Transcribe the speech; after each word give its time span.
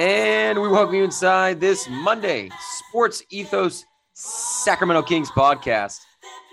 And 0.00 0.60
we 0.60 0.66
welcome 0.66 0.96
you 0.96 1.04
inside 1.04 1.60
this 1.60 1.88
Monday 1.88 2.50
Sports 2.88 3.22
Ethos 3.30 3.84
Sacramento 4.12 5.02
Kings 5.02 5.30
podcast. 5.30 6.00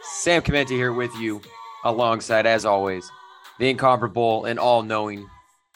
Sam 0.04 0.44
Chimenti 0.44 0.70
here 0.70 0.94
with 0.94 1.16
you, 1.16 1.42
alongside, 1.84 2.46
as 2.46 2.66
always, 2.66 3.10
the 3.58 3.68
incomparable 3.68 4.46
and 4.46 4.60
all 4.60 4.84
knowing 4.84 5.28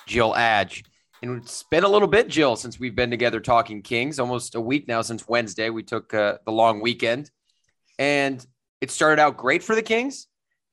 Jill 0.06 0.36
Adge. 0.36 0.84
And 1.24 1.42
it's 1.42 1.64
been 1.64 1.84
a 1.84 1.90
little 1.90 2.08
bit, 2.08 2.28
Jill, 2.28 2.56
since 2.56 2.80
we've 2.80 2.96
been 2.96 3.10
together 3.10 3.40
talking 3.40 3.82
Kings, 3.82 4.20
almost 4.20 4.54
a 4.54 4.62
week 4.62 4.88
now 4.88 5.02
since 5.02 5.28
Wednesday. 5.28 5.72
We 5.72 5.82
took 5.82 6.14
uh, 6.14 6.38
the 6.46 6.52
long 6.52 6.82
weekend, 6.82 7.32
and 7.98 8.46
it 8.80 8.92
started 8.92 9.20
out 9.20 9.38
great 9.38 9.64
for 9.64 9.74
the 9.74 9.82
Kings. 9.82 10.28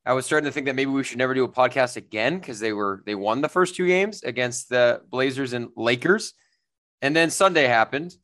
I 0.04 0.12
was 0.12 0.27
starting 0.27 0.45
to 0.45 0.52
think 0.52 0.66
that 0.66 0.77
maybe 0.77 0.90
we 0.90 1.04
should 1.04 1.16
never 1.16 1.32
do 1.32 1.45
a 1.45 1.48
podcast 1.48 1.96
again 1.96 2.38
because 2.38 2.61
they 2.61 2.74
were 2.74 3.02
they 3.06 3.14
won 3.14 3.40
the 3.40 3.48
first 3.48 3.77
two 3.77 3.86
games 3.86 4.22
against 4.24 4.68
the 4.68 5.00
Blazers 5.09 5.54
and 5.54 5.70
Lakers. 5.75 6.35
And 7.02 7.16
then 7.16 7.30
Sunday 7.30 7.64
happened, 7.64 8.16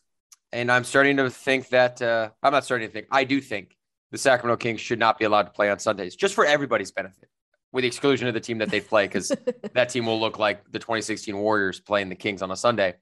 and 0.52 0.70
I'm 0.70 0.84
starting 0.84 1.16
to 1.16 1.28
think 1.28 1.68
that 1.70 2.00
uh, 2.00 2.30
I'm 2.42 2.52
not 2.52 2.64
starting 2.64 2.88
to 2.88 2.92
think. 2.92 3.08
I 3.10 3.24
do 3.24 3.40
think 3.40 3.76
the 4.12 4.18
Sacramento 4.18 4.56
Kings 4.58 4.80
should 4.80 5.00
not 5.00 5.18
be 5.18 5.24
allowed 5.24 5.42
to 5.42 5.50
play 5.50 5.68
on 5.68 5.80
Sundays, 5.80 6.14
just 6.14 6.34
for 6.34 6.46
everybody's 6.46 6.92
benefit, 6.92 7.28
with 7.72 7.82
the 7.82 7.88
exclusion 7.88 8.28
of 8.28 8.34
the 8.34 8.40
team 8.40 8.58
that 8.58 8.70
they 8.70 8.80
play, 8.80 9.06
because 9.06 9.32
that 9.74 9.88
team 9.88 10.06
will 10.06 10.20
look 10.20 10.38
like 10.38 10.70
the 10.70 10.78
2016 10.78 11.36
Warriors 11.36 11.80
playing 11.80 12.08
the 12.08 12.14
Kings 12.14 12.40
on 12.40 12.52
a 12.52 12.56
Sunday. 12.56 12.94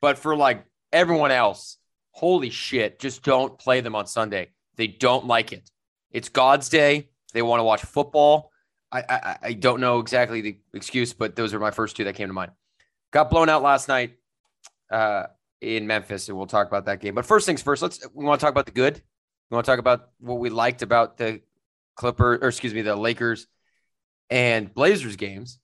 But 0.00 0.16
for 0.16 0.34
like 0.34 0.64
everyone 0.94 1.30
else, 1.30 1.76
holy 2.12 2.50
shit, 2.50 2.98
just 2.98 3.22
don't 3.22 3.58
play 3.58 3.82
them 3.82 3.94
on 3.94 4.06
Sunday. 4.06 4.48
They 4.76 4.86
don't 4.86 5.26
like 5.26 5.52
it. 5.52 5.70
It's 6.10 6.30
God's 6.30 6.70
day. 6.70 7.10
They 7.34 7.42
want 7.42 7.60
to 7.60 7.64
watch 7.64 7.82
football. 7.82 8.50
I, 8.90 9.02
I 9.06 9.38
I 9.42 9.52
don't 9.52 9.80
know 9.80 9.98
exactly 9.98 10.40
the 10.40 10.58
excuse, 10.72 11.12
but 11.12 11.36
those 11.36 11.52
are 11.52 11.60
my 11.60 11.70
first 11.70 11.96
two 11.96 12.04
that 12.04 12.14
came 12.14 12.28
to 12.28 12.32
mind. 12.32 12.52
Got 13.10 13.28
blown 13.28 13.50
out 13.50 13.62
last 13.62 13.88
night 13.88 14.17
uh, 14.90 15.24
in 15.60 15.86
Memphis, 15.86 16.28
and 16.28 16.36
we'll 16.36 16.46
talk 16.46 16.66
about 16.66 16.86
that 16.86 17.00
game. 17.00 17.14
But 17.14 17.26
first 17.26 17.46
things 17.46 17.62
first, 17.62 17.82
let's 17.82 18.06
we 18.14 18.24
want 18.24 18.40
to 18.40 18.44
talk 18.44 18.52
about 18.52 18.66
the 18.66 18.72
good. 18.72 19.02
We 19.50 19.54
want 19.54 19.64
to 19.64 19.70
talk 19.70 19.78
about 19.78 20.10
what 20.20 20.38
we 20.38 20.50
liked 20.50 20.82
about 20.82 21.16
the 21.16 21.40
Clipper, 21.96 22.38
or 22.40 22.48
excuse 22.48 22.74
me, 22.74 22.82
the 22.82 22.94
Lakers 22.94 23.46
and 24.30 24.72
Blazers 24.72 25.16
games. 25.16 25.58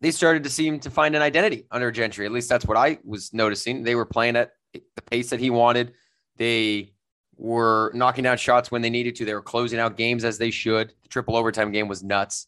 They 0.00 0.10
started 0.10 0.44
to 0.44 0.50
seem 0.50 0.80
to 0.80 0.90
find 0.90 1.14
an 1.14 1.22
identity 1.22 1.66
under 1.70 1.90
Gentry. 1.90 2.26
At 2.26 2.32
least 2.32 2.48
that's 2.48 2.66
what 2.66 2.76
I 2.76 2.98
was 3.04 3.32
noticing. 3.32 3.82
They 3.82 3.94
were 3.94 4.04
playing 4.04 4.36
at 4.36 4.52
the 4.72 5.02
pace 5.10 5.30
that 5.30 5.40
he 5.40 5.50
wanted. 5.50 5.94
They 6.36 6.92
were 7.36 7.92
knocking 7.94 8.24
down 8.24 8.36
shots 8.36 8.70
when 8.70 8.82
they 8.82 8.90
needed 8.90 9.16
to. 9.16 9.24
They 9.24 9.34
were 9.34 9.42
closing 9.42 9.78
out 9.78 9.96
games 9.96 10.24
as 10.24 10.38
they 10.38 10.50
should. 10.50 10.92
The 11.02 11.08
triple 11.08 11.36
overtime 11.36 11.72
game 11.72 11.88
was 11.88 12.02
nuts. 12.02 12.46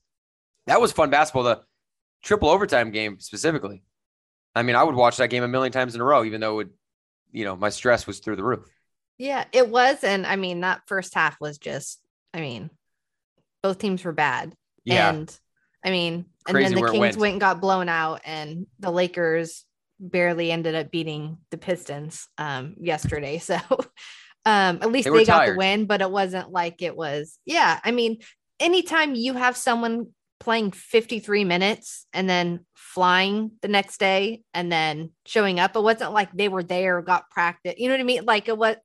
That 0.67 0.81
was 0.81 0.93
fun 0.93 1.11
basketball. 1.11 1.45
The 1.45 1.63
triple 2.23 2.49
overtime 2.49 2.91
game 2.91 3.19
specifically 3.21 3.83
I 4.55 4.63
mean, 4.63 4.77
I 4.77 4.83
would 4.83 4.95
watch 4.95 5.17
that 5.19 5.29
game 5.31 5.43
a 5.43 5.49
million 5.49 5.73
times 5.73 5.95
in 5.95 6.01
a 6.01 6.05
row, 6.05 6.25
even 6.25 6.41
though 6.41 6.61
it, 6.61 6.69
you 7.33 7.45
know, 7.45 7.57
my 7.57 7.71
stress 7.71 8.07
was 8.07 8.21
through 8.21 8.37
the 8.37 8.45
roof. 8.45 8.69
Yeah, 9.19 9.45
it 9.53 9.69
was. 9.69 10.03
And 10.05 10.27
I 10.27 10.37
mean, 10.37 10.61
that 10.61 10.83
first 10.87 11.15
half 11.15 11.41
was 11.41 11.59
just, 11.59 12.01
I 12.33 12.41
mean, 12.41 12.71
both 13.63 13.79
teams 13.79 14.05
were 14.05 14.13
bad. 14.13 14.55
Yeah. 14.85 15.11
And 15.11 15.39
I 15.85 15.91
mean, 15.91 16.27
Crazy 16.45 16.67
and 16.67 16.77
then 16.77 16.85
the 16.85 16.91
Kings 16.91 17.01
went. 17.01 17.17
went 17.17 17.33
and 17.33 17.41
got 17.41 17.61
blown 17.61 17.89
out, 17.89 18.21
and 18.25 18.67
the 18.79 18.91
Lakers 18.91 19.65
barely 19.99 20.51
ended 20.53 20.75
up 20.75 20.91
beating 20.91 21.39
the 21.51 21.59
Pistons 21.59 22.29
um, 22.39 22.75
yesterday. 22.81 23.39
So 23.45 23.57
um, 24.47 24.81
at 24.83 24.93
least 24.93 25.09
They 25.11 25.17
they, 25.19 25.25
got 25.25 25.39
tired. 25.39 25.55
the 25.55 25.59
win, 25.59 25.87
but 25.87 26.03
it 26.03 26.11
wasn't 26.11 26.51
like 26.53 26.83
it 26.83 26.95
was. 26.95 27.39
Yeah. 27.47 27.81
I 27.83 27.93
mean, 27.93 28.19
anytime 28.61 29.15
you 29.15 29.33
have 29.35 29.57
someone 29.57 30.09
playing 30.39 30.73
53 30.73 31.45
minutes 31.45 32.07
and 32.13 32.29
then 32.29 32.67
flying 32.95 33.51
the 33.61 33.69
next 33.69 33.99
day 33.99 34.43
and 34.55 34.71
then 34.71 35.11
showing 35.27 35.59
up, 35.59 35.75
it 35.75 35.83
wasn't 35.83 36.13
like 36.13 36.31
they 36.33 36.49
were 36.49 36.63
there, 36.63 37.03
got 37.03 37.29
practice. 37.29 37.75
You 37.77 37.89
know 37.89 37.95
what 37.95 38.01
I 38.01 38.05
mean? 38.05 38.25
Like 38.25 38.49
it 38.49 38.57
was, 38.57 38.77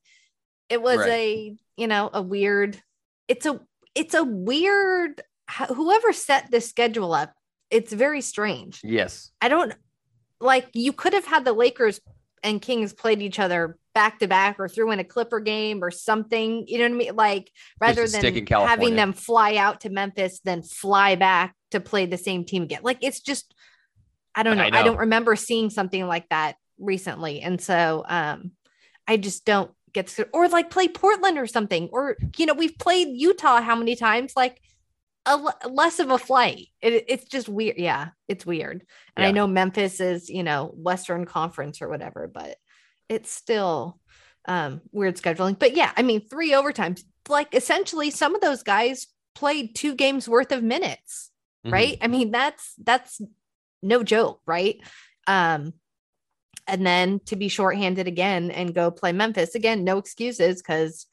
it 0.68 0.82
was 0.82 0.98
Right. 0.98 1.10
a, 1.10 1.56
you 1.78 1.88
know, 1.88 2.10
a 2.12 2.22
weird, 2.22 2.82
it's 3.28 3.46
a, 3.46 3.60
it's 3.94 4.16
a 4.16 4.24
weird, 4.24 5.22
whoever 5.68 6.12
set 6.12 6.50
this 6.50 6.68
schedule 6.68 7.14
up, 7.14 7.34
it's 7.70 7.94
very 7.94 8.22
strange. 8.22 8.82
Yes. 8.84 9.30
I 9.42 9.48
don't 9.48 9.74
like 10.42 10.70
you 10.74 10.92
could 10.92 11.14
have 11.14 11.26
had 11.26 11.46
the 11.46 11.54
Lakers 11.54 12.00
and 12.42 12.62
Kings 12.62 12.94
played 12.94 13.22
each 13.22 13.38
other 13.38 13.78
back 13.94 14.18
to 14.20 14.28
back 14.28 14.60
or 14.60 14.68
threw 14.68 14.92
in 14.92 15.00
a 15.00 15.04
Clipper 15.04 15.40
game 15.40 15.84
or 15.84 15.92
something. 15.92 16.66
You 16.68 16.80
know 16.80 16.86
what 16.86 16.94
I 16.94 16.96
mean? 16.96 17.16
Like 17.16 17.52
rather 17.80 18.08
than 18.08 18.48
having 18.48 18.96
them 18.96 19.14
fly 19.14 19.58
out 19.58 19.82
to 19.82 19.90
Memphis, 19.92 20.40
then 20.44 20.64
fly 20.64 21.14
back 21.16 21.54
to 21.72 21.80
play 21.80 22.08
the 22.08 22.18
same 22.18 22.44
team 22.44 22.64
again. 22.64 22.82
Like 22.82 22.98
it's 23.02 23.20
just, 23.20 23.54
I 24.36 24.44
don't 24.44 24.58
know. 24.58 24.64
I 24.64 24.80
I, 24.80 24.84
don't 24.84 24.98
remember 24.98 25.36
seeing 25.36 25.70
something 25.70 26.06
like 26.08 26.30
that 26.30 26.56
recently. 26.78 27.42
And 27.42 27.60
so 27.60 28.06
um 28.08 28.52
I 29.08 29.18
just 29.18 29.44
don't 29.46 29.72
get 29.92 30.08
to, 30.08 30.28
or 30.34 30.48
like 30.48 30.70
play 30.70 30.88
Portland 30.88 31.40
or 31.40 31.48
something. 31.48 31.90
Or, 31.92 32.16
you 32.38 32.46
know, 32.46 32.54
we've 32.54 32.78
played 32.78 33.08
Utah 33.10 33.60
how 33.62 33.76
many 33.76 33.96
times? 33.96 34.34
Like 34.36 34.62
a 35.26 35.36
less 35.68 36.00
of 36.00 36.12
a 36.12 36.18
flight. 36.18 36.68
It, 36.82 37.06
it's 37.08 37.26
just 37.26 37.50
weird. 37.50 37.78
Yeah, 37.78 38.10
it's 38.28 38.46
weird. 38.46 38.84
And 39.18 39.26
I 39.26 39.32
know 39.32 39.48
Memphis 39.48 40.00
is, 40.00 40.30
you 40.30 40.44
know, 40.44 40.72
Western 40.76 41.26
Conference 41.26 41.82
or 41.82 41.90
whatever, 41.90 42.30
but 42.32 42.58
it's 43.10 43.32
still 43.32 44.00
um 44.48 44.82
weird 44.92 45.18
scheduling. 45.18 45.58
But 45.58 45.76
yeah, 45.76 45.92
I 45.98 46.04
mean, 46.04 46.22
three 46.22 46.52
overtimes. 46.52 47.04
Like 47.28 47.54
essentially 47.54 48.12
some 48.12 48.36
of 48.36 48.42
those 48.42 48.64
guys 48.64 49.08
played 49.36 49.76
two 49.76 49.96
games 49.96 50.30
worth 50.30 50.52
of 50.52 50.64
minutes, 50.64 51.32
Mhm. 51.66 51.72
right? 51.72 51.98
I 52.02 52.08
mean, 52.08 52.32
that's 52.32 52.74
that's 52.84 53.20
no 53.82 54.04
joke, 54.04 54.42
right? 54.46 54.78
Um 55.28 55.74
and 56.68 56.86
then 56.86 57.20
to 57.26 57.36
be 57.36 57.48
shorthanded 57.48 58.08
again 58.08 58.52
and 58.52 58.76
go 58.76 58.92
play 58.92 59.12
Memphis 59.12 59.56
again, 59.56 59.84
no 59.84 59.98
excuses 59.98 60.62
because 60.62 61.08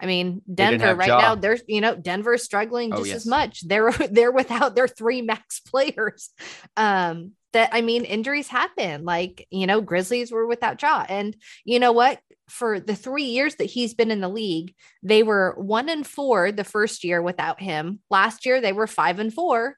I 0.00 0.06
mean, 0.06 0.42
Denver 0.52 0.94
right 0.94 1.08
Ja. 1.08 1.20
now, 1.20 1.34
there's 1.34 1.62
you 1.66 1.80
know, 1.80 1.96
Denver's 1.96 2.44
struggling 2.44 2.92
Oh, 2.92 2.98
just 2.98 3.08
yes. 3.08 3.16
as 3.16 3.26
much. 3.26 3.66
They're 3.66 3.90
they're 4.10 4.32
without 4.32 4.74
their 4.74 4.88
three 4.88 5.22
max 5.22 5.60
players. 5.66 6.30
Um, 6.76 7.32
that 7.52 7.70
I 7.72 7.80
mean, 7.80 8.04
injuries 8.04 8.46
happen. 8.48 9.04
Like, 9.04 9.46
you 9.50 9.66
know, 9.66 9.80
Grizzlies 9.80 10.30
were 10.30 10.46
without 10.46 10.80
Ja. 10.80 11.04
And 11.08 11.34
you 11.64 11.78
know 11.80 11.92
what? 11.92 12.20
For 12.48 12.78
the 12.80 12.94
three 12.94 13.24
years 13.24 13.56
that 13.56 13.64
he's 13.64 13.94
been 13.94 14.10
in 14.10 14.20
the 14.20 14.28
league, 14.28 14.74
they 15.02 15.22
were 15.22 15.54
one 15.58 15.88
and 15.88 16.06
four 16.06 16.52
the 16.52 16.64
first 16.64 17.04
year 17.04 17.20
without 17.20 17.60
him. 17.60 18.00
Last 18.10 18.46
year 18.46 18.60
they 18.60 18.72
were 18.72 18.86
five 18.86 19.18
and 19.18 19.32
four. 19.32 19.76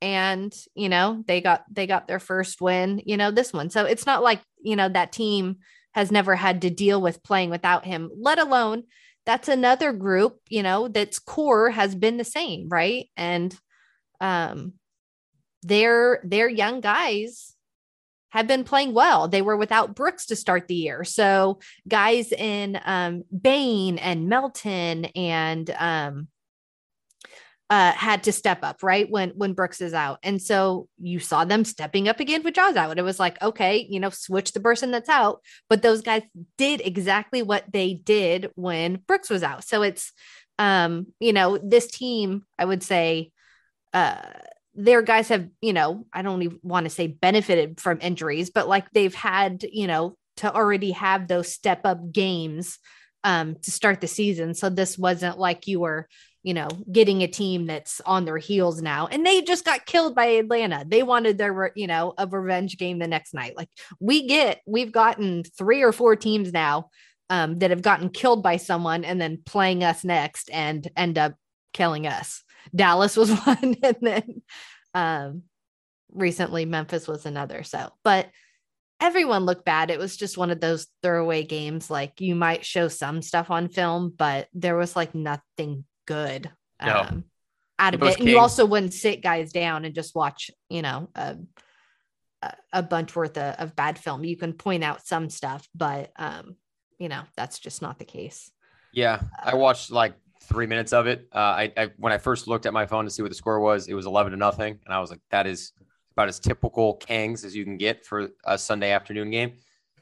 And 0.00 0.54
you 0.74 0.88
know, 0.88 1.24
they 1.26 1.40
got 1.40 1.64
they 1.70 1.86
got 1.86 2.08
their 2.08 2.20
first 2.20 2.60
win, 2.60 3.02
you 3.04 3.16
know, 3.16 3.30
this 3.30 3.52
one. 3.52 3.70
So 3.70 3.84
it's 3.84 4.06
not 4.06 4.22
like, 4.22 4.40
you 4.62 4.76
know, 4.76 4.88
that 4.88 5.12
team 5.12 5.56
has 5.92 6.12
never 6.12 6.36
had 6.36 6.62
to 6.62 6.70
deal 6.70 7.00
with 7.00 7.22
playing 7.22 7.50
without 7.50 7.84
him, 7.84 8.10
let 8.16 8.38
alone 8.38 8.84
that's 9.26 9.48
another 9.48 9.92
group, 9.92 10.38
you 10.48 10.62
know, 10.62 10.88
that's 10.88 11.18
core 11.18 11.70
has 11.70 11.94
been 11.94 12.16
the 12.16 12.24
same, 12.24 12.68
right? 12.70 13.08
And 13.16 13.54
um 14.20 14.74
their 15.62 16.20
their 16.24 16.48
young 16.48 16.80
guys 16.80 17.54
have 18.30 18.46
been 18.46 18.64
playing 18.64 18.94
well. 18.94 19.28
They 19.28 19.42
were 19.42 19.56
without 19.56 19.94
Brooks 19.94 20.26
to 20.26 20.36
start 20.36 20.68
the 20.68 20.74
year. 20.74 21.04
So 21.04 21.60
guys 21.86 22.32
in 22.32 22.80
um 22.84 23.24
Bane 23.38 23.98
and 23.98 24.28
Melton 24.28 25.06
and 25.06 25.68
um 25.78 26.28
uh 27.70 27.92
had 27.92 28.22
to 28.22 28.32
step 28.32 28.60
up 28.62 28.82
right 28.82 29.10
when 29.10 29.30
when 29.30 29.52
Brooks 29.52 29.80
is 29.80 29.92
out. 29.92 30.18
And 30.22 30.40
so 30.40 30.88
you 30.98 31.18
saw 31.18 31.44
them 31.44 31.64
stepping 31.64 32.08
up 32.08 32.20
again 32.20 32.42
with 32.42 32.54
Ja's 32.54 32.76
out. 32.76 32.90
And 32.90 32.98
it 32.98 33.04
was 33.04 33.20
like, 33.20 33.40
okay, 33.42 33.86
you 33.88 34.00
know, 34.00 34.10
switch 34.10 34.52
the 34.52 34.60
person 34.60 34.90
that's 34.90 35.08
out. 35.08 35.42
But 35.68 35.82
those 35.82 36.02
guys 36.02 36.22
did 36.56 36.80
exactly 36.82 37.42
what 37.42 37.64
they 37.70 37.94
did 37.94 38.50
when 38.54 39.02
Brooks 39.06 39.30
was 39.30 39.42
out. 39.42 39.64
So 39.64 39.82
it's 39.82 40.12
um, 40.58 41.06
you 41.20 41.32
know, 41.32 41.58
this 41.58 41.86
team, 41.88 42.42
I 42.58 42.64
would 42.64 42.82
say, 42.82 43.32
uh 43.92 44.22
their 44.74 45.02
guys 45.02 45.28
have, 45.28 45.48
you 45.60 45.72
know, 45.72 46.06
I 46.12 46.22
don't 46.22 46.40
even 46.42 46.60
want 46.62 46.84
to 46.84 46.90
say 46.90 47.08
benefited 47.08 47.80
from 47.80 47.98
injuries, 48.00 48.50
but 48.50 48.68
like 48.68 48.88
they've 48.92 49.14
had, 49.14 49.64
you 49.70 49.88
know, 49.88 50.16
to 50.36 50.54
already 50.54 50.92
have 50.92 51.26
those 51.26 51.52
step 51.52 51.80
up 51.84 52.12
games 52.12 52.78
um 53.24 53.56
to 53.62 53.72
start 53.72 54.00
the 54.00 54.06
season. 54.06 54.54
So 54.54 54.70
this 54.70 54.96
wasn't 54.96 55.36
like 55.36 55.66
you 55.66 55.80
were, 55.80 56.08
you 56.48 56.54
know, 56.54 56.68
getting 56.90 57.20
a 57.20 57.28
team 57.28 57.66
that's 57.66 58.00
on 58.06 58.24
their 58.24 58.38
heels 58.38 58.80
now. 58.80 59.06
And 59.06 59.26
they 59.26 59.42
just 59.42 59.66
got 59.66 59.84
killed 59.84 60.14
by 60.14 60.24
Atlanta. 60.24 60.82
They 60.88 61.02
wanted 61.02 61.36
their, 61.36 61.72
you 61.76 61.86
know, 61.86 62.14
a 62.16 62.26
revenge 62.26 62.78
game 62.78 62.98
the 62.98 63.06
next 63.06 63.34
night. 63.34 63.54
Like 63.54 63.68
we 64.00 64.26
get, 64.26 64.62
we've 64.66 64.90
gotten 64.90 65.44
three 65.44 65.82
or 65.82 65.92
four 65.92 66.16
teams 66.16 66.50
now 66.50 66.88
um, 67.28 67.58
that 67.58 67.68
have 67.68 67.82
gotten 67.82 68.08
killed 68.08 68.42
by 68.42 68.56
someone 68.56 69.04
and 69.04 69.20
then 69.20 69.42
playing 69.44 69.84
us 69.84 70.04
next 70.04 70.48
and 70.50 70.90
end 70.96 71.18
up 71.18 71.34
killing 71.74 72.06
us. 72.06 72.42
Dallas 72.74 73.14
was 73.14 73.30
one, 73.44 73.76
and 73.82 73.96
then 74.00 74.42
um, 74.94 75.42
recently 76.10 76.64
Memphis 76.64 77.06
was 77.06 77.26
another. 77.26 77.62
So, 77.62 77.90
but 78.04 78.30
everyone 79.00 79.44
looked 79.44 79.66
bad. 79.66 79.90
It 79.90 79.98
was 79.98 80.16
just 80.16 80.38
one 80.38 80.50
of 80.50 80.60
those 80.60 80.86
throwaway 81.02 81.42
games. 81.42 81.90
Like 81.90 82.22
you 82.22 82.34
might 82.34 82.64
show 82.64 82.88
some 82.88 83.20
stuff 83.20 83.50
on 83.50 83.68
film, 83.68 84.14
but 84.16 84.48
there 84.54 84.76
was 84.76 84.96
like 84.96 85.14
nothing 85.14 85.84
good 86.08 86.50
No. 86.82 87.00
um, 87.00 87.24
out 87.78 87.94
of 87.94 88.02
it. 88.02 88.18
And 88.18 88.28
you 88.28 88.38
also 88.40 88.64
wouldn't 88.64 88.94
sit 88.94 89.22
guys 89.22 89.52
down 89.52 89.84
and 89.84 89.94
just 89.94 90.14
watch, 90.14 90.50
you 90.68 90.82
know, 90.82 91.08
a 91.14 91.36
a, 92.42 92.52
a 92.72 92.82
bunch 92.82 93.14
worth 93.14 93.36
of, 93.36 93.54
of 93.56 93.76
bad 93.76 93.98
film. 93.98 94.24
You 94.24 94.36
can 94.36 94.52
point 94.52 94.82
out 94.82 95.06
some 95.06 95.28
stuff, 95.28 95.68
but 95.74 96.10
um, 96.16 96.56
you 96.98 97.08
know, 97.08 97.22
that's 97.36 97.58
just 97.58 97.82
not 97.82 97.98
the 97.98 98.04
case. 98.04 98.50
Yeah, 98.92 99.20
I 99.42 99.54
watched 99.54 99.90
like 99.90 100.14
three 100.42 100.66
minutes 100.66 100.92
of 100.92 101.06
it. 101.06 101.28
Uh, 101.32 101.38
I, 101.38 101.72
I 101.76 101.90
when 101.98 102.12
I 102.12 102.18
first 102.18 102.48
looked 102.48 102.66
at 102.66 102.72
my 102.72 102.86
phone 102.86 103.04
to 103.04 103.10
see 103.10 103.22
what 103.22 103.30
the 103.30 103.34
score 103.34 103.60
was, 103.60 103.88
it 103.88 103.94
was 103.94 104.06
eleven 104.06 104.32
to 104.32 104.38
nothing, 104.38 104.78
and 104.84 104.94
I 104.94 105.00
was 105.00 105.10
like, 105.10 105.20
that 105.30 105.46
is 105.46 105.72
about 106.12 106.28
as 106.28 106.40
typical 106.40 106.98
Kangs 106.98 107.44
as 107.44 107.54
you 107.54 107.64
can 107.64 107.76
get 107.76 108.06
for 108.06 108.30
a 108.44 108.56
Sunday 108.56 108.90
afternoon 108.90 109.30
game. 109.30 109.52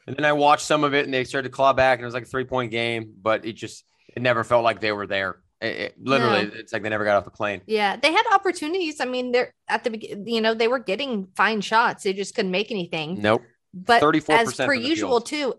And 0.06 0.16
then 0.16 0.24
I 0.24 0.32
watched 0.32 0.64
some 0.64 0.84
of 0.84 0.94
it, 0.94 1.04
and 1.04 1.12
they 1.12 1.24
started 1.24 1.48
to 1.48 1.54
claw 1.54 1.72
back, 1.72 1.98
and 1.98 2.04
it 2.04 2.06
was 2.06 2.14
like 2.14 2.22
a 2.22 2.32
three 2.32 2.44
point 2.44 2.70
game, 2.70 3.12
but 3.20 3.44
it 3.44 3.54
just 3.54 3.84
it 4.14 4.22
never 4.22 4.44
felt 4.44 4.62
like 4.62 4.80
they 4.80 4.92
were 4.92 5.06
there. 5.06 5.42
It, 5.60 5.66
it, 5.66 5.94
literally, 5.98 6.46
no. 6.46 6.50
it's 6.54 6.72
like 6.72 6.82
they 6.82 6.88
never 6.88 7.04
got 7.04 7.16
off 7.16 7.24
the 7.24 7.30
plane. 7.30 7.62
Yeah, 7.66 7.96
they 7.96 8.12
had 8.12 8.24
opportunities. 8.32 9.00
I 9.00 9.06
mean, 9.06 9.32
they're 9.32 9.54
at 9.68 9.84
the 9.84 9.90
beginning. 9.90 10.28
You 10.28 10.40
know, 10.40 10.54
they 10.54 10.68
were 10.68 10.78
getting 10.78 11.28
fine 11.34 11.62
shots. 11.62 12.04
They 12.04 12.12
just 12.12 12.34
couldn't 12.34 12.50
make 12.50 12.70
anything. 12.70 13.20
Nope. 13.20 13.42
But 13.72 14.00
thirty 14.00 14.20
four 14.20 14.36
as 14.36 14.54
per 14.54 14.74
usual, 14.74 15.20
field. 15.20 15.26
too, 15.26 15.54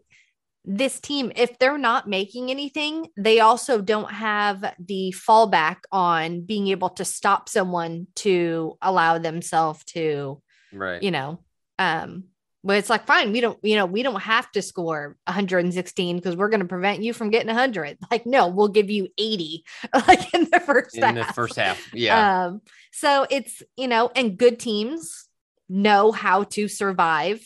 this 0.70 1.00
team, 1.00 1.32
if 1.36 1.58
they're 1.58 1.78
not 1.78 2.08
making 2.08 2.52
anything, 2.52 3.08
they 3.16 3.40
also 3.40 3.82
don't 3.82 4.12
have 4.12 4.74
the 4.80 5.16
fallback 5.18 5.78
on 5.92 6.42
being 6.42 6.68
able 6.68 6.90
to 6.90 7.06
stop 7.06 7.48
someone 7.48 8.08
to 8.16 8.78
allow 8.82 9.18
themselves 9.18 9.84
to, 9.86 10.42
right? 10.74 11.02
You 11.02 11.12
know, 11.12 11.40
um, 11.80 12.26
but 12.68 12.78
it's 12.78 12.90
like 12.90 13.08
fine, 13.08 13.32
we 13.32 13.40
don't, 13.40 13.58
you 13.64 13.78
know, 13.78 13.86
we 13.86 14.04
don't 14.04 14.20
have 14.20 14.52
to 14.52 14.62
score 14.62 15.16
116 15.26 16.18
because 16.18 16.36
we're 16.36 16.50
going 16.50 16.60
to 16.60 16.68
prevent 16.68 17.02
you 17.02 17.14
from 17.14 17.30
getting 17.30 17.48
100. 17.48 17.98
Like, 18.12 18.26
no, 18.26 18.48
we'll 18.50 18.68
give 18.68 18.90
you 18.90 19.08
80, 19.18 19.64
like 20.08 20.34
in 20.34 20.48
the 20.52 20.60
first 20.60 20.96
in 20.96 21.04
half. 21.04 21.28
the 21.28 21.34
first 21.34 21.56
half, 21.56 21.94
yeah. 21.94 22.46
Um, 22.46 22.62
so 22.92 23.26
it's 23.30 23.64
you 23.78 23.88
know, 23.88 24.12
and 24.16 24.38
good 24.38 24.60
teams 24.60 25.28
know 25.70 26.12
how 26.12 26.44
to 26.44 26.68
survive 26.68 27.42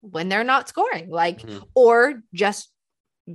when 0.00 0.28
they're 0.28 0.44
not 0.44 0.68
scoring, 0.68 1.10
like, 1.10 1.42
mm-hmm. 1.42 1.62
or 1.74 2.22
just 2.32 2.70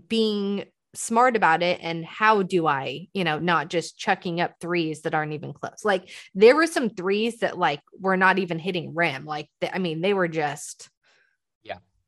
being 0.07 0.65
smart 0.95 1.35
about 1.35 1.61
it 1.61 1.79
and 1.81 2.05
how 2.05 2.41
do 2.41 2.65
I, 2.65 3.07
you 3.13 3.23
know, 3.23 3.37
not 3.37 3.69
just 3.69 3.97
chucking 3.97 4.41
up 4.41 4.55
threes 4.59 5.01
that 5.01 5.13
aren't 5.13 5.33
even 5.33 5.53
close. 5.53 5.83
Like 5.83 6.09
there 6.33 6.55
were 6.55 6.67
some 6.67 6.89
threes 6.89 7.39
that 7.39 7.57
like 7.57 7.81
were 7.99 8.17
not 8.17 8.39
even 8.39 8.57
hitting 8.57 8.95
rim. 8.95 9.25
Like 9.25 9.49
I 9.71 9.77
mean, 9.77 10.01
they 10.01 10.13
were 10.13 10.27
just 10.27 10.89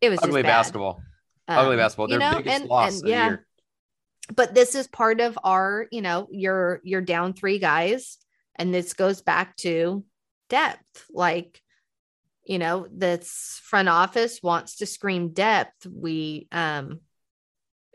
it 0.02 0.10
was 0.10 0.20
ugly 0.22 0.44
basketball. 0.44 1.02
Um, 1.48 1.60
ugly 1.60 1.78
basketball. 1.78 2.08
Their 2.08 2.20
you 2.20 2.32
know, 2.32 2.38
biggest 2.38 2.62
and, 2.62 2.70
loss 2.70 3.00
and, 3.00 3.10
yeah. 3.10 3.28
Year. 3.28 3.48
But 4.36 4.54
this 4.54 4.76
is 4.76 4.88
part 4.88 5.20
of 5.20 5.38
our, 5.44 5.88
you 5.92 6.02
know, 6.02 6.28
you're 6.32 6.82
you're 6.84 7.02
down 7.02 7.34
three 7.34 7.60
guys, 7.60 8.18
and 8.56 8.74
this 8.74 8.94
goes 8.94 9.22
back 9.22 9.56
to 9.58 10.04
depth. 10.50 11.06
Like 11.12 11.62
you 12.46 12.60
know 12.60 12.88
this 12.92 13.62
front 13.64 13.90
office 13.90 14.42
wants 14.42 14.78
to 14.78 14.86
scream 14.86 15.30
depth 15.30 15.86
we 15.86 16.48
um 16.52 17.00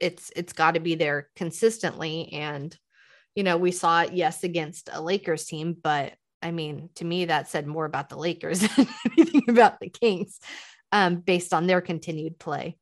it's 0.00 0.30
it's 0.36 0.52
got 0.52 0.74
to 0.74 0.80
be 0.80 0.94
there 0.94 1.28
consistently 1.36 2.32
and 2.32 2.76
you 3.34 3.42
know 3.42 3.56
we 3.56 3.72
saw 3.72 4.02
it 4.02 4.12
yes 4.12 4.44
against 4.44 4.88
a 4.92 5.00
lakers 5.00 5.46
team 5.46 5.76
but 5.80 6.14
i 6.42 6.50
mean 6.50 6.88
to 6.94 7.04
me 7.04 7.26
that 7.26 7.48
said 7.48 7.66
more 7.66 7.84
about 7.84 8.08
the 8.08 8.16
lakers 8.16 8.60
than 8.76 8.88
anything 9.12 9.42
about 9.48 9.80
the 9.80 9.88
kings 9.88 10.40
um 10.92 11.16
based 11.16 11.52
on 11.52 11.66
their 11.66 11.80
continued 11.80 12.38
play 12.38 12.76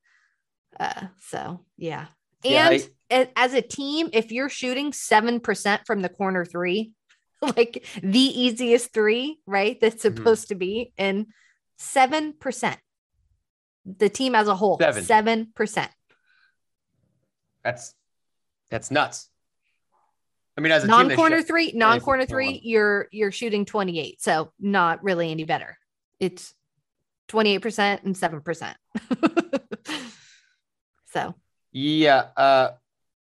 uh 0.78 1.06
so 1.28 1.60
yeah 1.76 2.06
and 2.44 2.82
yeah, 3.10 3.18
I, 3.18 3.28
as 3.36 3.54
a 3.54 3.62
team 3.62 4.10
if 4.12 4.30
you're 4.30 4.50
shooting 4.50 4.92
7% 4.92 5.86
from 5.86 6.02
the 6.02 6.10
corner 6.10 6.44
3 6.44 6.92
like 7.56 7.86
the 8.02 8.18
easiest 8.18 8.92
3 8.92 9.38
right 9.46 9.78
that's 9.80 10.04
mm-hmm. 10.04 10.16
supposed 10.16 10.44
mm-hmm. 10.44 10.54
to 10.54 10.58
be 10.58 10.92
in 10.98 11.26
7%. 11.78 12.76
The 13.86 14.08
team 14.08 14.34
as 14.34 14.48
a 14.48 14.54
whole, 14.54 14.78
Seven. 14.78 15.04
7%. 15.54 15.88
That's 17.62 17.94
that's 18.70 18.90
nuts. 18.90 19.28
I 20.56 20.60
mean, 20.60 20.72
as 20.72 20.84
a 20.84 20.86
non-corner 20.86 21.38
team, 21.38 21.46
three, 21.46 21.72
non-corner 21.74 22.26
three, 22.26 22.60
you're 22.62 23.08
you're 23.10 23.32
shooting 23.32 23.64
28. 23.64 24.22
So 24.22 24.52
not 24.58 25.02
really 25.02 25.30
any 25.30 25.44
better. 25.44 25.78
It's 26.20 26.54
28% 27.28 28.04
and 28.04 28.14
7%. 28.14 28.74
so 31.06 31.34
yeah, 31.72 32.26
uh 32.36 32.70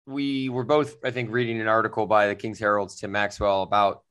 we 0.05 0.50
were 0.50 0.65
both, 0.65 0.97
I 1.03 1.11
think, 1.11 1.31
reading 1.31 1.61
an 1.61 1.67
article 1.67 2.05
by 2.05 2.27
the 2.27 2.35
Kings 2.35 2.59
Herald's 2.59 2.95
Tim 3.00 3.11
Maxwell 3.11 3.63
about 3.63 4.03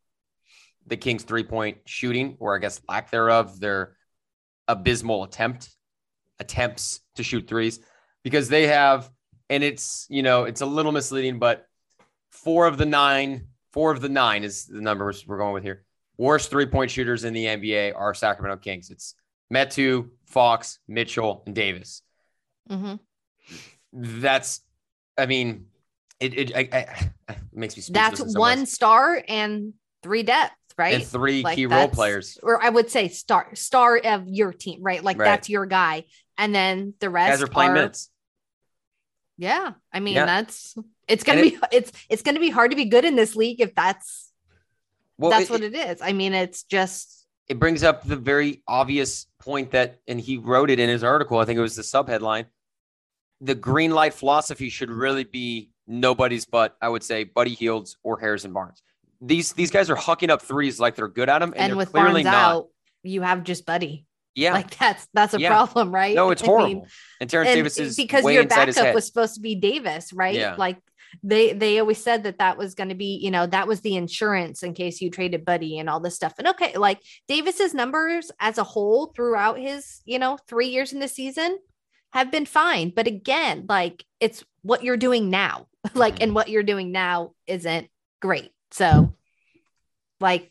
the 0.86 0.96
Kings 0.96 1.22
three-point 1.22 1.78
shooting, 1.84 2.36
or 2.40 2.56
I 2.56 2.58
guess 2.58 2.80
lack 2.88 3.10
thereof. 3.10 3.60
Their 3.60 3.96
abysmal 4.68 5.24
attempt 5.24 5.68
attempts 6.38 7.00
to 7.16 7.22
shoot 7.22 7.46
threes 7.46 7.80
because 8.24 8.48
they 8.48 8.66
have 8.66 9.10
and 9.50 9.62
it's 9.62 10.06
you 10.08 10.22
know 10.22 10.44
it's 10.44 10.60
a 10.60 10.66
little 10.66 10.92
misleading 10.92 11.38
but 11.38 11.66
four 12.30 12.66
of 12.66 12.78
the 12.78 12.86
nine 12.86 13.48
four 13.72 13.90
of 13.90 14.00
the 14.00 14.08
nine 14.08 14.44
is 14.44 14.66
the 14.66 14.80
numbers 14.80 15.26
we're 15.26 15.38
going 15.38 15.52
with 15.52 15.62
here 15.62 15.84
worst 16.16 16.50
three 16.50 16.66
point 16.66 16.90
shooters 16.90 17.24
in 17.24 17.32
the 17.32 17.44
nba 17.44 17.94
are 17.94 18.14
sacramento 18.14 18.60
kings 18.60 18.90
it's 18.90 19.14
metu 19.52 20.10
fox 20.26 20.78
mitchell 20.88 21.42
and 21.46 21.54
davis 21.54 22.02
mm-hmm. 22.70 22.94
that's 23.92 24.60
i 25.16 25.26
mean 25.26 25.66
it, 26.20 26.38
it, 26.38 26.56
I, 26.56 26.60
I, 26.72 27.32
it 27.32 27.38
makes 27.52 27.76
me 27.76 27.82
that's 27.90 28.36
one 28.36 28.66
star 28.66 29.22
and 29.26 29.74
three 30.02 30.22
depth 30.22 30.54
right? 30.78 30.94
And 30.94 31.06
three 31.06 31.42
like 31.42 31.56
key 31.56 31.66
role 31.66 31.88
players. 31.88 32.38
Or 32.42 32.62
I 32.62 32.68
would 32.68 32.90
say 32.90 33.08
star 33.08 33.54
star 33.54 33.98
of 33.98 34.28
your 34.28 34.52
team, 34.52 34.82
right? 34.82 35.02
Like 35.02 35.18
right. 35.18 35.26
that's 35.26 35.48
your 35.48 35.66
guy. 35.66 36.04
And 36.38 36.54
then 36.54 36.94
the 37.00 37.10
rest 37.10 37.32
guys 37.32 37.42
are 37.42 37.50
playing 37.50 37.72
are, 37.72 37.74
minutes. 37.74 38.10
Yeah. 39.38 39.72
I 39.92 40.00
mean, 40.00 40.14
yeah. 40.14 40.26
that's 40.26 40.76
it's 41.08 41.24
gonna 41.24 41.42
and 41.42 41.50
be 41.50 41.56
it, 41.56 41.68
it's 41.72 41.92
it's 42.08 42.22
gonna 42.22 42.40
be 42.40 42.50
hard 42.50 42.70
to 42.70 42.76
be 42.76 42.86
good 42.86 43.04
in 43.04 43.16
this 43.16 43.36
league 43.36 43.60
if 43.60 43.74
that's 43.74 44.32
well, 45.18 45.30
that's 45.30 45.50
it, 45.50 45.50
what 45.50 45.62
it 45.62 45.74
is. 45.74 46.00
I 46.00 46.12
mean, 46.12 46.32
it's 46.32 46.64
just 46.64 47.21
it 47.48 47.58
brings 47.58 47.82
up 47.82 48.04
the 48.04 48.16
very 48.16 48.62
obvious 48.66 49.26
point 49.38 49.72
that 49.72 50.00
and 50.06 50.20
he 50.20 50.38
wrote 50.38 50.70
it 50.70 50.78
in 50.78 50.88
his 50.88 51.04
article. 51.04 51.38
I 51.38 51.44
think 51.44 51.58
it 51.58 51.62
was 51.62 51.76
the 51.76 51.82
sub 51.82 52.08
headline. 52.08 52.46
The 53.40 53.54
green 53.54 53.90
light 53.90 54.14
philosophy 54.14 54.68
should 54.68 54.90
really 54.90 55.24
be 55.24 55.70
nobody's 55.86 56.44
but 56.44 56.76
I 56.80 56.88
would 56.88 57.02
say 57.02 57.24
Buddy 57.24 57.54
Hield's 57.54 57.96
or 58.02 58.18
Harrison 58.20 58.52
Barnes 58.52 58.82
these 59.22 59.52
these 59.52 59.70
guys 59.70 59.88
are 59.88 59.96
hucking 59.96 60.28
up 60.28 60.42
threes 60.42 60.80
like 60.80 60.96
they're 60.96 61.08
good 61.08 61.28
at 61.28 61.38
them, 61.38 61.54
and, 61.56 61.70
and 61.70 61.76
with 61.76 61.92
clearly 61.92 62.24
Barnes 62.24 62.24
not. 62.24 62.34
out, 62.34 62.68
you 63.04 63.22
have 63.22 63.44
just 63.44 63.64
Buddy. 63.64 64.06
Yeah, 64.34 64.54
like 64.54 64.76
that's 64.78 65.06
that's 65.14 65.34
a 65.34 65.40
yeah. 65.40 65.48
problem, 65.48 65.94
right? 65.94 66.14
No, 66.14 66.30
it's 66.30 66.42
horrible. 66.42 66.64
I 66.64 66.74
mean, 66.74 66.86
and 67.20 67.30
Terrence 67.30 67.50
and 67.50 67.58
Davis 67.58 67.78
is 67.78 67.96
because 67.96 68.24
your 68.24 68.46
backup 68.46 68.94
was 68.94 69.06
supposed 69.06 69.34
to 69.36 69.40
be 69.40 69.54
Davis, 69.54 70.12
right? 70.12 70.34
Yeah. 70.34 70.56
Like 70.56 70.78
they 71.22 71.52
they 71.52 71.78
always 71.78 72.02
said 72.02 72.22
that 72.24 72.38
that 72.38 72.56
was 72.56 72.74
going 72.74 72.88
to 72.88 72.94
be 72.94 73.18
you 73.22 73.30
know 73.30 73.46
that 73.46 73.68
was 73.68 73.80
the 73.80 73.96
insurance 73.96 74.62
in 74.62 74.74
case 74.74 75.00
you 75.00 75.10
traded 75.10 75.44
Buddy 75.44 75.78
and 75.78 75.88
all 75.88 76.00
this 76.00 76.16
stuff. 76.16 76.34
And 76.38 76.48
okay, 76.48 76.76
like 76.76 77.00
Davis's 77.28 77.74
numbers 77.74 78.30
as 78.40 78.58
a 78.58 78.64
whole 78.64 79.06
throughout 79.06 79.58
his 79.58 80.00
you 80.04 80.18
know 80.18 80.38
three 80.48 80.68
years 80.68 80.92
in 80.92 81.00
the 81.00 81.08
season 81.08 81.58
have 82.12 82.30
been 82.30 82.46
fine, 82.46 82.92
but 82.94 83.06
again, 83.06 83.64
like 83.68 84.04
it's 84.20 84.44
what 84.62 84.84
you're 84.84 84.96
doing 84.96 85.30
now, 85.30 85.66
like 85.94 86.14
and 86.14 86.28
mm-hmm. 86.28 86.34
what 86.34 86.48
you're 86.48 86.62
doing 86.62 86.92
now 86.92 87.32
isn't 87.46 87.88
great. 88.20 88.52
So, 88.70 89.14
like, 90.20 90.50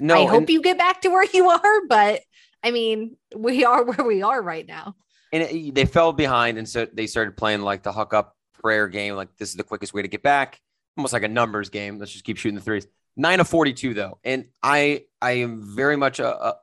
no, 0.00 0.14
I 0.14 0.26
hope 0.26 0.50
you 0.50 0.60
get 0.60 0.78
back 0.78 1.02
to 1.02 1.08
where 1.08 1.26
you 1.32 1.48
are, 1.50 1.86
but 1.88 2.20
I 2.62 2.70
mean, 2.70 3.16
we 3.34 3.64
are 3.64 3.84
where 3.90 4.06
we 4.06 4.22
are 4.22 4.40
right 4.40 4.66
now. 4.66 4.96
And 5.32 5.44
it, 5.44 5.74
they 5.74 5.84
fell 5.84 6.12
behind, 6.12 6.58
and 6.58 6.68
so 6.68 6.86
they 6.92 7.06
started 7.06 7.36
playing 7.36 7.60
like 7.60 7.82
the 7.82 7.92
huck 7.92 8.12
up 8.12 8.36
prayer 8.60 8.88
game. 8.88 9.14
Like 9.14 9.36
this 9.36 9.50
is 9.50 9.56
the 9.56 9.64
quickest 9.64 9.94
way 9.94 10.02
to 10.02 10.08
get 10.08 10.22
back, 10.22 10.60
almost 10.96 11.12
like 11.12 11.22
a 11.22 11.28
numbers 11.28 11.70
game. 11.70 11.98
Let's 11.98 12.12
just 12.12 12.24
keep 12.24 12.36
shooting 12.36 12.56
the 12.56 12.60
threes. 12.60 12.86
Nine 13.16 13.40
of 13.40 13.48
forty-two 13.48 13.94
though, 13.94 14.18
and 14.24 14.46
I 14.62 15.04
I 15.20 15.32
am 15.32 15.62
very 15.76 15.96
much 15.96 16.20
a, 16.20 16.48
a, 16.48 16.56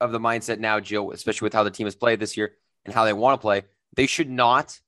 of 0.00 0.12
the 0.12 0.20
mindset 0.20 0.58
now, 0.58 0.80
Jill, 0.80 1.10
especially 1.12 1.46
with 1.46 1.54
how 1.54 1.62
the 1.62 1.70
team 1.70 1.86
has 1.86 1.96
played 1.96 2.20
this 2.20 2.36
year 2.36 2.52
and 2.84 2.94
how 2.94 3.04
they 3.04 3.12
want 3.12 3.40
to 3.40 3.42
play. 3.42 3.62
They 3.96 4.06
should 4.06 4.30
not 4.30 4.78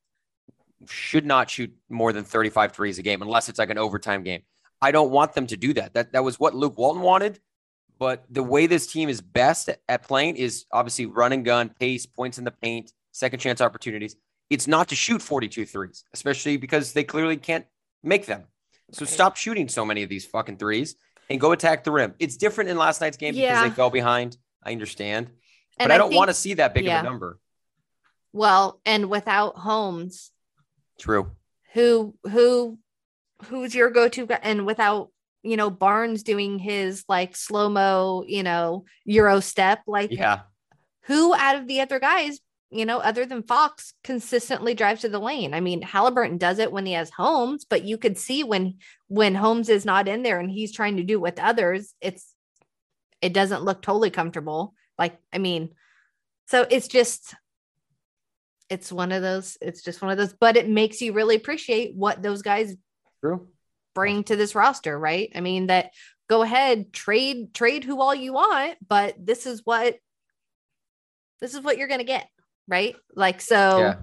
should 0.89 1.27
not 1.27 1.51
shoot 1.51 1.75
more 1.91 2.13
than 2.13 2.25
35 2.25 2.73
threes 2.73 2.99
a 2.99 3.03
game 3.03 3.21
unless 3.23 3.49
it's 3.49 3.59
like 3.59 3.71
an 3.71 3.79
overtime 3.79 4.23
game. 4.23 4.43
I 4.81 4.93
don't 4.93 5.11
want 5.11 5.35
them 5.35 5.47
to 5.49 5.57
do 5.57 5.75
that. 5.75 5.95
That 5.95 6.13
that 6.13 6.25
was 6.25 6.41
what 6.41 6.55
Luke 6.55 6.79
Walton 6.79 7.03
wanted. 7.03 7.41
But 7.99 8.25
the 8.31 8.43
way 8.43 8.67
this 8.67 8.87
team 8.87 9.11
is 9.11 9.21
best 9.21 9.69
at 9.87 10.03
playing 10.03 10.37
is 10.37 10.65
obviously 10.73 11.05
run 11.05 11.33
and 11.33 11.45
gun, 11.45 11.69
pace, 11.79 12.07
points 12.07 12.39
in 12.39 12.45
the 12.45 12.51
paint, 12.51 12.93
second 13.13 13.41
chance 13.41 13.61
opportunities. 13.61 14.17
It's 14.51 14.67
not 14.67 14.89
to 14.89 14.95
shoot 14.95 15.23
42 15.23 15.65
threes, 15.65 16.05
especially 16.13 16.57
because 16.57 16.93
they 16.93 17.05
clearly 17.05 17.37
can't 17.37 17.65
make 18.03 18.27
them. 18.27 18.45
So 18.93 19.05
stop 19.05 19.37
shooting 19.37 19.69
so 19.69 19.85
many 19.85 20.03
of 20.03 20.09
these 20.09 20.27
fucking 20.27 20.57
threes 20.57 20.97
and 21.29 21.41
go 21.41 21.53
attack 21.53 21.85
the 21.85 21.93
rim. 21.93 22.15
It's 22.19 22.37
different 22.37 22.71
in 22.71 22.77
last 22.77 23.01
night's 23.01 23.17
game 23.17 23.35
yeah. 23.35 23.55
because 23.55 23.71
they 23.71 23.77
fell 23.77 23.91
behind. 23.91 24.37
I 24.63 24.73
understand. 24.73 25.29
And 25.79 25.89
but 25.89 25.93
I, 25.93 25.95
I 25.95 25.99
don't 25.99 26.15
want 26.15 26.29
to 26.29 26.35
see 26.35 26.55
that 26.55 26.75
big 26.75 26.85
yeah. 26.85 26.99
of 26.99 27.07
a 27.07 27.09
number. 27.09 27.39
Well, 28.33 28.81
and 28.85 29.09
without 29.09 29.57
Holmes. 29.57 30.33
True. 30.99 31.31
Who 31.73 32.17
who 32.25 32.79
who's 33.45 33.75
your 33.75 33.91
go-to 33.91 34.27
guy 34.27 34.41
and 34.43 34.67
without 34.67 35.11
you 35.43 35.57
know 35.57 35.71
barnes 35.71 36.25
doing 36.25 36.59
his 36.59 37.05
like 37.09 37.35
slow-mo 37.35 38.25
you 38.27 38.43
know 38.43 38.85
euro 39.07 39.41
step 39.41 39.81
like 39.87 40.11
yeah 40.13 40.41
who 41.11 41.35
out 41.35 41.57
of 41.57 41.67
the 41.67 41.81
other 41.81 41.99
guys, 41.99 42.41
you 42.71 42.87
know, 42.87 42.99
other 42.99 43.27
than 43.27 43.43
Fox, 43.43 43.95
consistently 44.05 44.75
drives 44.75 45.01
to 45.01 45.09
the 45.09 45.19
lane? 45.19 45.55
I 45.55 45.61
mean, 45.61 45.83
Halliburton 45.83 46.39
does 46.39 46.59
it 46.59 46.73
when 46.73 46.87
he 46.87 46.93
has 46.93 47.11
Holmes, 47.11 47.65
but 47.69 47.85
you 47.85 47.99
could 47.99 48.17
see 48.17 48.45
when 48.45 48.79
when 49.09 49.35
Holmes 49.35 49.69
is 49.69 49.85
not 49.85 50.09
in 50.09 50.23
there 50.23 50.39
and 50.39 50.51
he's 50.51 50.73
trying 50.73 50.97
to 50.97 51.03
do 51.03 51.19
with 51.19 51.39
others, 51.39 51.95
it's 52.01 52.35
it 53.21 53.33
doesn't 53.33 53.65
look 53.65 53.83
totally 53.83 54.11
comfortable. 54.11 54.75
Like, 54.99 55.19
I 55.33 55.39
mean, 55.39 55.71
so 56.47 56.67
it's 56.71 56.89
just 56.89 57.35
it's 58.71 58.93
one 58.93 59.11
of 59.11 59.21
those, 59.21 59.59
it's 59.61 59.83
just 59.83 60.01
one 60.01 60.13
of 60.13 60.17
those, 60.17 60.33
but 60.33 60.57
it 60.57 60.69
makes 60.69 61.03
you 61.03 61.13
really 61.13 61.35
appreciate 61.35 61.95
what 61.95 62.23
those 62.23 62.41
guys 62.41 62.77
True. 63.21 63.49
bring 63.95 64.23
to 64.25 64.37
this 64.37 64.55
roster, 64.55 64.97
right? 64.97 65.31
I 65.35 65.41
mean, 65.41 65.67
that 65.67 65.91
go 66.29 66.43
ahead, 66.43 66.93
trade, 66.93 67.53
trade 67.53 67.83
who 67.83 68.01
all 68.01 68.15
you 68.15 68.33
want, 68.33 68.79
but 68.87 69.15
this 69.19 69.47
is 69.47 69.63
what 69.65 69.97
this 71.41 71.55
is 71.55 71.61
what 71.61 71.79
you're 71.79 71.89
gonna 71.89 72.05
get, 72.05 72.29
right? 72.71 72.97
Like 73.15 73.41
so 73.41 73.79
Yeah. 73.79 73.95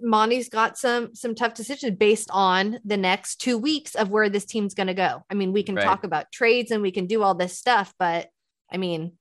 Monte's 0.00 0.48
got 0.48 0.78
some 0.78 1.14
some 1.14 1.34
tough 1.34 1.52
decisions 1.54 1.96
based 1.98 2.30
on 2.32 2.80
the 2.84 2.96
next 2.96 3.36
two 3.36 3.58
weeks 3.58 3.94
of 3.94 4.08
where 4.10 4.30
this 4.30 4.46
team's 4.46 4.74
going 4.74 4.86
to 4.86 4.94
go. 4.94 5.22
I 5.30 5.34
mean, 5.34 5.52
we 5.52 5.62
can 5.62 5.74
Right. 5.74 5.84
talk 5.84 6.02
about 6.02 6.32
trades 6.32 6.70
and 6.70 6.80
we 6.82 6.90
can 6.90 7.06
do 7.06 7.22
all 7.22 7.34
this 7.34 7.58
stuff, 7.58 7.92
but 7.98 8.28
I 8.72 8.78
mean, 8.78 9.12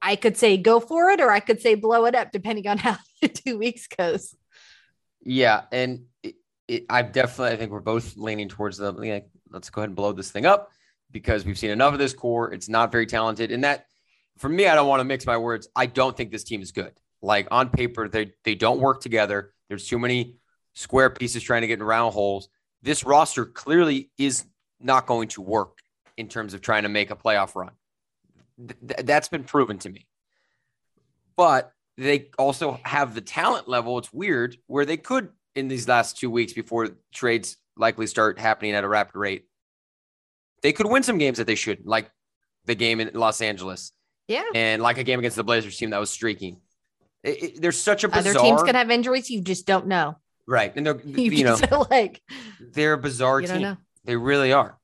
I 0.00 0.16
could 0.16 0.36
say 0.36 0.56
go 0.56 0.80
for 0.80 1.10
it, 1.10 1.20
or 1.20 1.30
I 1.30 1.40
could 1.40 1.60
say 1.60 1.74
blow 1.74 2.06
it 2.06 2.14
up, 2.14 2.32
depending 2.32 2.66
on 2.66 2.78
how 2.86 2.96
the 3.20 3.28
two 3.28 3.58
weeks 3.58 3.86
goes. 3.86 4.34
Yeah, 5.22 5.62
and 5.70 6.06
it, 6.22 6.34
it, 6.66 6.86
I 6.88 7.02
definitely 7.02 7.54
I 7.54 7.56
think 7.56 7.70
we're 7.70 7.80
both 7.80 8.16
leaning 8.16 8.48
towards 8.48 8.78
the 8.78 8.92
like, 8.92 9.28
let's 9.50 9.70
go 9.70 9.82
ahead 9.82 9.90
and 9.90 9.96
blow 9.96 10.12
this 10.12 10.30
thing 10.30 10.46
up 10.46 10.70
because 11.10 11.44
we've 11.44 11.58
seen 11.58 11.70
enough 11.70 11.92
of 11.92 11.98
this 11.98 12.14
core. 12.14 12.52
It's 12.52 12.68
not 12.68 12.90
very 12.90 13.06
talented, 13.06 13.52
and 13.52 13.62
that 13.62 13.86
for 14.38 14.48
me, 14.48 14.66
I 14.66 14.74
don't 14.74 14.88
want 14.88 15.00
to 15.00 15.04
mix 15.04 15.26
my 15.26 15.36
words. 15.36 15.68
I 15.74 15.86
don't 15.86 16.16
think 16.16 16.30
this 16.30 16.44
team 16.44 16.62
is 16.62 16.72
good. 16.72 16.92
Like 17.20 17.48
on 17.50 17.70
paper, 17.70 18.08
they 18.08 18.32
they 18.44 18.54
don't 18.54 18.80
work 18.80 19.00
together. 19.00 19.52
There's 19.68 19.86
too 19.86 19.98
many 19.98 20.36
square 20.74 21.10
pieces 21.10 21.42
trying 21.42 21.62
to 21.62 21.66
get 21.68 21.78
in 21.78 21.84
round 21.84 22.12
holes. 22.12 22.48
This 22.82 23.04
roster 23.04 23.44
clearly 23.44 24.10
is 24.18 24.44
not 24.80 25.06
going 25.06 25.28
to 25.28 25.42
work 25.42 25.78
in 26.16 26.28
terms 26.28 26.54
of 26.54 26.60
trying 26.60 26.82
to 26.82 26.88
make 26.88 27.10
a 27.10 27.16
playoff 27.16 27.54
run. 27.54 27.70
Th- 28.58 28.78
th- 28.80 29.06
that's 29.06 29.28
been 29.28 29.44
proven 29.44 29.78
to 29.78 29.90
me. 29.90 30.06
But 31.36 31.72
they 31.96 32.30
also 32.38 32.80
have 32.82 33.14
the 33.14 33.20
talent 33.20 33.68
level. 33.68 33.98
It's 33.98 34.12
weird 34.12 34.56
where 34.66 34.84
they 34.84 34.96
could 34.96 35.28
in 35.54 35.68
these 35.68 35.86
last 35.86 36.18
two 36.18 36.30
weeks 36.30 36.52
before 36.52 36.88
trades 37.14 37.56
likely 37.76 38.06
start 38.06 38.38
happening 38.38 38.72
at 38.72 38.84
a 38.84 38.88
rapid 38.88 39.16
rate. 39.16 39.46
They 40.62 40.72
could 40.72 40.86
win 40.86 41.02
some 41.02 41.18
games 41.18 41.38
that 41.38 41.46
they 41.46 41.54
shouldn't, 41.54 41.86
like 41.86 42.10
the 42.64 42.74
game 42.74 43.00
in 43.00 43.10
Los 43.14 43.40
Angeles 43.40 43.92
Yeah. 44.32 44.44
and 44.54 44.82
like 44.82 44.98
a 44.98 45.04
game 45.04 45.18
against 45.18 45.36
the 45.36 45.44
Blazers 45.44 45.76
team 45.76 45.90
that 45.90 45.98
was 46.00 46.10
streaking. 46.10 46.60
It, 47.22 47.42
it- 47.42 47.62
there's 47.62 47.78
such 47.80 48.04
a 48.04 48.08
bizarre, 48.08 48.32
Other 48.32 48.40
teams 48.40 48.62
can 48.62 48.74
have 48.74 48.90
injuries. 48.90 49.30
You 49.30 49.40
just 49.42 49.66
don't 49.66 49.86
know. 49.86 50.16
right, 50.46 50.72
and 50.74 50.84
they're 50.86 51.00
You, 51.04 51.30
you 51.30 51.44
know 51.44 51.58
like 51.90 52.20
they're 52.72 52.94
a 52.94 52.98
bizarre 52.98 53.40
team. 53.42 53.62
know. 53.62 53.76
They 54.04 54.16
really 54.16 54.52
are. 54.52 54.78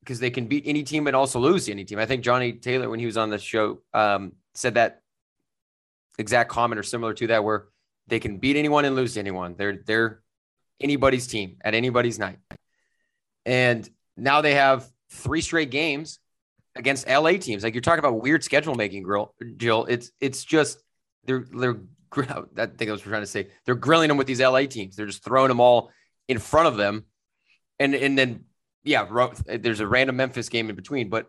Because 0.00 0.18
they 0.18 0.30
can 0.30 0.46
beat 0.46 0.64
any 0.66 0.82
team 0.82 1.06
and 1.06 1.14
also 1.14 1.38
lose 1.38 1.68
any 1.68 1.84
team. 1.84 1.98
I 1.98 2.06
think 2.06 2.24
Johnny 2.24 2.54
Taylor, 2.54 2.88
when 2.88 2.98
he 2.98 3.06
was 3.06 3.16
on 3.18 3.28
the 3.30 3.38
show, 3.38 3.82
um, 3.92 4.32
said 4.54 4.74
that 4.74 5.02
exact 6.18 6.50
comment 6.50 6.78
or 6.78 6.82
similar 6.82 7.12
to 7.14 7.26
that, 7.28 7.44
where 7.44 7.66
they 8.08 8.18
can 8.18 8.38
beat 8.38 8.56
anyone 8.56 8.84
and 8.86 8.96
lose 8.96 9.16
anyone. 9.18 9.54
They're 9.56 9.76
they're 9.86 10.20
anybody's 10.80 11.26
team 11.26 11.58
at 11.62 11.74
anybody's 11.74 12.18
night. 12.18 12.38
And 13.46 13.88
now 14.16 14.40
they 14.40 14.54
have 14.54 14.88
three 15.10 15.42
straight 15.42 15.70
games 15.70 16.18
against 16.80 17.08
LA 17.08 17.32
teams. 17.32 17.62
Like 17.62 17.74
you're 17.74 17.82
talking 17.82 18.00
about 18.00 18.20
weird 18.20 18.42
schedule 18.42 18.74
making, 18.74 19.04
girl, 19.04 19.34
Jill. 19.56 19.84
It's 19.88 20.10
it's 20.20 20.44
just 20.44 20.82
they're 21.24 21.44
they're 21.52 21.76
I 22.16 22.66
think 22.66 22.88
I 22.88 22.92
was 22.92 23.02
trying 23.02 23.22
to 23.22 23.26
say 23.26 23.48
they're 23.64 23.76
grilling 23.76 24.08
them 24.08 24.16
with 24.16 24.26
these 24.26 24.40
LA 24.40 24.62
teams. 24.62 24.96
They're 24.96 25.06
just 25.06 25.22
throwing 25.22 25.48
them 25.48 25.60
all 25.60 25.92
in 26.26 26.38
front 26.38 26.66
of 26.66 26.76
them, 26.76 27.04
and 27.78 27.94
and 27.94 28.18
then 28.18 28.46
yeah, 28.82 29.06
there's 29.46 29.80
a 29.80 29.86
random 29.86 30.16
Memphis 30.16 30.48
game 30.48 30.70
in 30.70 30.74
between. 30.74 31.10
But 31.10 31.26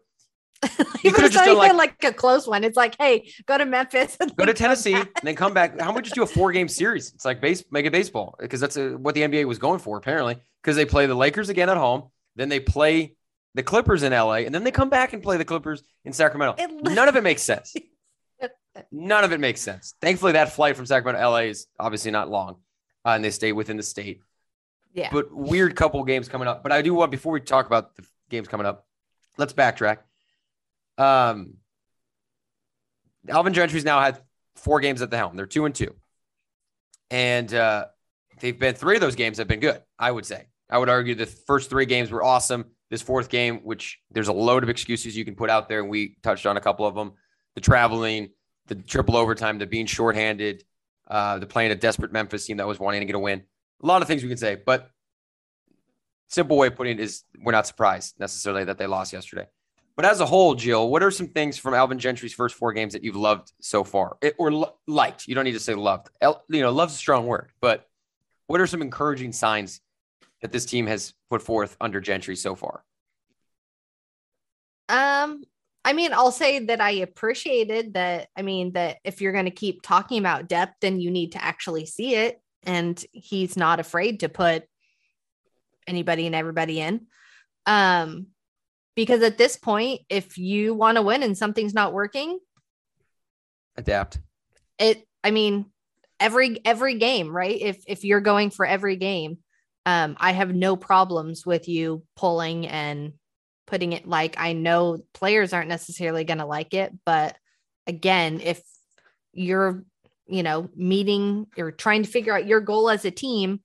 You 1.03 1.11
could've 1.11 1.31
just 1.31 1.45
done, 1.45 1.65
even 1.65 1.77
like, 1.77 2.03
a 2.03 2.13
close 2.13 2.47
one. 2.47 2.63
It's 2.63 2.77
like, 2.77 2.95
hey, 2.99 3.31
go 3.47 3.57
to 3.57 3.65
Memphis. 3.65 4.17
and 4.19 4.35
go 4.35 4.45
to 4.45 4.53
Tennessee 4.53 4.93
and 4.93 5.09
then 5.23 5.35
come 5.35 5.53
back. 5.53 5.79
How 5.79 5.89
about 5.89 5.95
we 5.95 6.01
just 6.03 6.15
do 6.15 6.23
a 6.23 6.27
four 6.27 6.51
game 6.51 6.67
series? 6.67 7.11
It's 7.13 7.25
like 7.25 7.41
base 7.41 7.63
make 7.71 7.85
it 7.85 7.91
baseball 7.91 8.35
because 8.39 8.59
that's 8.59 8.77
a, 8.77 8.91
what 8.91 9.15
the 9.15 9.21
NBA 9.21 9.45
was 9.45 9.57
going 9.57 9.79
for 9.79 9.97
apparently. 9.97 10.37
Because 10.61 10.75
they 10.75 10.85
play 10.85 11.07
the 11.07 11.15
Lakers 11.15 11.49
again 11.49 11.69
at 11.69 11.77
home, 11.77 12.09
then 12.35 12.49
they 12.49 12.59
play 12.59 13.15
the 13.53 13.63
Clippers 13.63 14.03
in 14.03 14.13
LA, 14.13 14.35
and 14.35 14.55
then 14.55 14.63
they 14.63 14.71
come 14.71 14.89
back 14.89 15.13
and 15.13 15.21
play 15.21 15.37
the 15.37 15.45
Clippers 15.45 15.83
in 16.05 16.13
Sacramento. 16.13 16.55
None 16.83 17.07
of 17.07 17.15
it 17.15 17.23
makes 17.23 17.41
sense. 17.41 17.75
None 18.91 19.23
of 19.23 19.33
it 19.33 19.39
makes 19.39 19.61
sense. 19.61 19.95
Thankfully, 20.01 20.33
that 20.33 20.53
flight 20.53 20.77
from 20.77 20.85
Sacramento 20.85 21.21
to 21.21 21.29
LA 21.29 21.37
is 21.49 21.67
obviously 21.79 22.11
not 22.11 22.29
long, 22.29 22.57
uh, 23.05 23.09
and 23.09 23.23
they 23.23 23.31
stay 23.31 23.51
within 23.51 23.77
the 23.77 23.83
state. 23.83 24.21
Yeah. 24.93 25.09
But 25.11 25.33
weird 25.33 25.75
couple 25.75 26.03
games 26.03 26.29
coming 26.29 26.47
up. 26.47 26.63
But 26.63 26.71
I 26.71 26.81
do 26.81 26.93
want 26.93 27.11
before 27.11 27.33
we 27.33 27.41
talk 27.41 27.65
about 27.65 27.95
the 27.95 28.05
games 28.29 28.47
coming 28.47 28.65
up, 28.65 28.85
let's 29.37 29.53
backtrack. 29.53 29.99
Um, 30.97 31.55
Alvin 33.27 33.53
Gentry's 33.53 33.85
now 33.85 33.99
had 34.01 34.21
four 34.55 34.79
games 34.79 35.01
at 35.01 35.09
the 35.09 35.17
helm. 35.17 35.35
They're 35.35 35.45
two 35.45 35.65
and 35.65 35.75
two, 35.75 35.95
and 37.09 37.53
uh, 37.53 37.85
they've 38.39 38.57
been 38.57 38.75
three 38.75 38.95
of 38.95 39.01
those 39.01 39.15
games 39.15 39.37
have 39.37 39.47
been 39.47 39.59
good. 39.59 39.81
I 39.99 40.11
would 40.11 40.25
say. 40.25 40.47
I 40.69 40.77
would 40.77 40.89
argue 40.89 41.15
the 41.15 41.25
first 41.25 41.69
three 41.69 41.85
games 41.85 42.11
were 42.11 42.23
awesome. 42.23 42.65
This 42.91 43.01
fourth 43.01 43.29
game, 43.29 43.61
which 43.63 43.99
there's 44.11 44.27
a 44.27 44.33
load 44.33 44.61
of 44.63 44.69
excuses 44.69 45.15
you 45.17 45.25
can 45.25 45.33
put 45.33 45.49
out 45.49 45.67
there, 45.69 45.79
and 45.79 45.89
we 45.89 46.17
touched 46.21 46.45
on 46.45 46.57
a 46.57 46.61
couple 46.61 46.85
of 46.85 46.93
them: 46.93 47.13
the 47.55 47.61
traveling, 47.61 48.29
the 48.67 48.75
triple 48.75 49.15
overtime, 49.15 49.57
the 49.57 49.65
being 49.65 49.85
shorthanded, 49.85 50.63
uh, 51.07 51.39
the 51.39 51.45
playing 51.47 51.71
a 51.71 51.75
desperate 51.75 52.11
Memphis 52.11 52.45
team 52.45 52.57
that 52.57 52.67
was 52.67 52.79
wanting 52.79 52.99
to 52.99 53.05
get 53.05 53.15
a 53.15 53.19
win. 53.19 53.43
A 53.81 53.85
lot 53.87 54.01
of 54.01 54.07
things 54.09 54.21
we 54.21 54.29
can 54.29 54.37
say, 54.37 54.57
but 54.63 54.91
simple 56.27 56.57
way 56.57 56.67
of 56.67 56.75
putting 56.75 56.99
it 56.99 57.01
is 57.01 57.23
we're 57.41 57.51
not 57.53 57.65
surprised 57.65 58.19
necessarily 58.19 58.65
that 58.65 58.77
they 58.77 58.87
lost 58.87 59.13
yesterday. 59.13 59.47
But 59.95 60.05
as 60.05 60.19
a 60.19 60.25
whole, 60.25 60.55
Jill, 60.55 60.89
what 60.89 61.01
are 61.03 61.11
some 61.11 61.27
things 61.27 61.57
from 61.57 61.73
Alvin 61.73 61.99
Gentry's 61.99 62.33
first 62.33 62.55
four 62.55 62.73
games 62.73 62.93
that 62.93 63.03
you've 63.03 63.15
loved 63.15 63.51
so 63.61 63.83
far, 63.83 64.17
It- 64.21 64.35
or 64.37 64.75
liked? 64.87 65.27
You 65.27 65.35
don't 65.35 65.43
need 65.45 65.51
to 65.53 65.59
say 65.59 65.75
loved. 65.75 66.09
El- 66.21 66.43
you 66.49 66.61
know, 66.61 66.71
love's 66.71 66.93
a 66.93 66.97
strong 66.97 67.25
word, 67.25 67.51
but 67.61 67.87
what 68.47 68.59
are 68.61 68.67
some 68.67 68.81
encouraging 68.81 69.31
signs 69.31 69.81
that 70.41 70.51
this 70.51 70.65
team 70.65 70.87
has 70.87 71.13
put 71.29 71.41
forth 71.41 71.75
under 71.79 71.99
Gentry 71.99 72.35
so 72.35 72.55
far? 72.55 72.83
Um, 74.89 75.43
I 75.85 75.93
mean, 75.93 76.13
I'll 76.13 76.31
say 76.31 76.59
that 76.65 76.81
I 76.81 76.91
appreciated 76.91 77.93
that. 77.93 78.27
I 78.35 78.41
mean, 78.41 78.73
that 78.73 78.97
if 79.03 79.21
you're 79.21 79.31
going 79.31 79.45
to 79.45 79.51
keep 79.51 79.81
talking 79.81 80.19
about 80.19 80.47
depth, 80.47 80.75
then 80.81 80.99
you 80.99 81.11
need 81.11 81.33
to 81.33 81.43
actually 81.43 81.85
see 81.85 82.15
it. 82.15 82.41
And 82.63 83.03
he's 83.11 83.57
not 83.57 83.79
afraid 83.79 84.19
to 84.19 84.29
put 84.29 84.63
anybody 85.87 86.25
and 86.25 86.35
everybody 86.35 86.79
in. 86.79 87.07
Um, 87.65 88.27
because 88.95 89.23
at 89.23 89.37
this 89.37 89.57
point, 89.57 90.01
if 90.09 90.37
you 90.37 90.73
want 90.73 90.97
to 90.97 91.01
win 91.01 91.23
and 91.23 91.37
something's 91.37 91.73
not 91.73 91.93
working, 91.93 92.39
Adapt. 93.77 94.19
it 94.77 95.07
i 95.23 95.31
mean 95.31 95.65
every 96.19 96.59
every 96.65 96.95
game 96.95 97.31
right 97.31 97.59
if 97.61 97.83
if 97.87 98.03
you're 98.03 98.19
going 98.21 98.49
for 98.49 98.65
every 98.65 98.97
game 98.97 99.37
um 99.85 100.15
i 100.19 100.31
have 100.31 100.53
no 100.53 100.75
problems 100.75 101.45
with 101.45 101.67
you 101.67 102.03
pulling 102.15 102.67
and 102.67 103.13
putting 103.67 103.93
it 103.93 104.07
like 104.07 104.35
i 104.37 104.53
know 104.53 104.99
players 105.13 105.53
aren't 105.53 105.69
necessarily 105.69 106.23
going 106.23 106.39
to 106.39 106.45
like 106.45 106.73
it 106.73 106.91
but 107.05 107.35
again 107.87 108.41
if 108.41 108.61
you're 109.33 109.83
you 110.27 110.43
know 110.43 110.69
meeting 110.75 111.47
or 111.57 111.71
trying 111.71 112.03
to 112.03 112.09
figure 112.09 112.35
out 112.35 112.47
your 112.47 112.61
goal 112.61 112.89
as 112.89 113.05
a 113.05 113.11
team 113.11 113.59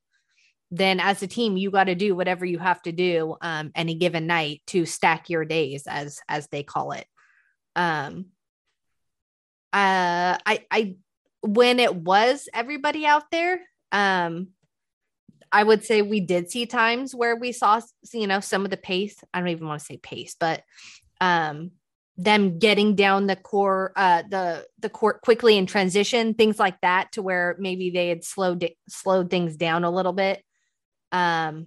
then 0.70 0.98
as 0.98 1.22
a 1.22 1.26
team 1.26 1.56
you 1.56 1.70
got 1.70 1.84
to 1.84 1.94
do 1.94 2.14
whatever 2.14 2.44
you 2.44 2.58
have 2.58 2.80
to 2.82 2.92
do 2.92 3.36
um 3.40 3.70
any 3.74 3.94
given 3.94 4.26
night 4.26 4.62
to 4.66 4.84
stack 4.84 5.30
your 5.30 5.44
days 5.44 5.84
as 5.86 6.20
as 6.28 6.48
they 6.48 6.62
call 6.62 6.92
it. 6.92 7.06
Um 7.76 8.26
uh 9.72 10.38
i 10.46 10.64
i 10.70 10.96
when 11.42 11.78
it 11.78 11.94
was 11.94 12.48
everybody 12.54 13.06
out 13.06 13.30
there 13.30 13.60
um 13.92 14.48
i 15.52 15.62
would 15.62 15.84
say 15.84 16.02
we 16.02 16.20
did 16.20 16.50
see 16.50 16.66
times 16.66 17.14
where 17.14 17.36
we 17.36 17.52
saw 17.52 17.80
you 18.12 18.26
know 18.26 18.40
some 18.40 18.64
of 18.64 18.70
the 18.70 18.76
pace 18.76 19.16
i 19.32 19.38
don't 19.40 19.48
even 19.48 19.66
want 19.66 19.78
to 19.80 19.86
say 19.86 19.96
pace 19.96 20.36
but 20.38 20.62
um 21.20 21.70
them 22.18 22.58
getting 22.58 22.94
down 22.94 23.26
the 23.26 23.36
core 23.36 23.92
uh 23.96 24.22
the 24.30 24.66
the 24.78 24.88
court 24.88 25.20
quickly 25.20 25.56
in 25.56 25.66
transition 25.66 26.34
things 26.34 26.58
like 26.58 26.80
that 26.80 27.12
to 27.12 27.22
where 27.22 27.56
maybe 27.58 27.90
they 27.90 28.08
had 28.08 28.24
slowed 28.24 28.68
slowed 28.88 29.30
things 29.30 29.56
down 29.56 29.84
a 29.84 29.90
little 29.90 30.14
bit 30.14 30.42
um 31.12 31.66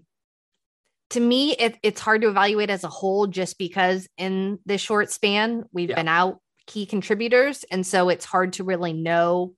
to 1.11 1.19
me 1.19 1.53
it, 1.53 1.77
it's 1.81 2.01
hard 2.01 2.21
to 2.21 2.29
evaluate 2.29 2.69
as 2.69 2.83
a 2.83 2.87
whole 2.89 3.27
just 3.27 3.57
because 3.57 4.07
in 4.17 4.59
this 4.65 4.81
short 4.81 5.11
span 5.11 5.63
we've 5.71 5.89
Yeah. 5.89 5.95
been 5.95 6.07
out 6.07 6.39
key 6.67 6.85
contributors 6.85 7.63
and 7.71 7.85
so 7.85 8.09
it's 8.09 8.25
hard 8.25 8.53
to 8.53 8.63
really 8.63 8.93
know 8.93 9.53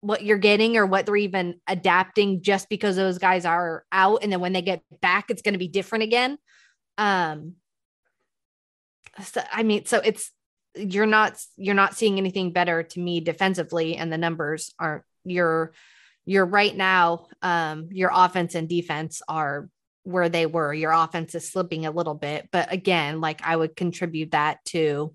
what 0.00 0.24
you're 0.24 0.38
getting 0.38 0.76
or 0.76 0.86
what 0.86 1.06
they're 1.06 1.16
even 1.16 1.60
adapting 1.66 2.42
just 2.42 2.68
because 2.68 2.96
those 2.96 3.18
guys 3.18 3.44
are 3.44 3.84
out 3.92 4.20
and 4.22 4.32
then 4.32 4.40
when 4.40 4.52
they 4.52 4.62
get 4.62 4.82
back 5.00 5.30
it's 5.30 5.42
going 5.42 5.52
to 5.54 5.58
be 5.58 5.68
different 5.68 6.04
again 6.04 6.38
um 6.96 7.54
so, 9.22 9.42
I 9.52 9.62
mean, 9.62 9.86
so 9.86 10.00
it's 10.04 10.30
you're 10.76 11.06
not 11.06 11.40
you're 11.56 11.74
not 11.74 11.96
seeing 11.96 12.18
anything 12.18 12.52
better 12.52 12.82
to 12.82 13.00
me 13.00 13.20
defensively, 13.20 13.96
and 13.96 14.12
the 14.12 14.18
numbers 14.18 14.74
aren't. 14.78 15.04
You're 15.24 15.72
you're 16.24 16.46
right 16.46 16.74
now. 16.74 17.26
Um, 17.42 17.88
your 17.90 18.10
offense 18.12 18.54
and 18.54 18.68
defense 18.68 19.22
are 19.28 19.68
where 20.04 20.28
they 20.28 20.46
were. 20.46 20.72
Your 20.72 20.92
offense 20.92 21.34
is 21.34 21.50
slipping 21.50 21.86
a 21.86 21.90
little 21.90 22.14
bit, 22.14 22.48
but 22.52 22.72
again, 22.72 23.20
like 23.20 23.42
I 23.44 23.54
would 23.54 23.76
contribute 23.76 24.30
that 24.30 24.64
to 24.66 25.14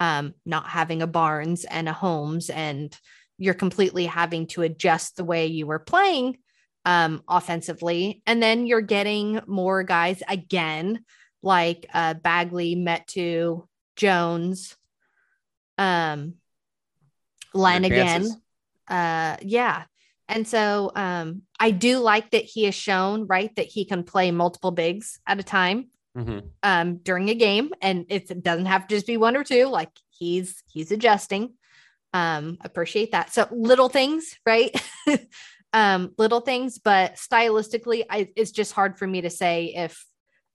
um, 0.00 0.34
not 0.44 0.68
having 0.68 1.02
a 1.02 1.06
Barnes 1.06 1.64
and 1.64 1.88
a 1.88 1.92
Holmes, 1.92 2.50
and 2.50 2.96
you're 3.38 3.54
completely 3.54 4.06
having 4.06 4.46
to 4.48 4.62
adjust 4.62 5.16
the 5.16 5.24
way 5.24 5.46
you 5.46 5.66
were 5.66 5.78
playing 5.78 6.38
um, 6.84 7.22
offensively, 7.28 8.22
and 8.26 8.42
then 8.42 8.66
you're 8.66 8.80
getting 8.80 9.40
more 9.46 9.82
guys 9.82 10.22
again 10.28 11.04
like 11.42 11.86
uh, 11.92 12.14
Bagley, 12.14 12.74
Metu, 12.74 13.66
Jones, 13.96 14.76
um, 15.78 16.34
Lanigan. 17.52 18.28
Uh, 18.88 19.36
yeah. 19.42 19.84
And 20.28 20.48
so 20.48 20.90
um, 20.94 21.42
I 21.60 21.70
do 21.70 21.98
like 21.98 22.30
that 22.30 22.44
he 22.44 22.64
has 22.64 22.74
shown, 22.74 23.26
right, 23.26 23.54
that 23.56 23.66
he 23.66 23.84
can 23.84 24.04
play 24.04 24.30
multiple 24.30 24.70
bigs 24.70 25.20
at 25.26 25.38
a 25.38 25.42
time 25.42 25.90
mm-hmm. 26.16 26.46
um, 26.62 26.96
during 26.96 27.28
a 27.28 27.34
game. 27.34 27.72
And 27.82 28.06
it 28.08 28.42
doesn't 28.42 28.66
have 28.66 28.86
to 28.86 28.94
just 28.94 29.06
be 29.06 29.18
one 29.18 29.36
or 29.36 29.44
two. 29.44 29.66
Like 29.66 29.90
he's 30.08 30.62
he's 30.66 30.90
adjusting. 30.90 31.54
Um, 32.14 32.58
appreciate 32.60 33.10
that. 33.10 33.34
So 33.34 33.48
little 33.50 33.88
things, 33.88 34.38
right? 34.46 34.70
um, 35.72 36.14
little 36.16 36.40
things, 36.40 36.78
but 36.78 37.16
stylistically, 37.16 38.04
I, 38.08 38.28
it's 38.36 38.52
just 38.52 38.72
hard 38.72 38.96
for 38.96 39.06
me 39.06 39.22
to 39.22 39.30
say 39.30 39.74
if 39.74 40.06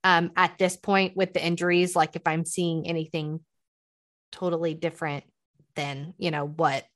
um, 0.02 0.32
at 0.36 0.56
this 0.58 0.78
point 0.78 1.18
with 1.18 1.34
the 1.34 1.44
injuries, 1.44 1.94
like 1.94 2.16
if 2.16 2.22
I'm 2.26 2.46
seeing 2.46 2.88
anything 2.88 3.40
totally 4.32 4.72
different 4.72 5.24
than, 5.76 6.14
you 6.16 6.30
know, 6.30 6.46
what, 6.46 6.86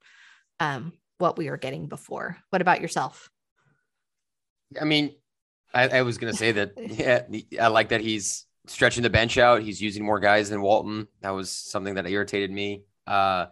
um, 0.60 0.94
what 1.18 1.36
we 1.36 1.50
were 1.50 1.58
getting 1.58 1.86
before. 1.86 2.38
What 2.48 2.62
about 2.62 2.80
yourself? 2.80 3.28
I 4.80 4.84
mean, 4.84 5.14
I, 5.74 5.88
I 5.98 6.02
was 6.02 6.16
going 6.16 6.32
to 6.32 6.38
say 6.38 6.52
that, 6.52 6.72
yeah, 6.78 7.24
I 7.60 7.68
like 7.68 7.90
that 7.90 8.00
he's 8.00 8.46
stretching 8.66 9.02
the 9.02 9.10
bench 9.10 9.36
out. 9.36 9.60
He's 9.60 9.82
using 9.82 10.06
more 10.06 10.20
guys 10.20 10.48
than 10.48 10.62
Walton. 10.62 11.06
That 11.20 11.30
was 11.30 11.50
something 11.50 11.96
that 11.96 12.06
irritated 12.06 12.50
me. 12.50 12.84
Uh, 13.06 13.46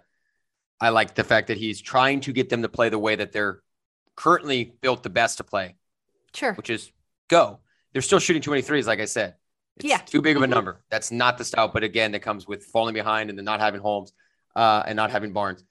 I 0.83 0.89
like 0.89 1.15
the 1.15 1.23
fact 1.23 1.47
that 1.47 1.59
he's 1.59 1.81
trying 1.81 2.21
to 2.23 2.33
get 2.33 2.49
them 2.49 2.63
to 2.63 2.69
play 2.69 2.89
the 2.89 2.99
way 2.99 3.15
that 3.15 3.31
they're 3.31 3.61
currently 4.17 4.75
built 4.81 5.05
the 5.05 5.11
best 5.11 5.39
to 5.39 5.45
play. 5.45 5.77
Sure. 6.35 6.55
Which 6.55 6.71
is 6.71 6.91
go. 7.29 7.61
They're 7.93 8.03
still 8.03 8.19
shooting 8.19 8.43
too 8.43 8.51
many 8.51 8.63
threes, 8.63 8.87
like 8.89 8.99
I 8.99 9.05
said. 9.05 9.37
It's 9.77 9.87
yeah. 9.87 9.99
too 9.99 10.21
big 10.21 10.37
of 10.37 10.43
a 10.43 10.47
mm-hmm. 10.47 10.55
number. 10.55 10.83
That's 10.91 11.13
not 11.13 11.39
the 11.39 11.45
style. 11.45 11.69
But 11.69 11.85
again, 11.85 12.11
that 12.13 12.21
comes 12.21 12.49
with 12.49 12.65
falling 12.65 12.95
behind 12.95 13.31
and 13.31 13.39
then 13.39 13.45
not 13.45 13.61
having 13.61 13.81
Holmes 13.81 14.13
uh, 14.57 14.83
and 14.85 14.97
not 14.97 15.13
having 15.13 15.33
Barnes, 15.33 15.63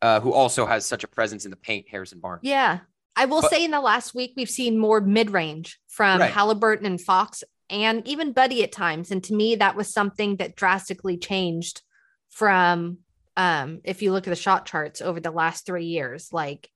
uh, 0.00 0.20
who 0.20 0.32
also 0.32 0.66
has 0.66 0.86
such 0.86 1.02
a 1.02 1.08
presence 1.08 1.44
in 1.44 1.50
the 1.50 1.56
paint, 1.56 1.88
Harrison 1.90 2.20
Barnes. 2.20 2.42
Yeah. 2.44 2.78
I 3.16 3.24
will 3.24 3.40
but, 3.40 3.50
say 3.50 3.64
in 3.64 3.72
the 3.72 3.80
last 3.80 4.14
week, 4.14 4.34
we've 4.36 4.48
seen 4.48 4.78
more 4.78 5.00
mid 5.00 5.30
range 5.30 5.80
from 5.88 6.20
right. 6.20 6.32
Halliburton 6.32 6.86
and 6.86 7.00
Fox 7.00 7.42
and 7.70 8.06
even 8.06 8.32
Buddy 8.32 8.62
at 8.62 8.70
times. 8.70 9.10
And 9.10 9.22
to 9.24 9.34
me, 9.34 9.56
that 9.56 9.74
was 9.74 9.92
something 9.92 10.36
that 10.36 10.54
drastically 10.54 11.16
changed 11.16 11.82
from 12.30 12.98
um, 13.36 13.80
if 13.84 14.02
you 14.02 14.12
look 14.12 14.26
at 14.26 14.30
the 14.30 14.36
shot 14.36 14.66
charts 14.66 15.00
over 15.02 15.20
the 15.20 15.30
last 15.30 15.66
three 15.66 15.86
years, 15.86 16.28
like 16.32 16.68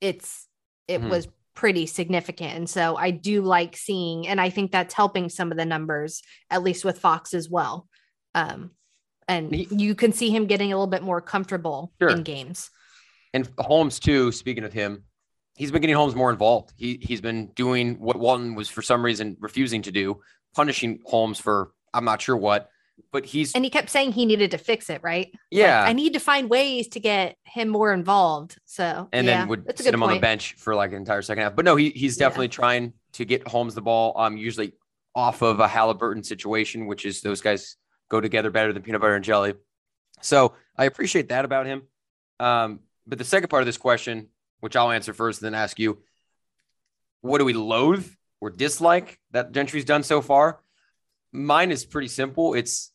it's, 0.00 0.46
it 0.88 1.00
mm-hmm. 1.00 1.10
was 1.10 1.28
pretty 1.54 1.86
significant. 1.86 2.54
And 2.54 2.70
so 2.70 2.96
I 2.96 3.10
do 3.10 3.42
like 3.42 3.76
seeing, 3.76 4.28
and 4.28 4.40
I 4.40 4.50
think 4.50 4.72
that's 4.72 4.94
helping 4.94 5.28
some 5.28 5.50
of 5.50 5.58
the 5.58 5.64
numbers, 5.64 6.22
at 6.50 6.62
least 6.62 6.84
with 6.84 6.98
Fox 6.98 7.34
as 7.34 7.48
well. 7.48 7.88
Um, 8.34 8.70
and 9.28 9.54
he, 9.54 9.68
you 9.70 9.94
can 9.94 10.12
see 10.12 10.30
him 10.30 10.46
getting 10.46 10.72
a 10.72 10.76
little 10.76 10.86
bit 10.86 11.02
more 11.02 11.20
comfortable 11.20 11.92
sure. 12.00 12.10
in 12.10 12.22
games. 12.22 12.70
And 13.32 13.48
Holmes 13.58 14.00
too. 14.00 14.32
Speaking 14.32 14.64
of 14.64 14.72
him, 14.72 15.04
he's 15.56 15.70
been 15.70 15.80
getting 15.80 15.96
Holmes 15.96 16.14
more 16.14 16.30
involved. 16.30 16.72
He 16.76 16.98
he's 17.00 17.20
been 17.20 17.52
doing 17.54 18.00
what 18.00 18.18
Walton 18.18 18.54
was 18.54 18.68
for 18.68 18.82
some 18.82 19.04
reason 19.04 19.36
refusing 19.38 19.82
to 19.82 19.92
do, 19.92 20.20
punishing 20.54 21.00
Holmes 21.04 21.38
for 21.38 21.72
I'm 21.94 22.04
not 22.04 22.20
sure 22.20 22.36
what 22.36 22.70
but 23.12 23.24
he's 23.24 23.54
and 23.54 23.64
he 23.64 23.70
kept 23.70 23.90
saying 23.90 24.12
he 24.12 24.26
needed 24.26 24.50
to 24.52 24.58
fix 24.58 24.90
it, 24.90 25.02
right? 25.02 25.32
Yeah, 25.50 25.80
like, 25.80 25.90
I 25.90 25.92
need 25.92 26.14
to 26.14 26.20
find 26.20 26.48
ways 26.48 26.88
to 26.88 27.00
get 27.00 27.36
him 27.44 27.68
more 27.68 27.92
involved. 27.92 28.56
So 28.64 29.08
and 29.12 29.26
yeah, 29.26 29.40
then 29.40 29.48
would 29.48 29.78
sit 29.78 29.92
him 29.92 30.00
point. 30.00 30.10
on 30.10 30.16
the 30.16 30.20
bench 30.20 30.54
for 30.54 30.74
like 30.74 30.90
an 30.90 30.96
entire 30.96 31.22
second 31.22 31.42
half. 31.42 31.56
But 31.56 31.64
no, 31.64 31.76
he 31.76 31.90
he's 31.90 32.16
definitely 32.16 32.46
yeah. 32.46 32.52
trying 32.52 32.92
to 33.12 33.24
get 33.24 33.46
Holmes 33.46 33.74
the 33.74 33.82
ball. 33.82 34.12
Um, 34.16 34.36
usually 34.36 34.72
off 35.14 35.42
of 35.42 35.60
a 35.60 35.68
Halliburton 35.68 36.22
situation, 36.22 36.86
which 36.86 37.04
is 37.04 37.20
those 37.20 37.40
guys 37.40 37.76
go 38.08 38.20
together 38.20 38.50
better 38.50 38.72
than 38.72 38.82
peanut 38.82 39.00
butter 39.00 39.14
and 39.14 39.24
jelly. 39.24 39.54
So 40.20 40.54
I 40.76 40.84
appreciate 40.84 41.28
that 41.30 41.44
about 41.44 41.66
him. 41.66 41.82
Um, 42.38 42.80
but 43.06 43.18
the 43.18 43.24
second 43.24 43.48
part 43.48 43.62
of 43.62 43.66
this 43.66 43.78
question, 43.78 44.28
which 44.60 44.76
I'll 44.76 44.90
answer 44.90 45.12
first, 45.12 45.42
and 45.42 45.46
then 45.46 45.60
ask 45.60 45.78
you, 45.78 46.02
what 47.22 47.38
do 47.38 47.44
we 47.44 47.52
loathe 47.52 48.08
or 48.40 48.50
dislike 48.50 49.18
that 49.32 49.52
Gentry's 49.52 49.84
done 49.84 50.02
so 50.02 50.22
far? 50.22 50.60
Mine 51.32 51.70
is 51.70 51.84
pretty 51.84 52.08
simple. 52.08 52.54
It's 52.54 52.92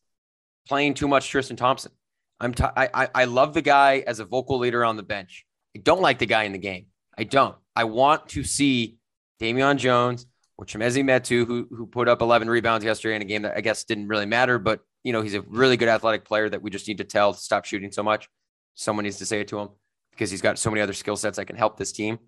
playing 0.67 0.95
too 0.95 1.07
much 1.07 1.29
Tristan 1.29 1.55
Thompson. 1.55 1.91
I'm 2.39 2.53
t- 2.53 2.63
I, 2.63 3.09
I 3.15 3.25
love 3.25 3.53
the 3.53 3.61
guy 3.61 4.03
as 4.05 4.19
a 4.19 4.25
vocal 4.25 4.57
leader 4.57 4.83
on 4.83 4.97
the 4.97 5.03
bench. 5.03 5.45
I 5.75 5.79
don't 5.79 6.01
like 6.01 6.19
the 6.19 6.25
guy 6.25 6.43
in 6.43 6.51
the 6.51 6.57
game. 6.57 6.87
I 7.17 7.23
don't. 7.23 7.55
I 7.75 7.85
want 7.85 8.29
to 8.29 8.43
see 8.43 8.97
Damian 9.39 9.77
Jones 9.77 10.25
or 10.57 10.65
Chimezie 10.65 11.03
Metu, 11.03 11.45
who 11.45 11.67
who 11.69 11.85
put 11.85 12.07
up 12.07 12.21
11 12.21 12.49
rebounds 12.49 12.85
yesterday 12.85 13.15
in 13.15 13.21
a 13.21 13.25
game 13.25 13.43
that 13.43 13.57
I 13.57 13.61
guess 13.61 13.83
didn't 13.83 14.07
really 14.07 14.25
matter, 14.25 14.59
but 14.59 14.81
you 15.03 15.13
know 15.13 15.21
he's 15.21 15.33
a 15.33 15.41
really 15.41 15.77
good 15.77 15.89
athletic 15.89 16.25
player 16.25 16.49
that 16.49 16.61
we 16.61 16.69
just 16.69 16.87
need 16.87 16.97
to 16.97 17.03
tell 17.03 17.33
to 17.33 17.39
stop 17.39 17.65
shooting 17.65 17.91
so 17.91 18.03
much. 18.03 18.29
Someone 18.73 19.03
needs 19.03 19.17
to 19.17 19.25
say 19.25 19.41
it 19.41 19.47
to 19.49 19.59
him 19.59 19.69
because 20.11 20.31
he's 20.31 20.41
got 20.41 20.59
so 20.59 20.69
many 20.69 20.81
other 20.81 20.93
skill 20.93 21.15
sets 21.15 21.37
that 21.37 21.45
can 21.45 21.55
help 21.55 21.77
this 21.77 21.91
team. 21.91 22.19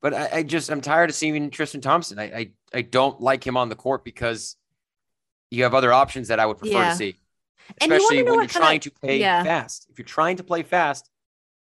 But 0.00 0.14
I, 0.14 0.28
I 0.32 0.42
just 0.42 0.70
I'm 0.70 0.80
tired 0.80 1.10
of 1.10 1.16
seeing 1.16 1.50
Tristan 1.50 1.80
Thompson. 1.80 2.18
I, 2.18 2.24
I 2.24 2.50
I 2.74 2.82
don't 2.82 3.20
like 3.20 3.46
him 3.46 3.56
on 3.56 3.68
the 3.68 3.76
court 3.76 4.04
because 4.04 4.56
you 5.52 5.64
have 5.64 5.74
other 5.74 5.92
options 5.92 6.28
that 6.28 6.40
I 6.40 6.46
would 6.46 6.58
prefer 6.58 6.78
yeah. 6.78 6.90
to 6.90 6.96
see. 6.96 7.16
Especially 7.80 8.18
you 8.18 8.24
when 8.24 8.34
you're 8.34 8.46
trying 8.46 8.78
of, 8.78 8.84
to 8.84 8.90
play 8.90 9.20
yeah. 9.20 9.44
fast. 9.44 9.86
If 9.90 9.98
you're 9.98 10.06
trying 10.06 10.36
to 10.38 10.44
play 10.44 10.62
fast, 10.62 11.08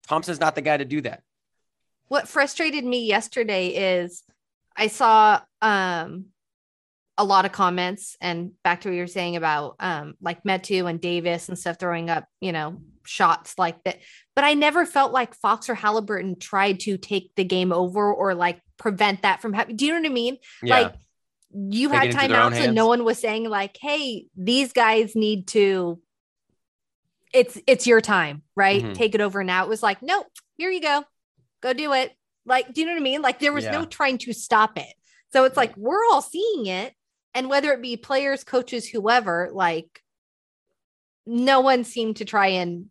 Thompson's 0.08 0.40
not 0.40 0.56
the 0.56 0.62
guy 0.62 0.78
to 0.78 0.86
do 0.86 1.02
that. 1.02 1.24
What 2.10 2.28
frustrated 2.28 2.84
me 2.84 3.06
yesterday 3.06 3.68
is 4.00 4.24
I 4.76 4.88
saw 4.88 5.42
um 5.62 6.26
a 7.18 7.24
lot 7.24 7.46
of 7.46 7.52
comments 7.52 8.18
and 8.22 8.52
back 8.64 8.82
to 8.82 8.90
what 8.90 8.96
you 8.96 9.02
were 9.02 9.08
saying 9.08 9.36
about 9.36 9.76
um 9.80 10.16
like 10.22 10.44
Metu 10.44 10.90
and 10.90 11.00
Davis 11.00 11.48
and 11.48 11.58
stuff 11.58 11.78
throwing 11.80 12.10
up, 12.10 12.26
you 12.42 12.52
know, 12.52 12.82
shots 13.06 13.58
like 13.58 13.82
that. 13.84 14.00
But 14.36 14.44
I 14.44 14.56
never 14.56 14.86
felt 14.86 15.14
like 15.14 15.36
Fox 15.36 15.70
or 15.70 15.76
Halliburton 15.76 16.38
tried 16.38 16.82
to 16.82 16.98
take 16.98 17.34
the 17.36 17.46
game 17.46 17.72
over 17.72 18.14
or 18.14 18.36
like 18.36 18.62
prevent 18.78 19.22
that 19.22 19.42
from 19.42 19.54
happening. 19.54 19.78
Do 19.78 19.86
you 19.86 19.94
know 19.94 20.02
what 20.02 20.10
I 20.10 20.14
mean? 20.14 20.38
Yeah. 20.62 20.80
Like 20.80 20.96
you 21.52 21.90
had 21.90 22.12
timeouts 22.12 22.56
and 22.56 22.76
no 22.76 22.88
one 22.88 23.04
was 23.04 23.20
saying 23.20 23.50
like, 23.50 23.78
"Hey, 23.80 24.26
these 24.36 24.74
guys 24.74 25.16
need 25.16 25.48
to." 25.50 26.00
It's 27.34 27.60
it's 27.68 27.86
your 27.86 28.02
time, 28.02 28.42
right? 28.56 28.82
Mm-hmm. 28.82 28.94
Take 28.94 29.16
it 29.16 29.22
over 29.22 29.44
now. 29.44 29.64
It 29.64 29.70
was 29.70 29.84
like, 29.84 30.02
nope, 30.02 30.26
here 30.58 30.72
you 30.72 30.82
go, 30.82 31.04
go 31.62 31.74
do 31.74 31.94
it. 31.94 32.12
Like, 32.46 32.74
do 32.74 32.82
you 32.82 32.88
know 32.88 32.94
what 32.94 33.02
I 33.02 33.04
mean? 33.04 33.22
Like, 33.22 33.40
there 33.40 33.54
was 33.54 33.66
yeah. 33.66 33.72
no 33.72 33.86
trying 33.86 34.18
to 34.20 34.34
stop 34.34 34.78
it. 34.78 34.94
So 35.32 35.44
it's 35.44 35.58
like 35.58 35.76
we're 35.78 36.04
all 36.12 36.24
seeing 36.24 36.66
it, 36.66 36.94
and 37.36 37.50
whether 37.50 37.72
it 37.72 37.82
be 37.82 37.98
players, 37.98 38.44
coaches, 38.44 38.88
whoever, 38.88 39.50
like, 39.54 40.02
no 41.28 41.62
one 41.62 41.84
seemed 41.84 42.18
to 42.18 42.26
try 42.26 42.48
and 42.48 42.88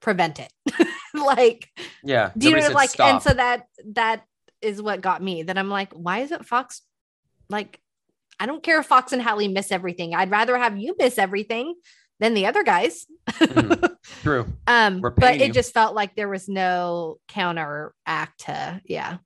prevent 0.00 0.38
it. 0.38 0.52
like, 1.14 1.68
yeah, 2.04 2.30
do 2.38 2.50
you 2.50 2.56
know 2.56 2.68
like? 2.68 2.90
Stop. 2.90 3.12
And 3.12 3.22
so 3.22 3.34
that 3.34 3.66
that 3.94 4.24
is 4.60 4.80
what 4.80 5.00
got 5.00 5.20
me. 5.20 5.42
That 5.42 5.58
I'm 5.58 5.70
like, 5.70 5.92
why 5.92 6.20
isn't 6.20 6.46
Fox 6.46 6.82
like 7.48 7.80
I 8.38 8.46
don't 8.46 8.62
care 8.62 8.80
if 8.80 8.86
Fox 8.86 9.12
and 9.12 9.22
Hallie 9.22 9.48
miss 9.48 9.72
everything. 9.72 10.14
I'd 10.14 10.30
rather 10.30 10.56
have 10.56 10.76
you 10.76 10.94
miss 10.98 11.18
everything 11.18 11.74
than 12.20 12.34
the 12.34 12.46
other 12.46 12.62
guys. 12.62 13.06
mm, 13.30 13.96
true. 14.22 14.46
Um, 14.66 15.00
but 15.00 15.36
it 15.36 15.48
you. 15.48 15.52
just 15.52 15.74
felt 15.74 15.94
like 15.94 16.14
there 16.14 16.28
was 16.28 16.48
no 16.48 17.18
counteract 17.28 18.40
to, 18.46 18.80
yeah. 18.84 19.18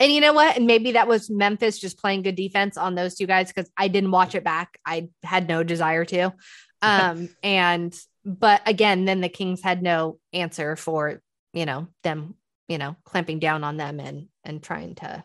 And 0.00 0.12
you 0.12 0.20
know 0.20 0.32
what? 0.32 0.56
And 0.56 0.66
maybe 0.66 0.92
that 0.92 1.08
was 1.08 1.30
Memphis 1.30 1.78
just 1.78 1.98
playing 1.98 2.22
good 2.22 2.36
defense 2.36 2.76
on 2.76 2.94
those 2.94 3.14
two 3.14 3.26
guys 3.26 3.48
because 3.52 3.70
I 3.76 3.88
didn't 3.88 4.10
watch 4.10 4.34
it 4.34 4.44
back. 4.44 4.78
I 4.84 5.08
had 5.22 5.48
no 5.48 5.62
desire 5.62 6.04
to. 6.06 6.32
Um, 6.82 7.30
and 7.42 7.98
but 8.26 8.60
again, 8.66 9.06
then 9.06 9.22
the 9.22 9.30
Kings 9.30 9.62
had 9.62 9.82
no 9.82 10.18
answer 10.34 10.76
for, 10.76 11.22
you 11.54 11.64
know, 11.64 11.88
them, 12.02 12.34
you 12.68 12.76
know, 12.76 12.96
clamping 13.04 13.38
down 13.38 13.64
on 13.64 13.78
them 13.78 14.00
and 14.00 14.28
and 14.44 14.62
trying 14.62 14.94
to 14.96 15.24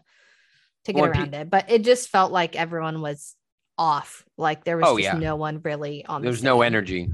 to 0.90 0.94
get 0.94 1.10
around 1.10 1.32
pe- 1.32 1.42
it. 1.42 1.50
But 1.50 1.70
it 1.70 1.84
just 1.84 2.10
felt 2.10 2.32
like 2.32 2.56
everyone 2.56 3.02
was 3.02 3.36
off. 3.78 4.26
Like 4.38 4.64
there 4.64 4.78
was 4.78 4.86
oh, 4.88 4.98
just 4.98 5.04
yeah. 5.04 5.18
no 5.18 5.36
one 5.36 5.62
really 5.64 6.06
on. 6.06 6.22
There's 6.22 6.44
no 6.44 6.62
energy. 6.62 7.10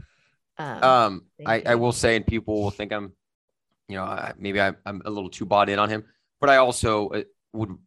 Um, 0.57 0.83
um 0.83 1.25
I, 1.45 1.61
I 1.65 1.75
will 1.75 1.91
say, 1.91 2.15
and 2.15 2.25
people 2.25 2.61
will 2.61 2.71
think 2.71 2.91
I'm, 2.91 3.13
you 3.87 3.97
know, 3.97 4.31
maybe 4.37 4.59
I, 4.59 4.73
I'm 4.85 5.01
a 5.05 5.09
little 5.09 5.29
too 5.29 5.45
bought 5.45 5.69
in 5.69 5.79
on 5.79 5.89
him, 5.89 6.05
but 6.41 6.49
I 6.49 6.57
also 6.57 7.09
uh, 7.09 7.23
would 7.53 7.77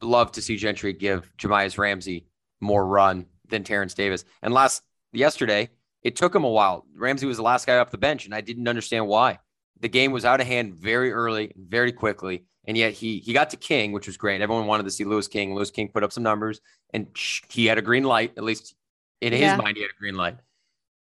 love 0.00 0.32
to 0.32 0.42
see 0.42 0.56
Gentry 0.56 0.92
give 0.92 1.30
Jahmi'us 1.38 1.78
Ramsey 1.78 2.26
more 2.60 2.86
run 2.86 3.26
than 3.48 3.64
Terrence 3.64 3.94
Davis. 3.94 4.24
And 4.42 4.54
last 4.54 4.82
yesterday, 5.12 5.70
it 6.02 6.16
took 6.16 6.34
him 6.34 6.44
a 6.44 6.50
while. 6.50 6.86
Ramsey 6.94 7.26
was 7.26 7.38
the 7.38 7.42
last 7.42 7.66
guy 7.66 7.78
off 7.78 7.90
the 7.90 7.98
bench, 7.98 8.26
and 8.26 8.34
I 8.34 8.40
didn't 8.40 8.68
understand 8.68 9.06
why. 9.06 9.38
The 9.80 9.88
game 9.88 10.12
was 10.12 10.24
out 10.24 10.40
of 10.40 10.46
hand 10.46 10.74
very 10.74 11.12
early, 11.12 11.52
very 11.56 11.92
quickly, 11.92 12.44
and 12.66 12.76
yet 12.76 12.92
he 12.92 13.18
he 13.18 13.32
got 13.32 13.50
to 13.50 13.56
King, 13.56 13.92
which 13.92 14.06
was 14.06 14.16
great. 14.16 14.40
Everyone 14.40 14.66
wanted 14.66 14.84
to 14.84 14.90
see 14.90 15.04
Louis 15.04 15.26
King. 15.28 15.54
Louis 15.54 15.70
King 15.70 15.88
put 15.88 16.02
up 16.02 16.12
some 16.12 16.22
numbers, 16.22 16.60
and 16.92 17.06
he 17.48 17.66
had 17.66 17.78
a 17.78 17.82
green 17.82 18.04
light. 18.04 18.32
At 18.36 18.44
least 18.44 18.74
in 19.20 19.32
his 19.32 19.42
Yeah. 19.42 19.56
mind, 19.56 19.76
he 19.76 19.82
had 19.82 19.90
a 19.90 19.98
green 19.98 20.16
light. 20.16 20.36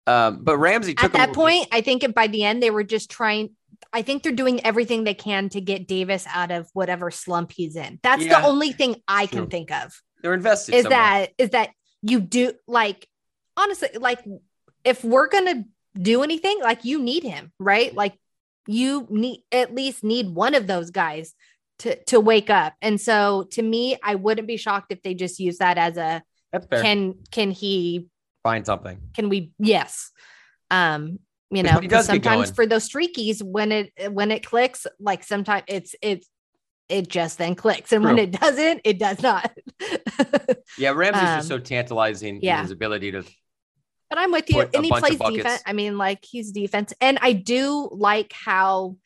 Um, 0.07 0.42
but 0.42 0.57
Ramsey 0.59 0.94
took 0.94 1.05
At 1.05 1.12
that 1.12 1.33
point, 1.35 1.68
I 1.71 1.81
think 1.83 2.14
by 2.14 2.29
the 2.29 2.42
end 2.44 2.62
they 2.62 2.71
were 2.71 2.85
just 2.85 3.11
trying. 3.11 3.51
I 3.92 4.03
think 4.03 4.23
they're 4.23 4.33
doing 4.33 4.64
everything 4.64 5.05
they 5.05 5.14
can 5.14 5.49
to 5.51 5.61
get 5.61 5.87
Davis 5.87 6.27
out 6.29 6.51
of 6.51 6.68
whatever 6.73 7.11
slump 7.11 7.53
he's 7.53 7.77
in. 7.77 8.01
That's 8.03 8.25
Yeah. 8.25 8.40
the 8.40 8.47
only 8.47 8.73
thing 8.73 8.97
I 9.07 9.27
True. 9.27 9.42
can 9.42 9.51
think 9.51 9.71
of. 9.71 10.03
They're 10.23 10.35
invested. 10.35 10.75
is 10.75 10.83
somewhere. 10.83 10.99
that 10.99 11.31
is 11.38 11.51
that 11.51 11.71
you 12.03 12.21
do 12.21 12.53
like 12.66 13.07
honestly 13.57 13.88
like 13.99 14.25
if 14.85 15.05
we're 15.05 15.29
gonna 15.29 15.64
do 16.01 16.23
anything 16.23 16.59
like 16.61 16.85
you 16.85 17.01
need 17.01 17.23
him 17.25 17.53
right 17.59 17.94
like 17.94 18.14
you 18.66 19.07
need 19.11 19.42
at 19.53 19.75
least 19.75 20.05
need 20.05 20.29
one 20.29 20.55
of 20.55 20.66
those 20.66 20.90
guys 20.90 21.35
to 21.80 21.96
to 22.04 22.18
wake 22.20 22.50
up 22.50 22.74
and 22.82 23.00
so 23.00 23.46
to 23.50 23.62
me 23.62 23.96
i 24.02 24.14
wouldn't 24.14 24.48
be 24.48 24.56
shocked 24.56 24.90
if 24.92 25.02
they 25.02 25.14
just 25.14 25.38
use 25.38 25.58
that 25.58 25.78
as 25.78 25.96
a 25.96 26.22
that's 26.52 26.66
fair. 26.66 26.82
can 26.82 27.14
can 27.30 27.50
he 27.50 28.06
Find 28.42 28.64
something. 28.64 28.98
can 29.14 29.28
we 29.28 29.52
yes 29.58 30.10
um 30.70 31.18
you 31.50 31.62
know 31.62 31.78
he 31.80 31.86
does 31.88 32.06
'cause 32.06 32.06
sometimes 32.06 32.50
for 32.50 32.66
those 32.66 32.88
streakies 32.88 33.42
when 33.42 33.72
it 33.72 33.92
when 34.12 34.30
it 34.30 34.44
clicks 34.46 34.86
like 35.00 35.22
sometimes 35.24 35.64
it's 35.68 35.94
it's 36.02 36.28
it 36.88 37.06
just 37.08 37.36
then 37.38 37.54
clicks 37.54 37.92
and 37.92 38.02
when 38.02 38.18
it 38.18 38.30
doesn't 38.32 38.80
it 38.84 38.98
does 38.98 39.22
not 39.22 39.50
Yeah, 40.78 40.90
Ramsey's 40.90 41.22
just 41.22 41.50
Um, 41.50 41.58
so 41.58 41.58
tantalizing 41.58 42.40
yeah. 42.42 42.56
in 42.58 42.62
his 42.62 42.70
ability 42.70 43.12
to. 43.12 43.24
But 44.10 44.18
I'm 44.18 44.30
with 44.30 44.48
you. 44.48 44.60
And 44.74 44.84
he 44.84 44.90
plays 44.90 45.18
defense. 45.18 45.62
I 45.66 45.72
mean, 45.72 45.98
like 45.98 46.20
he's 46.22 46.52
defense. 46.52 46.92
And 47.00 47.18
I 47.20 47.32
do 47.32 47.88
like 47.92 48.32
how 48.32 48.96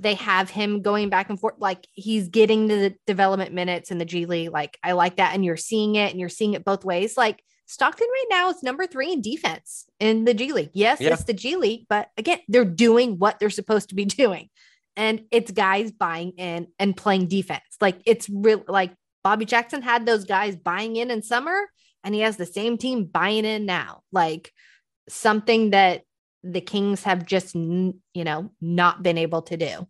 they 0.00 0.14
have 0.14 0.50
him 0.50 0.82
going 0.82 1.10
back 1.10 1.28
and 1.30 1.38
forth. 1.38 1.54
Like 1.58 1.86
he's 1.92 2.28
getting 2.28 2.66
the 2.68 2.94
development 3.06 3.52
minutes 3.52 3.90
in 3.90 3.98
the 3.98 4.04
G 4.04 4.26
League. 4.26 4.50
Like 4.50 4.78
I 4.82 4.92
like 4.92 5.16
that. 5.16 5.34
And 5.34 5.44
you're 5.44 5.56
seeing 5.56 5.94
it 5.94 6.10
and 6.10 6.18
you're 6.18 6.28
seeing 6.30 6.54
it 6.54 6.64
both 6.64 6.84
ways. 6.84 7.16
Like 7.16 7.42
Stockton 7.66 8.08
right 8.10 8.26
now 8.30 8.50
is 8.50 8.62
number 8.62 8.86
three 8.86 9.12
in 9.12 9.20
defense 9.20 9.84
in 10.00 10.24
the 10.24 10.34
G 10.34 10.52
League. 10.52 10.70
Yes, 10.72 11.00
Yeah. 11.00 11.12
it's 11.12 11.24
the 11.24 11.34
G 11.34 11.56
League, 11.56 11.86
but 11.88 12.08
again, 12.16 12.40
they're 12.48 12.64
doing 12.64 13.18
what 13.18 13.38
they're 13.38 13.50
supposed 13.50 13.90
to 13.90 13.94
be 13.94 14.04
doing. 14.22 14.48
And 14.96 15.22
it's 15.30 15.50
guys 15.52 15.92
buying 15.92 16.32
in 16.32 16.68
and 16.78 16.96
playing 16.96 17.28
defense. 17.28 17.62
Like 17.80 18.00
it's 18.06 18.28
real 18.28 18.64
like 18.66 18.92
Bobby 19.22 19.44
Jackson 19.44 19.82
had 19.82 20.06
those 20.06 20.24
guys 20.24 20.56
buying 20.56 20.96
in 20.96 21.10
in 21.10 21.22
summer 21.22 21.60
and 22.02 22.14
he 22.14 22.22
has 22.22 22.38
the 22.38 22.46
same 22.46 22.78
team 22.78 23.04
buying 23.04 23.44
in 23.44 23.66
now. 23.66 24.00
Like 24.12 24.50
something 25.08 25.70
that 25.70 26.02
the 26.42 26.60
Kings 26.62 27.02
have 27.02 27.26
just, 27.26 27.54
you 27.54 27.94
know, 28.14 28.50
not 28.62 29.02
been 29.02 29.18
able 29.18 29.42
to 29.42 29.56
do. 29.58 29.86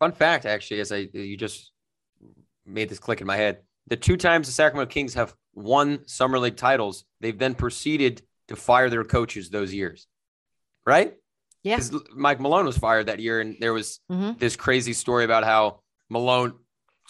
Fun 0.00 0.12
fact, 0.12 0.46
actually, 0.46 0.80
as 0.80 0.92
I 0.92 1.08
you 1.12 1.36
just 1.36 1.72
made 2.64 2.88
this 2.88 2.98
click 2.98 3.20
in 3.20 3.26
my 3.26 3.36
head. 3.36 3.62
The 3.88 3.96
two 3.96 4.16
times 4.16 4.46
the 4.46 4.52
Sacramento 4.52 4.92
Kings 4.92 5.14
have 5.14 5.34
won 5.54 6.06
summer 6.06 6.38
league 6.38 6.56
titles, 6.56 7.04
they've 7.20 7.38
then 7.38 7.54
proceeded 7.54 8.22
to 8.48 8.56
fire 8.56 8.90
their 8.90 9.04
coaches 9.04 9.50
those 9.50 9.72
years. 9.74 10.06
Right? 10.86 11.14
Yeah. 11.62 11.80
Mike 12.14 12.40
Malone 12.40 12.66
was 12.66 12.78
fired 12.78 13.06
that 13.06 13.18
year, 13.18 13.40
and 13.40 13.56
there 13.60 13.72
was 13.72 14.00
Mhm. 14.10 14.38
this 14.38 14.56
crazy 14.56 14.92
story 14.92 15.24
about 15.24 15.44
how 15.44 15.80
Malone 16.08 16.58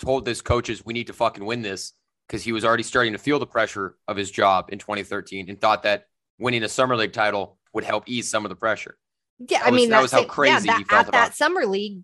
told 0.00 0.26
his 0.26 0.40
coaches, 0.40 0.84
"We 0.84 0.94
need 0.94 1.08
to 1.08 1.12
fucking 1.12 1.44
win 1.44 1.62
this," 1.62 1.92
because 2.26 2.42
he 2.44 2.52
was 2.52 2.64
already 2.64 2.82
starting 2.82 3.12
to 3.12 3.18
feel 3.18 3.38
the 3.38 3.46
pressure 3.46 3.96
of 4.08 4.16
his 4.16 4.30
job 4.30 4.70
in 4.72 4.78
2013, 4.78 5.48
and 5.50 5.60
thought 5.60 5.82
that 5.82 6.06
winning 6.38 6.62
a 6.62 6.68
summer 6.68 6.96
league 6.96 7.12
title 7.12 7.58
would 7.74 7.84
help 7.84 8.04
ease 8.08 8.30
some 8.30 8.44
of 8.44 8.48
the 8.48 8.56
pressure. 8.56 8.96
Yeah, 9.38 9.58
That 9.58 9.66
I 9.66 9.70
was- 9.70 9.76
mean 9.80 9.90
that 9.90 10.02
was 10.02 10.12
how 10.12 10.24
crazy 10.24 10.66
that, 10.66 10.78
he 10.78 10.84
felt 10.84 11.06
at 11.06 11.08
about 11.10 11.12
that 11.28 11.34
summer 11.36 11.66
league. 11.66 12.02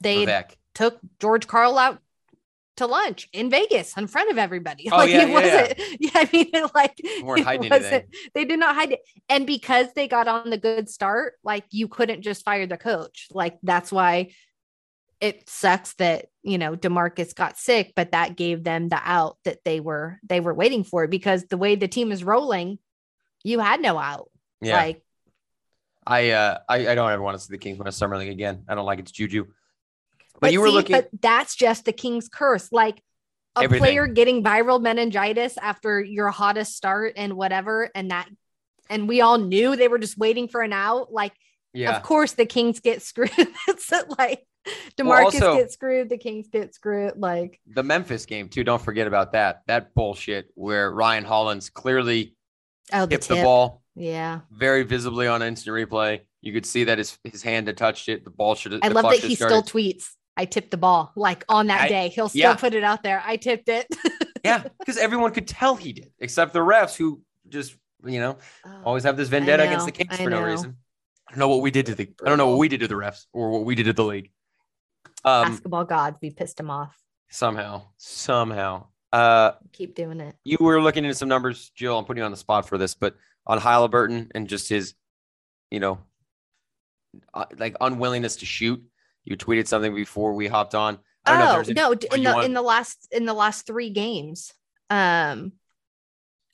They 0.00 0.26
Vivek. 0.26 0.56
took 0.74 0.98
George 1.20 1.46
Karl 1.46 1.78
out 1.78 1.98
to 2.76 2.86
lunch 2.86 3.28
in 3.32 3.50
Vegas 3.50 3.96
in 3.96 4.06
front 4.06 4.30
of 4.30 4.38
everybody. 4.38 4.88
Oh, 4.92 4.98
like 4.98 5.10
yeah, 5.10 5.22
it 5.22 5.28
yeah, 5.28 5.34
wasn't. 5.34 6.00
Yeah, 6.00 6.10
I 6.14 6.28
mean, 6.32 6.50
it, 6.52 6.74
like 6.74 6.96
They 6.96 7.22
weren't 7.22 7.44
hiding 7.44 7.72
anything. 7.72 8.04
They 8.34 8.44
did 8.44 8.58
not 8.58 8.74
hide 8.74 8.92
it, 8.92 9.00
and 9.28 9.46
because 9.46 9.88
they 9.94 10.08
got 10.08 10.28
on 10.28 10.50
the 10.50 10.58
good 10.58 10.88
start, 10.88 11.34
like 11.42 11.64
you 11.70 11.88
couldn't 11.88 12.22
just 12.22 12.44
fire 12.44 12.66
the 12.66 12.76
coach. 12.76 13.28
Like 13.32 13.58
that's 13.62 13.90
why 13.90 14.30
it 15.20 15.48
sucks 15.48 15.94
that 15.94 16.26
you 16.42 16.58
know 16.58 16.76
Demarcus 16.76 17.34
got 17.34 17.56
sick, 17.56 17.92
but 17.96 18.12
that 18.12 18.36
gave 18.36 18.62
them 18.62 18.88
the 18.88 19.00
out 19.02 19.38
that 19.44 19.64
they 19.64 19.80
were 19.80 20.18
they 20.28 20.40
were 20.40 20.54
waiting 20.54 20.84
for 20.84 21.06
because 21.06 21.44
the 21.44 21.56
way 21.56 21.76
the 21.76 21.88
team 21.88 22.12
is 22.12 22.22
rolling, 22.22 22.78
you 23.42 23.58
had 23.58 23.80
no 23.80 23.98
out. 23.98 24.30
Yeah. 24.60 24.76
Like 24.76 25.02
I 26.06 26.30
uh 26.30 26.58
I, 26.68 26.88
I 26.88 26.94
don't 26.94 27.10
ever 27.10 27.22
want 27.22 27.38
to 27.38 27.44
see 27.44 27.52
the 27.52 27.58
Kings 27.58 27.78
win 27.78 27.88
a 27.88 27.92
summer 27.92 28.18
league 28.18 28.30
again. 28.30 28.64
I 28.68 28.74
don't 28.74 28.86
like 28.86 28.98
its 28.98 29.10
juju. 29.10 29.46
But, 30.34 30.40
But 30.40 30.52
you 30.52 30.60
were 30.60 30.68
see, 30.68 30.74
looking 30.74 30.96
but 30.96 31.08
that's 31.20 31.54
just 31.54 31.84
the 31.84 31.92
king's 31.92 32.28
curse. 32.28 32.70
Like 32.72 33.02
a 33.56 33.62
Everything. 33.62 33.82
player 33.82 34.06
getting 34.06 34.42
viral 34.42 34.80
meningitis 34.80 35.56
after 35.58 36.02
your 36.02 36.30
hottest 36.30 36.76
start 36.76 37.14
and 37.16 37.34
whatever, 37.34 37.90
and 37.94 38.10
that, 38.10 38.28
and 38.90 39.08
we 39.08 39.20
all 39.20 39.38
knew 39.38 39.76
they 39.76 39.88
were 39.88 39.98
just 39.98 40.18
waiting 40.18 40.48
for 40.48 40.60
an 40.60 40.72
out. 40.72 41.12
Like, 41.12 41.32
yeah. 41.72 41.96
of 41.96 42.02
course, 42.02 42.32
the 42.32 42.46
Kings 42.46 42.80
get 42.80 43.02
screwed. 43.02 43.30
it's 43.68 43.92
like 44.18 44.44
Demarcus 44.98 45.04
Well, 45.06 45.24
also- 45.24 45.56
gets 45.56 45.74
screwed, 45.74 46.08
the 46.08 46.18
Kings 46.18 46.48
get 46.48 46.74
screwed. 46.74 47.16
Like, 47.16 47.60
The 47.66 47.82
Memphis 47.82 48.26
game 48.26 48.48
too. 48.48 48.64
Don't 48.64 48.82
forget 48.82 49.06
about 49.06 49.32
that. 49.32 49.62
That 49.66 49.94
bullshit 49.94 50.48
where 50.54 50.90
Ryan 50.90 51.24
Hollins 51.24 51.70
clearly 51.70 52.34
oh, 52.92 53.06
the 53.06 53.16
tipped 53.16 53.28
the 53.28 53.36
ball 53.36 53.82
Yeah, 53.94 54.40
very 54.50 54.82
visibly 54.82 55.26
on 55.26 55.42
instant 55.42 55.76
replay. 55.76 56.20
You 56.40 56.52
could 56.52 56.66
see 56.66 56.84
that 56.84 56.98
his 56.98 57.18
his 57.24 57.42
hand 57.42 57.68
had 57.68 57.76
touched 57.76 58.08
it. 58.08 58.24
The 58.24 58.30
ball 58.30 58.54
should 58.54 58.72
have. 58.72 58.80
I 58.82 58.88
love 58.88 59.04
that 59.04 59.20
he 59.20 59.30
have 59.30 59.48
still 59.48 59.62
tweets. 59.62 60.10
I 60.36 60.44
tipped 60.44 60.70
the 60.70 60.76
ball. 60.76 61.12
Like 61.16 61.44
on 61.48 61.68
that 61.68 61.82
I- 61.82 61.88
day, 61.88 62.08
he'll 62.08 62.28
still 62.28 62.40
yeah. 62.40 62.54
put 62.56 62.74
it 62.74 62.84
out 62.84 63.02
there. 63.02 63.22
I 63.24 63.36
tipped 63.36 63.68
it. 63.68 63.86
yeah, 64.44 64.64
because 64.78 64.96
everyone 64.96 65.32
could 65.32 65.46
tell 65.48 65.76
he 65.76 65.92
did, 65.92 66.12
except 66.18 66.52
the 66.52 66.60
refs 66.60 66.96
who 66.96 67.22
just 67.48 67.76
you 68.04 68.20
know 68.20 68.38
always 68.84 69.04
have 69.04 69.16
this 69.16 69.28
vendetta 69.28 69.62
against 69.64 69.86
the 69.86 69.92
know, 69.92 69.96
Kings 69.96 70.20
for 70.20 70.30
no 70.30 70.42
reason. 70.42 70.76
I 71.28 71.32
don't 71.32 71.38
know 71.38 71.48
what 71.48 71.62
we 71.62 71.70
did 71.70 71.86
to 71.86 71.94
the. 71.94 72.10
I 72.24 72.28
don't 72.28 72.38
know 72.38 72.48
what 72.48 72.58
we 72.58 72.68
did 72.68 72.80
to 72.80 72.88
the 72.88 72.94
refs 72.94 73.26
or 73.32 73.50
what 73.50 73.64
we 73.64 73.74
did 73.74 73.84
to 73.84 73.92
the 73.92 74.04
league. 74.04 74.30
Um, 75.24 75.48
Basketball 75.52 75.84
gods, 75.84 76.18
we 76.20 76.30
pissed 76.30 76.60
him 76.60 76.70
off. 76.70 76.98
somehow, 77.30 77.84
somehow. 77.96 78.88
Uh, 79.12 79.52
Keep 79.72 79.94
doing 79.94 80.20
it. 80.20 80.34
you 80.44 80.58
were 80.60 80.82
looking 80.82 81.04
into 81.04 81.14
some 81.14 81.28
numbers, 81.28 81.70
Jill. 81.74 81.96
I'm 81.98 82.04
putting 82.04 82.20
you 82.20 82.24
on 82.24 82.30
the 82.32 82.36
spot 82.36 82.68
for 82.68 82.76
this, 82.76 82.94
but 82.94 83.14
on 83.46 83.58
Halliburton 83.58 84.32
and 84.34 84.48
just 84.48 84.68
his, 84.68 84.94
you 85.70 85.78
know, 85.80 85.98
uh, 87.32 87.44
like 87.56 87.76
unwillingness 87.80 88.36
to 88.36 88.46
shoot. 88.46 88.82
You 89.24 89.36
tweeted 89.36 89.66
something 89.66 89.94
before 89.94 90.34
we 90.34 90.46
hopped 90.46 90.74
on. 90.74 90.98
I 91.26 91.30
don't 91.38 91.40
know. 91.40 91.60
if 91.92 91.98
Oh 92.10 92.14
any- 92.14 92.22
no! 92.22 92.22
In 92.22 92.22
the 92.24 92.32
want- 92.34 92.44
in 92.46 92.52
the 92.54 92.62
last 92.62 93.08
in 93.10 93.24
the 93.24 93.32
last 93.34 93.66
three 93.66 93.90
games, 93.90 94.52
um, 94.90 95.52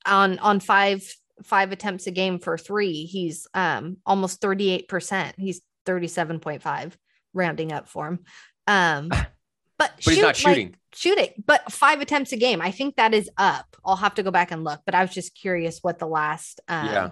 on 0.07 0.39
on 0.39 0.61
five 0.61 1.03
five 1.43 1.73
attempts 1.73 2.07
a 2.07 2.11
game 2.11 2.39
for 2.39 2.57
three, 2.57 3.05
he's 3.05 3.47
um 3.55 3.97
almost 4.07 4.41
thirty 4.41 4.71
eight 4.71 4.89
percent. 4.89 5.35
He's 5.39 5.61
thirty 5.87 6.07
seven 6.09 6.39
point 6.41 6.63
five, 6.63 6.97
rounding 7.35 7.73
up 7.73 7.89
for 7.89 8.07
him. 8.07 8.19
Um, 8.67 9.09
but 9.09 9.29
but 9.79 9.93
he's 9.99 10.19
not 10.23 10.37
shoot, 10.37 10.47
like, 10.47 10.55
shooting. 10.57 10.77
shooting, 10.95 11.31
but 11.45 11.73
five 11.73 12.01
attempts 12.01 12.33
a 12.33 12.37
game. 12.37 12.61
I 12.61 12.71
think 12.71 12.97
that 12.97 13.13
is 13.15 13.29
up. 13.37 13.77
I'll 13.85 13.97
have 13.97 14.15
to 14.15 14.23
go 14.23 14.31
back 14.31 14.53
and 14.53 14.63
look, 14.63 14.81
but 14.87 14.95
I 14.95 15.03
was 15.03 15.13
just 15.13 15.35
curious 15.35 15.81
what 15.83 15.99
the 15.99 16.07
last 16.07 16.61
um, 16.69 16.87
Yeah. 16.87 17.11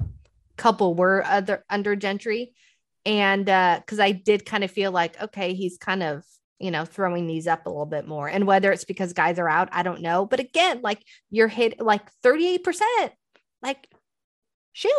couple 0.56 0.94
were 0.94 1.24
other 1.24 1.64
under 1.70 1.96
Gentry, 1.96 2.52
and 3.08 3.48
uh, 3.48 3.80
because 3.80 3.98
I 3.98 4.12
did 4.12 4.44
kind 4.44 4.62
of 4.62 4.70
feel 4.70 4.92
like 4.92 5.20
okay, 5.20 5.54
he's 5.54 5.78
kind 5.78 6.02
of 6.02 6.24
you 6.58 6.70
know 6.70 6.84
throwing 6.84 7.26
these 7.26 7.46
up 7.46 7.64
a 7.66 7.70
little 7.70 7.86
bit 7.86 8.06
more, 8.06 8.28
and 8.28 8.46
whether 8.46 8.70
it's 8.70 8.84
because 8.84 9.14
guys 9.14 9.38
are 9.38 9.48
out, 9.48 9.70
I 9.72 9.82
don't 9.82 10.02
know. 10.02 10.26
But 10.26 10.40
again, 10.40 10.82
like 10.82 11.02
you're 11.30 11.48
hit 11.48 11.80
like 11.80 12.08
thirty 12.22 12.46
eight 12.46 12.62
percent, 12.62 13.12
like 13.62 13.88
shoot, 14.74 14.92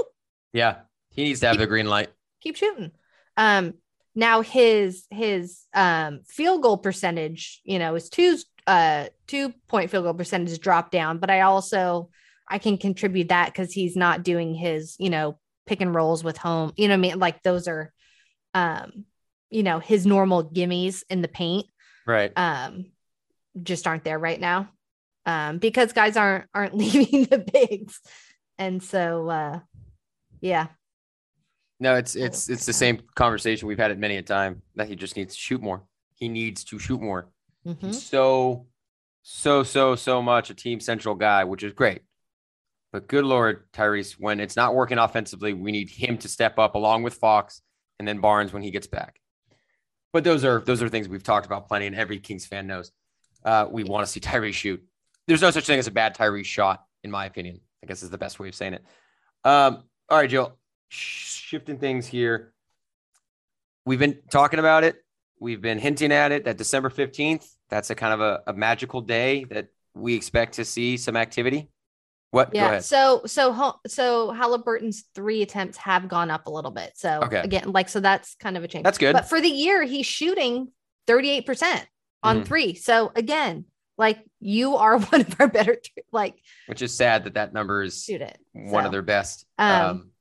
yeah, 0.54 0.78
he 1.12 1.24
needs 1.24 1.40
to 1.42 1.48
have 1.48 1.60
the 1.60 1.68
green 1.68 1.88
light. 1.88 2.10
keep 2.42 2.56
shooting. 2.56 2.92
Um, 3.38 3.76
now 4.16 4.42
his 4.42 5.06
his 5.12 5.68
um 5.76 6.22
field 6.26 6.64
goal 6.64 6.80
percentage, 6.80 7.62
you 7.64 7.78
know, 7.78 7.94
is 7.94 8.10
two 8.10 8.40
uh 8.66 9.06
two 9.28 9.54
point 9.68 9.92
field 9.92 10.06
goal 10.06 10.16
percentage 10.16 10.60
dropped 10.60 10.92
down, 10.92 11.20
but 11.20 11.30
I 11.30 11.42
also 11.42 12.10
I 12.50 12.58
can 12.58 12.80
contribute 12.80 13.30
that 13.30 13.54
because 13.54 13.72
he's 13.72 13.96
not 13.96 14.24
doing 14.24 14.56
his, 14.56 14.96
you 14.98 15.12
know, 15.12 15.38
pick 15.68 15.82
and 15.82 15.94
rolls 15.94 16.24
with 16.24 16.40
home, 16.40 16.74
you 16.76 16.88
know 16.88 16.96
what 16.96 16.98
I 16.98 17.02
mean? 17.02 17.20
Like 17.20 17.44
those 17.44 17.68
are 17.68 17.94
um, 18.54 19.06
you 19.50 19.64
know, 19.64 19.80
his 19.80 20.06
normal 20.06 20.44
gimmies 20.50 21.04
in 21.10 21.22
the 21.22 21.28
paint 21.28 21.66
Right. 22.06 22.32
um 22.36 22.86
just 23.62 23.88
aren't 23.88 24.04
there 24.04 24.20
right 24.20 24.40
now. 24.40 24.70
Um, 25.26 25.58
because 25.58 25.94
guys 25.94 26.18
aren't 26.18 26.46
aren't 26.54 26.76
leaving 26.82 27.26
the 27.26 27.40
bigs. 27.40 28.00
And 28.58 28.82
so 28.82 29.30
uh 29.30 29.60
yeah. 30.42 30.68
No, 31.80 31.96
it's 31.96 32.16
it's 32.16 32.50
it's 32.50 32.66
the 32.66 32.74
same 32.74 33.02
conversation 33.16 33.68
we've 33.68 33.78
had 33.78 33.92
it 33.92 33.98
many 33.98 34.18
a 34.18 34.22
time 34.22 34.62
that 34.76 34.88
he 34.88 34.96
just 34.96 35.16
needs 35.16 35.34
to 35.36 35.40
shoot 35.40 35.62
more. 35.62 35.84
He 36.16 36.28
needs 36.30 36.64
to 36.66 36.80
shoot 36.80 37.02
more. 37.02 37.30
Mhm. 37.66 37.86
He's 37.88 38.06
so 38.06 38.68
so 39.22 39.64
so 39.64 39.96
so 39.96 40.22
much 40.22 40.50
a 40.50 40.54
team 40.54 40.80
central 40.80 41.16
guy, 41.16 41.44
which 41.44 41.64
is 41.64 41.74
great. 41.74 42.02
But 42.92 43.08
good 43.08 43.24
Lord, 43.26 43.72
Tyrese, 43.72 44.14
when 44.14 44.40
it's 44.40 44.56
not 44.56 44.74
working 44.74 44.98
offensively, 44.98 45.54
we 45.54 45.72
need 45.72 45.90
him 45.90 46.18
to 46.20 46.28
step 46.28 46.58
up 46.58 46.74
along 46.76 47.04
with 47.04 47.14
Fox 47.16 47.62
and 48.00 48.08
then 48.08 48.20
Barnes 48.20 48.54
when 48.54 48.64
he 48.64 48.72
gets 48.72 48.88
back. 48.88 49.20
But 50.12 50.24
those 50.24 50.44
are 50.44 50.60
those 50.62 50.82
are 50.82 50.90
things 50.90 51.08
we've 51.08 51.24
talked 51.24 51.46
about 51.46 51.68
plenty, 51.68 51.86
and 51.86 51.96
every 51.96 52.20
Kings 52.20 52.46
fan 52.46 52.66
knows. 52.66 52.92
Uh, 53.44 53.68
we 53.70 53.84
want 53.84 54.06
to 54.06 54.12
see 54.12 54.20
Tyree 54.20 54.52
shoot. 54.52 54.84
There's 55.28 55.42
no 55.42 55.52
such 55.52 55.68
thing 55.68 55.80
as 55.80 55.88
a 55.88 55.92
bad 55.92 56.16
Tyree 56.16 56.44
shot, 56.44 56.84
in 57.04 57.12
my 57.12 57.26
opinion. 57.26 57.62
I 57.84 57.88
guess 57.88 58.04
is 58.04 58.10
the 58.10 58.18
best 58.18 58.40
way 58.40 58.48
of 58.48 58.56
saying 58.56 58.74
it. 58.74 58.84
Um, 59.44 59.84
all 60.10 60.18
right, 60.18 60.30
Joe. 60.30 60.54
Shifting 60.90 61.78
things 61.78 62.08
here. 62.08 62.54
We've 63.86 64.00
been 64.00 64.20
talking 64.32 64.60
about 64.60 64.84
it. 64.84 64.98
We've 65.40 65.62
been 65.62 65.80
hinting 65.80 66.12
at 66.12 66.32
it 66.32 66.46
that 66.46 66.58
December 66.58 66.90
15th, 66.90 67.48
that's 67.70 67.90
a 67.90 67.96
kind 67.96 68.14
of 68.14 68.22
a, 68.22 68.44
a 68.48 68.54
magical 68.54 69.02
day 69.02 69.46
that 69.46 69.70
we 69.94 70.16
expect 70.16 70.56
to 70.56 70.66
see 70.66 70.98
some 70.98 71.16
activity. 71.16 71.70
What? 72.32 72.54
Yeah. 72.54 72.80
So 72.80 73.24
so 73.26 73.80
so 73.88 74.32
Halliburton's 74.32 75.04
three 75.16 75.42
attempts 75.42 75.78
have 75.78 76.08
gone 76.08 76.30
up 76.30 76.46
a 76.46 76.52
little 76.52 76.72
bit. 76.72 76.92
So 76.96 77.22
okay. 77.24 77.40
again, 77.40 77.72
like 77.72 77.90
so 77.90 78.00
that's 78.00 78.36
kind 78.36 78.56
of 78.56 78.64
a 78.64 78.68
change. 78.68 78.84
That's 78.84 79.00
good. 79.00 79.14
But 79.14 79.28
for 79.28 79.42
the 79.42 79.50
year, 79.50 79.84
he's 79.84 80.06
shooting 80.06 80.72
38% 81.08 81.84
on 82.22 82.38
mm-hmm. 82.38 82.46
three. 82.46 82.76
So 82.76 83.12
again, 83.16 83.66
like 83.98 84.20
you 84.40 84.76
are 84.76 85.00
one 85.00 85.22
of 85.22 85.36
our 85.40 85.48
better 85.48 85.78
like 86.12 86.36
which 86.68 86.82
is 86.82 86.96
sad 86.96 87.26
that 87.26 87.34
that 87.34 87.54
number 87.54 87.84
is 87.84 88.04
shoot 88.04 88.22
it. 88.22 88.38
one 88.54 88.84
so, 88.84 88.86
of 88.88 88.92
their 88.92 89.02
best. 89.02 89.46
Um, 89.58 89.82
um 89.82 90.12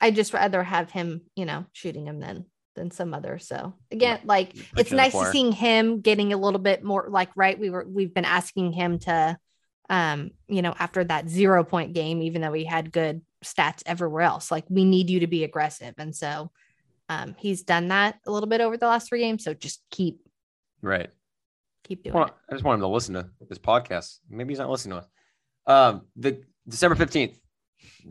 I 0.00 0.10
just 0.10 0.32
rather 0.32 0.62
have 0.62 0.90
him, 0.90 1.22
you 1.36 1.44
know, 1.44 1.66
shooting 1.72 2.06
him 2.06 2.20
than 2.20 2.46
than 2.74 2.90
some 2.90 3.14
other. 3.14 3.38
So 3.38 3.74
again, 3.90 4.18
yeah. 4.22 4.26
like 4.26 4.54
it's 4.76 4.92
nice 4.92 5.12
to 5.12 5.30
seeing 5.30 5.52
him 5.52 6.00
getting 6.00 6.32
a 6.32 6.36
little 6.36 6.58
bit 6.58 6.82
more 6.82 7.06
like 7.08 7.30
right. 7.36 7.58
We 7.58 7.70
were 7.70 7.86
we've 7.86 8.14
been 8.14 8.24
asking 8.24 8.72
him 8.72 8.98
to 9.00 9.36
um, 9.90 10.30
you 10.46 10.62
know, 10.62 10.74
after 10.78 11.02
that 11.04 11.28
zero 11.28 11.64
point 11.64 11.92
game, 11.92 12.22
even 12.22 12.40
though 12.40 12.52
he 12.52 12.64
had 12.64 12.92
good 12.92 13.20
stats 13.44 13.82
everywhere 13.84 14.22
else. 14.22 14.50
Like 14.50 14.64
we 14.70 14.84
need 14.84 15.10
you 15.10 15.20
to 15.20 15.26
be 15.26 15.44
aggressive. 15.44 15.94
And 15.98 16.14
so 16.14 16.50
um, 17.08 17.34
he's 17.36 17.64
done 17.64 17.88
that 17.88 18.20
a 18.24 18.30
little 18.30 18.48
bit 18.48 18.60
over 18.60 18.76
the 18.76 18.86
last 18.86 19.08
three 19.08 19.20
games. 19.20 19.44
So 19.44 19.52
just 19.52 19.82
keep 19.90 20.20
right. 20.80 21.10
Keep 21.84 22.04
doing 22.04 22.14
well, 22.14 22.26
it. 22.26 22.32
I 22.48 22.52
just 22.52 22.64
want 22.64 22.76
him 22.76 22.82
to 22.82 22.86
listen 22.86 23.14
to 23.14 23.28
this 23.48 23.58
podcast. 23.58 24.18
Maybe 24.30 24.52
he's 24.52 24.60
not 24.60 24.70
listening 24.70 24.92
to 24.92 24.98
us. 24.98 25.08
Um, 25.66 26.02
the 26.14 26.42
December 26.68 26.94
15th, 26.94 27.34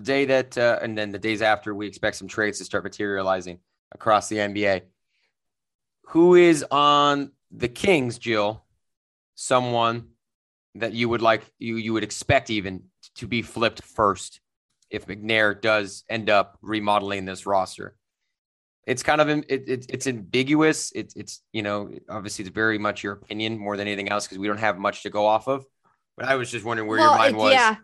day 0.02 0.26
that, 0.26 0.58
uh, 0.58 0.80
and 0.82 0.98
then 0.98 1.12
the 1.12 1.20
days 1.20 1.42
after, 1.42 1.74
we 1.74 1.88
expect 1.88 2.18
some 2.18 2.28
trades 2.28 2.58
to 2.58 2.65
start 2.65 2.84
materializing 2.84 3.60
across 3.94 4.28
the 4.28 4.38
NBA. 4.38 4.82
Who 6.08 6.36
is 6.36 6.65
on 6.70 7.32
the 7.52 7.70
Kings, 7.70 8.18
Jill? 8.18 8.65
Someone 9.36 10.10
that 10.75 10.93
you 10.93 11.10
would 11.10 11.21
like 11.21 11.43
you 11.58 11.75
you 11.75 11.93
would 11.93 12.03
expect 12.03 12.49
even 12.49 12.84
to 13.15 13.27
be 13.27 13.41
flipped 13.41 13.82
first 13.84 14.39
if 14.89 15.05
McNair 15.08 15.60
does 15.60 16.03
end 16.10 16.29
up 16.29 16.58
remodeling 16.62 17.25
this 17.25 17.45
roster. 17.45 17.95
It's 18.88 19.03
kind 19.03 19.21
of 19.21 19.29
it, 19.29 19.45
it 19.49 19.86
it's 19.89 20.08
ambiguous. 20.08 20.91
It's 20.95 21.15
it's 21.15 21.41
you 21.53 21.62
know 21.62 21.91
obviously 22.10 22.43
it's 22.45 22.53
very 22.53 22.77
much 22.77 23.03
your 23.03 23.13
opinion 23.13 23.58
more 23.58 23.77
than 23.77 23.88
anything 23.88 24.10
else 24.10 24.25
because 24.25 24.39
we 24.39 24.47
don't 24.47 24.58
have 24.58 24.77
much 24.77 25.03
to 25.03 25.10
go 25.10 25.25
off 25.25 25.47
of. 25.47 25.65
But 26.17 26.27
I 26.27 26.36
was 26.36 26.49
just 26.49 26.65
wondering 26.65 26.88
where 26.88 26.99
well, 26.99 27.12
your 27.12 27.17
mind 27.17 27.38
was 27.38 27.53
yeah. 27.53 27.75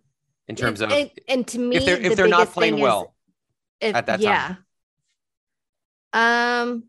in 0.47 0.55
terms 0.55 0.81
of 0.81 0.91
and, 0.91 1.11
and 1.27 1.47
to 1.47 1.59
me 1.59 1.75
if 1.75 1.85
they're, 1.85 1.97
if 1.97 2.09
the 2.09 2.15
they're 2.15 2.27
not 2.27 2.51
playing 2.51 2.79
well 2.79 3.15
if, 3.79 3.95
at 3.95 4.07
that 4.07 4.19
yeah. 4.19 4.55
time. 6.13 6.71
Um, 6.71 6.83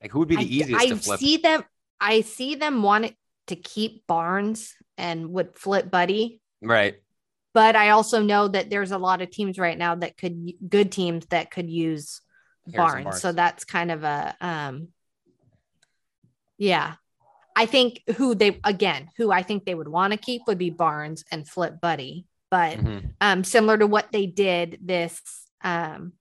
like 0.00 0.12
who 0.12 0.20
would 0.20 0.28
be 0.28 0.36
the 0.36 0.56
easiest 0.56 0.80
I, 0.80 0.88
to 0.88 0.96
flip? 0.96 1.18
I 1.18 1.22
see 1.22 1.36
them. 1.36 1.64
I 2.00 2.20
see 2.22 2.54
them 2.54 2.82
want 2.82 3.06
it 3.06 3.16
to 3.46 3.56
keep 3.56 4.06
Barnes 4.06 4.74
and 4.98 5.30
would 5.30 5.58
flip 5.58 5.90
Buddy. 5.90 6.40
Right. 6.62 6.96
But 7.54 7.74
I 7.74 7.90
also 7.90 8.22
know 8.22 8.48
that 8.48 8.68
there's 8.68 8.92
a 8.92 8.98
lot 8.98 9.22
of 9.22 9.30
teams 9.30 9.58
right 9.58 9.78
now 9.78 9.94
that 9.94 10.18
could 10.18 10.52
good 10.68 10.92
teams 10.92 11.24
that 11.26 11.50
could 11.50 11.70
use 11.70 12.20
Barnes. 12.66 13.04
Barnes. 13.04 13.20
So 13.20 13.32
that's 13.32 13.64
kind 13.64 13.90
of 13.90 14.04
a 14.04 14.36
um 14.40 14.88
yeah. 16.58 16.94
I 17.54 17.64
think 17.64 18.02
who 18.16 18.34
they 18.34 18.60
again, 18.62 19.08
who 19.16 19.30
I 19.30 19.42
think 19.42 19.64
they 19.64 19.74
would 19.74 19.88
want 19.88 20.12
to 20.12 20.18
keep 20.18 20.42
would 20.46 20.58
be 20.58 20.70
Barnes 20.70 21.24
and 21.30 21.48
flip 21.48 21.80
Buddy. 21.80 22.26
But 22.50 22.78
mm-hmm. 22.78 23.06
um 23.20 23.42
similar 23.42 23.78
to 23.78 23.86
what 23.86 24.12
they 24.12 24.26
did 24.26 24.78
this 24.82 25.22
um 25.62 26.12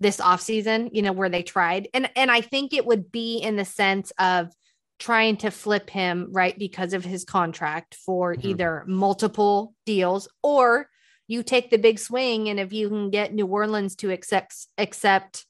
this 0.00 0.18
offseason, 0.18 0.90
you 0.92 1.02
know, 1.02 1.12
where 1.12 1.28
they 1.28 1.42
tried. 1.42 1.88
And 1.92 2.08
and 2.14 2.30
I 2.30 2.40
think 2.40 2.72
it 2.72 2.86
would 2.86 3.10
be 3.10 3.38
in 3.38 3.56
the 3.56 3.64
sense 3.64 4.12
of 4.18 4.52
trying 4.98 5.36
to 5.36 5.50
flip 5.50 5.90
him 5.90 6.28
right 6.32 6.58
because 6.58 6.92
of 6.92 7.04
his 7.04 7.24
contract 7.24 7.94
for 7.94 8.34
mm-hmm. 8.34 8.48
either 8.48 8.84
multiple 8.86 9.74
deals 9.86 10.28
or 10.42 10.88
you 11.26 11.42
take 11.42 11.70
the 11.70 11.78
big 11.78 11.98
swing 11.98 12.48
and 12.48 12.58
if 12.58 12.72
you 12.72 12.88
can 12.88 13.10
get 13.10 13.34
New 13.34 13.46
Orleans 13.46 13.96
to 13.96 14.10
accept 14.10 14.66
accept 14.76 15.46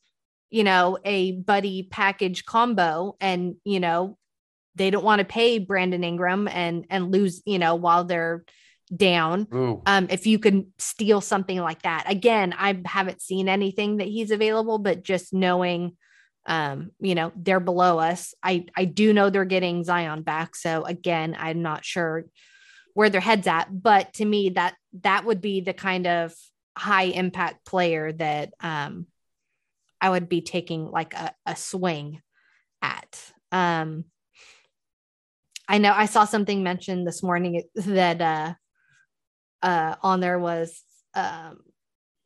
you 0.51 0.65
know 0.65 0.99
a 1.05 1.33
buddy 1.33 1.89
package 1.91 2.45
combo 2.45 3.17
and 3.21 3.57
you 3.65 3.81
know 3.81 4.19
they 4.75 4.91
don't 4.91 5.05
want 5.05 5.21
to 5.21 5.25
pay 5.25 5.59
Brandon 5.59 6.05
Ingram 6.05 6.49
and 6.49 6.87
and 6.91 7.11
lose 7.11 7.43
you 7.47 7.59
know 7.59 7.75
while 7.75 8.05
they're 8.05 8.45
down 8.95 9.47
Ooh. 9.53 9.83
um 9.85 10.07
if 10.11 10.27
you 10.27 10.39
can 10.39 10.73
steal 10.79 11.21
something 11.21 11.59
like 11.59 11.83
that 11.83 12.05
again 12.07 12.55
I 12.57 12.81
haven't 12.87 13.21
seen 13.21 13.49
anything 13.49 13.99
that 13.99 14.09
he's 14.09 14.31
available 14.31 14.79
but 14.79 15.03
just 15.03 15.35
knowing 15.35 15.97
um, 16.49 16.93
you 16.99 17.15
know, 17.15 17.31
they're 17.37 17.61
below 17.61 17.99
us. 17.99 18.35
I 18.43 18.65
I 18.75 18.87
do 18.87 19.13
know 19.13 19.29
they're 19.29 19.45
getting 19.45 19.85
Zion 19.85 20.23
back. 20.23 20.57
So 20.57 20.83
again, 20.85 21.37
I'm 21.39 21.63
not 21.63 21.85
sure 21.85 22.25
where 22.95 23.11
their 23.11 23.21
heads 23.21 23.47
at, 23.47 23.69
but 23.71 24.15
to 24.15 24.25
me 24.25 24.51
that 24.51 24.75
that 25.03 25.27
would 25.27 25.43
be 25.43 25.61
the 25.61 25.75
kind 25.75 26.07
of 26.07 26.35
high 26.77 27.05
impact 27.05 27.67
player 27.67 28.13
that 28.13 28.55
um 28.61 29.07
I 30.01 30.09
would 30.11 30.29
be 30.29 30.41
taking 30.41 30.91
like 30.91 31.13
a, 31.13 31.35
a 31.45 31.55
swing 31.55 32.23
at. 32.81 33.33
Um 33.53 34.05
I 35.69 35.77
know 35.77 35.93
I 35.93 36.07
saw 36.07 36.25
something 36.25 36.63
mentioned 36.63 37.07
this 37.07 37.23
morning 37.23 37.63
that 37.75 38.21
uh 38.23 38.55
uh 39.63 39.97
on 40.03 40.21
there 40.21 40.39
was 40.39 40.83
um 41.15 41.59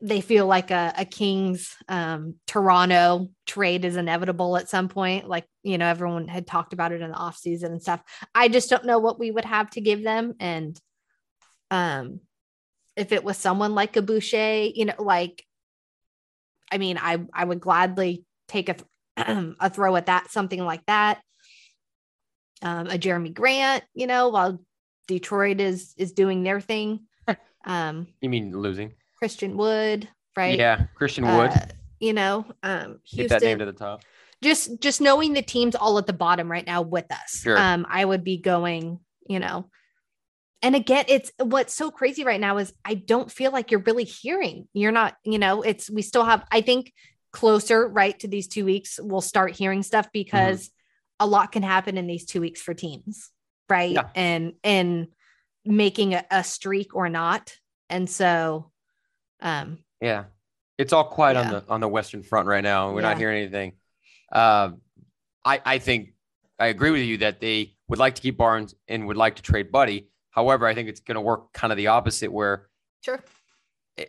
they 0.04 0.20
feel 0.20 0.46
like 0.46 0.72
a, 0.72 0.92
a 0.98 1.04
Kings 1.04 1.76
um, 1.88 2.34
Toronto 2.48 3.28
trade 3.46 3.84
is 3.84 3.96
inevitable 3.96 4.56
at 4.56 4.68
some 4.68 4.88
point. 4.88 5.28
Like, 5.28 5.46
you 5.62 5.78
know, 5.78 5.86
everyone 5.86 6.26
had 6.26 6.44
talked 6.44 6.72
about 6.72 6.90
it 6.90 7.00
in 7.00 7.10
the 7.12 7.16
off 7.16 7.36
season 7.36 7.70
and 7.70 7.80
stuff. 7.80 8.02
I 8.34 8.48
just 8.48 8.68
don't 8.68 8.84
know 8.84 8.98
what 8.98 9.20
we 9.20 9.30
would 9.30 9.44
have 9.44 9.70
to 9.70 9.80
give 9.80 10.02
them. 10.02 10.34
And 10.40 10.76
um, 11.70 12.18
if 12.96 13.12
it 13.12 13.22
was 13.22 13.38
someone 13.38 13.76
like 13.76 13.96
a 13.96 14.02
Boucher, 14.02 14.62
you 14.74 14.86
know, 14.86 14.94
like, 14.98 15.44
I 16.72 16.78
mean, 16.78 16.98
I, 17.00 17.24
I 17.32 17.44
would 17.44 17.60
gladly 17.60 18.24
take 18.48 18.70
a, 18.70 18.76
a 19.60 19.70
throw 19.70 19.94
at 19.94 20.06
that, 20.06 20.32
something 20.32 20.64
like 20.64 20.84
that. 20.86 21.20
Um, 22.60 22.88
a 22.88 22.98
Jerami 22.98 23.32
Grant, 23.32 23.84
you 23.94 24.08
know, 24.08 24.30
while 24.30 24.60
Detroit 25.06 25.60
is, 25.60 25.94
is 25.96 26.10
doing 26.10 26.42
their 26.42 26.60
thing. 26.60 27.06
Um, 27.64 28.08
you 28.20 28.28
mean 28.28 28.50
losing? 28.50 28.92
Christian 29.22 29.56
Wood, 29.56 30.08
right? 30.36 30.58
Yeah, 30.58 30.86
Christian 30.96 31.24
Wood. 31.24 31.52
Uh, 31.52 31.66
you 32.00 32.12
know, 32.12 32.44
um, 32.64 32.98
Houston, 33.04 33.16
Get 33.18 33.28
that 33.28 33.42
name 33.42 33.60
to 33.60 33.66
the 33.66 33.72
top. 33.72 34.02
Just 34.42 34.80
just 34.80 35.00
knowing 35.00 35.32
the 35.32 35.42
teams 35.42 35.76
all 35.76 35.96
at 35.98 36.08
the 36.08 36.12
bottom 36.12 36.50
right 36.50 36.66
now 36.66 36.82
with 36.82 37.04
us, 37.08 37.42
sure. 37.42 37.56
um, 37.56 37.86
I 37.88 38.04
would 38.04 38.24
be 38.24 38.38
going. 38.38 38.98
You 39.28 39.38
know, 39.38 39.70
and 40.60 40.74
again, 40.74 41.04
it's 41.06 41.30
what's 41.38 41.72
so 41.72 41.92
crazy 41.92 42.24
right 42.24 42.40
now 42.40 42.58
is 42.58 42.72
I 42.84 42.94
don't 42.94 43.30
feel 43.30 43.52
like 43.52 43.70
you're 43.70 43.84
really 43.86 44.02
hearing. 44.02 44.66
You're 44.72 44.90
not. 44.90 45.14
You 45.22 45.38
know, 45.38 45.62
it's 45.62 45.88
we 45.88 46.02
still 46.02 46.24
have. 46.24 46.44
I 46.50 46.60
think 46.60 46.92
closer 47.30 47.86
right 47.86 48.18
to 48.18 48.26
these 48.26 48.48
two 48.48 48.64
weeks, 48.64 48.98
we'll 49.00 49.20
start 49.20 49.54
hearing 49.54 49.84
stuff 49.84 50.08
because 50.12 50.64
mm-hmm. 50.66 51.26
a 51.26 51.26
lot 51.28 51.52
can 51.52 51.62
happen 51.62 51.96
in 51.96 52.08
these 52.08 52.26
two 52.26 52.40
weeks 52.40 52.60
for 52.60 52.74
teams, 52.74 53.30
right? 53.68 53.92
Yeah. 53.92 54.08
And 54.16 54.54
and 54.64 55.06
making 55.64 56.14
a, 56.14 56.24
a 56.28 56.42
streak 56.42 56.96
or 56.96 57.08
not. 57.08 57.52
And 57.88 58.10
so 58.10 58.71
um, 59.42 59.78
yeah, 60.00 60.24
it's 60.78 60.92
all 60.92 61.04
quiet 61.04 61.34
yeah. 61.34 61.42
on 61.42 61.50
the 61.50 61.64
on 61.68 61.80
the 61.80 61.88
Western 61.88 62.22
Front 62.22 62.48
right 62.48 62.62
now. 62.62 62.92
We're 62.92 63.02
yeah. 63.02 63.08
not 63.08 63.18
hearing 63.18 63.42
anything. 63.42 63.72
Uh, 64.30 64.70
I 65.44 65.60
I 65.64 65.78
think 65.78 66.14
I 66.58 66.66
agree 66.66 66.90
with 66.90 67.02
you 67.02 67.18
that 67.18 67.40
they 67.40 67.74
would 67.88 67.98
like 67.98 68.14
to 68.14 68.22
keep 68.22 68.36
Barnes 68.36 68.74
and 68.88 69.06
would 69.06 69.16
like 69.16 69.36
to 69.36 69.42
trade 69.42 69.70
Buddy. 69.70 70.08
However, 70.30 70.66
I 70.66 70.74
think 70.74 70.88
it's 70.88 71.00
going 71.00 71.16
to 71.16 71.20
work 71.20 71.52
kind 71.52 71.72
of 71.72 71.76
the 71.76 71.88
opposite, 71.88 72.32
where 72.32 72.68
sure, 73.02 73.22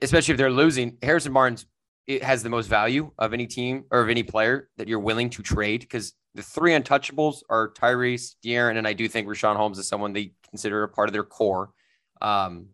especially 0.01 0.33
if 0.33 0.37
they're 0.37 0.49
losing, 0.49 0.97
Harrison 1.01 1.33
Barnes 1.33 1.65
it 2.07 2.23
has 2.23 2.43
the 2.43 2.49
most 2.49 2.67
value 2.67 3.11
of 3.17 3.33
any 3.33 3.47
team 3.47 3.85
or 3.91 4.01
of 4.01 4.09
any 4.09 4.23
player 4.23 4.69
that 4.77 4.87
you're 4.87 4.99
willing 4.99 5.29
to 5.29 5.41
trade 5.41 5.81
because 5.81 6.13
the 6.35 6.41
three 6.41 6.71
untouchables 6.71 7.43
are 7.49 7.71
Tyrese, 7.73 8.35
De'Aaron, 8.43 8.77
and 8.77 8.87
I 8.87 8.93
do 8.93 9.07
think 9.07 9.27
Richaun 9.27 9.55
Holmes 9.55 9.77
is 9.77 9.87
someone 9.87 10.13
they 10.13 10.33
consider 10.49 10.83
a 10.83 10.89
part 10.89 11.07
of 11.07 11.13
their 11.13 11.23
core. 11.23 11.71
Um, 12.21 12.67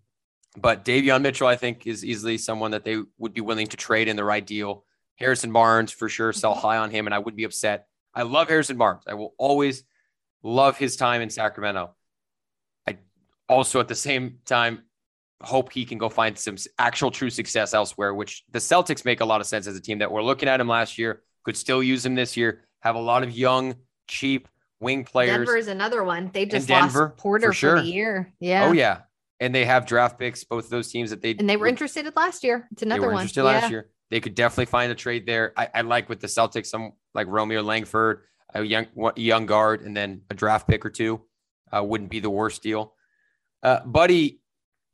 but 0.62 0.84
Davion 0.86 1.22
Mitchell, 1.22 1.48
I 1.48 1.56
think, 1.56 1.88
is 1.88 2.04
easily 2.04 2.38
someone 2.38 2.72
that 2.72 2.84
they 2.84 3.02
would 3.18 3.34
be 3.34 3.42
willing 3.42 3.68
to 3.68 3.78
trade 3.78 4.08
in 4.08 4.16
the 4.16 4.24
right 4.24 4.46
deal. 4.46 4.86
Harrison 5.16 5.52
Barnes, 5.52 5.92
for 5.92 6.10
sure, 6.10 6.34
sell 6.34 6.54
mm-hmm. 6.54 6.62
high 6.62 6.78
on 6.78 6.92
him, 6.92 7.08
and 7.08 7.14
I 7.14 7.20
would 7.20 7.36
be 7.36 7.44
upset. 7.44 7.88
I 8.14 8.24
love 8.24 8.50
Harrison 8.50 8.78
Barnes. 8.78 9.04
I 9.08 9.14
will 9.14 9.34
always 9.38 9.84
love 10.44 10.78
his 10.78 10.96
time 10.96 11.22
in 11.22 11.30
Sacramento. 11.30 11.96
I 12.88 12.98
also 13.48 13.80
at 13.80 13.88
the 13.88 13.96
same 13.96 14.40
time 14.46 14.84
hope 15.42 15.72
he 15.72 15.86
can 15.86 15.98
go 15.98 16.10
find 16.10 16.38
some 16.38 16.58
actual 16.78 17.12
true 17.12 17.30
success 17.30 17.74
elsewhere, 17.74 18.14
which 18.14 18.44
the 18.52 18.60
Celtics 18.60 19.06
make 19.06 19.22
a 19.22 19.26
lot 19.26 19.42
of 19.42 19.48
sense 19.48 19.68
as 19.68 19.76
a 19.76 19.82
team 19.82 20.00
that 20.00 20.12
we're 20.12 20.24
looking 20.24 20.50
at 20.50 20.60
him 20.60 20.68
last 20.68 20.98
year, 20.98 21.22
could 21.44 21.56
still 21.56 21.82
use 21.82 22.06
him 22.06 22.16
this 22.16 22.36
year, 22.36 22.66
have 22.82 22.96
a 22.96 23.00
lot 23.00 23.24
of 23.24 23.32
young, 23.32 23.76
cheap 24.08 24.48
wing 24.80 25.04
players. 25.04 25.38
Denver 25.38 25.58
is 25.58 25.68
another 25.68 26.04
one. 26.04 26.30
They 26.34 26.46
just 26.46 26.68
Denver, 26.68 27.08
lost 27.10 27.18
Porter 27.18 27.54
for 27.54 27.76
for, 27.76 27.82
the 27.82 27.88
year. 27.88 28.34
Yeah. 28.40 28.68
Oh 28.68 28.72
yeah. 28.72 29.02
And 29.40 29.56
they 29.56 29.66
have 29.66 29.86
draft 29.86 30.20
picks, 30.20 30.44
both 30.44 30.66
of 30.66 30.70
those 30.70 30.92
teams 30.92 31.12
that 31.12 31.22
they 31.22 31.32
And 31.32 31.50
they 31.50 31.56
were 31.56 31.68
interested 31.68 32.12
last 32.16 32.44
year. 32.44 32.68
It's 32.72 32.82
another 32.82 33.02
they 33.02 33.08
were 33.08 33.14
one. 33.14 33.22
interested 33.22 33.42
yeah. 33.42 33.46
last 33.46 33.72
year. 33.72 33.90
They 34.10 34.20
could 34.20 34.36
definitely 34.36 34.66
find 34.66 34.92
a 34.92 34.96
trade 34.96 35.26
there. 35.26 35.54
I, 35.56 35.70
I 35.74 35.82
like 35.82 36.10
with 36.10 36.20
the 36.20 36.28
Celtics, 36.28 36.68
some 36.68 36.94
like 37.14 37.28
Romeo 37.28 37.62
Langford, 37.62 38.24
a 38.54 38.64
young 38.64 38.88
young 39.16 39.46
guard, 39.46 39.82
and 39.82 39.96
then 39.96 40.22
a 40.30 40.34
draft 40.34 40.68
pick 40.68 40.86
or 40.86 40.90
two 40.90 41.22
uh, 41.72 41.84
wouldn't 41.84 42.10
be 42.10 42.20
the 42.20 42.30
worst 42.30 42.64
deal. 42.64 42.96
Uh, 43.62 43.82
Buddy, 43.86 44.42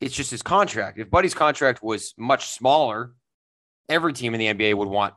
it's 0.01 0.15
just 0.15 0.31
his 0.31 0.41
contract. 0.41 0.99
If 0.99 1.09
Buddy's 1.09 1.33
contract 1.33 1.81
was 1.81 2.13
much 2.17 2.49
smaller, 2.49 3.13
every 3.87 4.13
team 4.13 4.33
in 4.33 4.39
the 4.39 4.53
NBA 4.53 4.75
would 4.75 4.87
want 4.87 5.13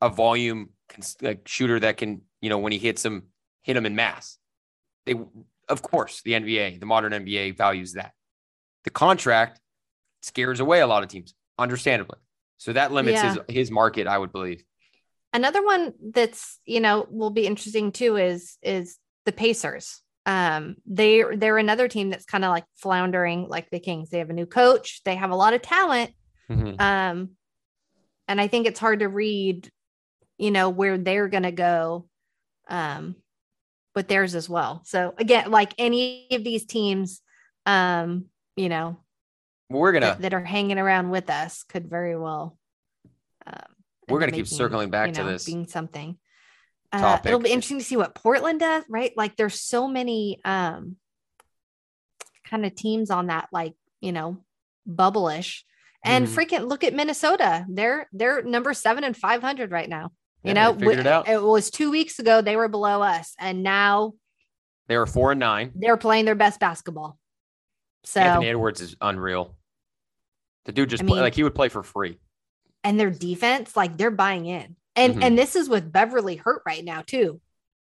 a 0.00 0.08
volume 0.08 0.70
cons- 0.88 1.16
like 1.20 1.46
shooter 1.46 1.78
that 1.80 1.96
can, 1.96 2.22
you 2.40 2.48
know, 2.48 2.58
when 2.58 2.72
he 2.72 2.78
hits 2.78 3.02
them, 3.02 3.24
hit 3.62 3.74
them 3.74 3.86
in 3.86 3.94
mass. 3.94 4.38
They, 5.06 5.14
of 5.68 5.82
course, 5.82 6.22
the 6.22 6.32
NBA, 6.32 6.80
the 6.80 6.86
modern 6.86 7.12
NBA 7.12 7.56
values 7.56 7.92
that. 7.94 8.12
The 8.84 8.90
contract 8.90 9.60
scares 10.22 10.60
away 10.60 10.80
a 10.80 10.86
lot 10.86 11.02
of 11.02 11.08
teams, 11.08 11.34
understandably. 11.58 12.18
So 12.58 12.72
that 12.72 12.92
limits 12.92 13.20
his 13.20 13.38
his 13.48 13.70
market, 13.70 14.06
I 14.06 14.18
would 14.18 14.32
believe. 14.32 14.62
Another 15.32 15.64
one 15.64 15.94
that's, 16.12 16.58
you 16.64 16.80
know, 16.80 17.06
will 17.10 17.30
be 17.30 17.46
interesting 17.46 17.90
too 17.92 18.16
is 18.16 18.56
is 18.62 18.98
the 19.24 19.32
Pacers. 19.32 20.00
Um, 20.26 20.76
they 20.86 21.24
they're 21.34 21.58
another 21.58 21.88
team 21.88 22.10
that's 22.10 22.24
kind 22.24 22.44
of 22.44 22.50
like 22.50 22.64
floundering 22.76 23.48
like 23.48 23.68
the 23.70 23.80
Kings. 23.80 24.10
They 24.10 24.18
have 24.18 24.30
a 24.30 24.34
new 24.34 24.46
coach, 24.46 25.02
they 25.04 25.16
have 25.16 25.30
a 25.30 25.36
lot 25.36 25.54
of 25.54 25.62
talent. 25.62 26.12
Mhm. 26.48 26.80
Um, 26.80 27.30
and 28.28 28.40
I 28.40 28.46
think 28.46 28.66
it's 28.66 28.78
hard 28.78 29.00
to 29.00 29.08
read, 29.08 29.68
you 30.38 30.50
know, 30.50 30.70
where 30.70 30.98
they're 30.98 31.28
gonna 31.28 31.52
go 31.52 32.06
um 32.68 33.16
with 33.94 34.06
theirs 34.08 34.34
as 34.34 34.48
well. 34.48 34.82
So 34.84 35.14
again, 35.18 35.50
like 35.50 35.74
any 35.78 36.28
of 36.30 36.44
these 36.44 36.64
teams, 36.64 37.20
um, 37.66 38.26
you 38.56 38.68
know, 38.68 38.98
We're 39.70 39.92
gonna 39.92 40.06
that, 40.06 40.22
that 40.22 40.34
are 40.34 40.44
hanging 40.44 40.78
around 40.78 41.10
with 41.10 41.30
us 41.30 41.62
could 41.62 41.88
very 41.88 42.16
well 42.16 42.58
um 43.46 43.62
We're 44.08 44.18
gonna 44.20 44.32
keep 44.32 44.46
circling 44.48 44.90
back 44.90 45.08
you 45.08 45.14
to 45.14 45.24
this 45.24 45.44
being 45.44 45.66
something. 45.66 46.18
Uh, 46.92 47.18
it'll 47.24 47.38
be 47.38 47.50
interesting 47.50 47.78
to 47.78 47.84
see 47.84 47.96
what 47.96 48.14
portland 48.14 48.60
does 48.60 48.84
right? 48.88 49.12
Like 49.16 49.36
there's 49.36 49.60
so 49.60 49.88
many 49.88 50.40
um 50.44 50.96
kind 52.44 52.66
of 52.66 52.74
teams 52.74 53.10
on 53.10 53.28
that 53.28 53.48
like 53.52 53.74
you 54.00 54.12
know 54.12 54.38
bubble-ish. 54.86 55.64
And 56.04 56.26
Mhm. 56.26 56.34
freaking 56.34 56.68
look 56.68 56.84
at 56.84 56.94
minnesota. 56.94 57.64
They're 57.68 58.08
they're 58.12 58.42
number 58.42 58.74
seven 58.74 59.04
and 59.04 59.16
500 59.16 59.70
right 59.70 59.88
now. 59.88 60.12
You 60.42 60.52
Yeah, 60.52 60.72
know 60.72 60.74
figured 60.74 61.06
it 61.06 61.28
it 61.28 61.42
was 61.42 61.70
two 61.70 61.90
weeks 61.90 62.18
ago 62.18 62.42
they 62.42 62.56
were 62.56 62.68
below 62.68 63.00
us 63.00 63.34
and 63.38 63.62
now 63.62 64.14
They 64.88 64.98
were 64.98 65.06
four 65.06 65.30
and 65.30 65.40
nine. 65.40 65.70
they're 65.76 65.96
playing 65.96 66.24
their 66.26 66.34
best 66.34 66.58
basketball 66.60 67.16
so 68.04 68.20
Anthony 68.20 68.48
Edwards 68.48 68.80
is 68.80 68.96
unreal. 69.00 69.54
The 70.64 70.72
dude 70.72 70.90
just 70.90 71.02
I 71.02 71.06
play, 71.06 71.20
like 71.20 71.34
he 71.34 71.42
would 71.42 71.54
play 71.54 71.68
for 71.68 71.82
free. 71.82 72.18
and 72.84 72.98
their 72.98 73.10
defense 73.10 73.76
like 73.76 73.96
they're 73.96 74.10
buying 74.10 74.46
in 74.46 74.74
and 74.96 75.14
Mhm. 75.16 75.22
and 75.22 75.38
this 75.38 75.54
is 75.56 75.68
with 75.68 75.92
beverley 75.92 76.34
hurt 76.36 76.62
right 76.66 76.84
now 76.84 77.00
too 77.06 77.40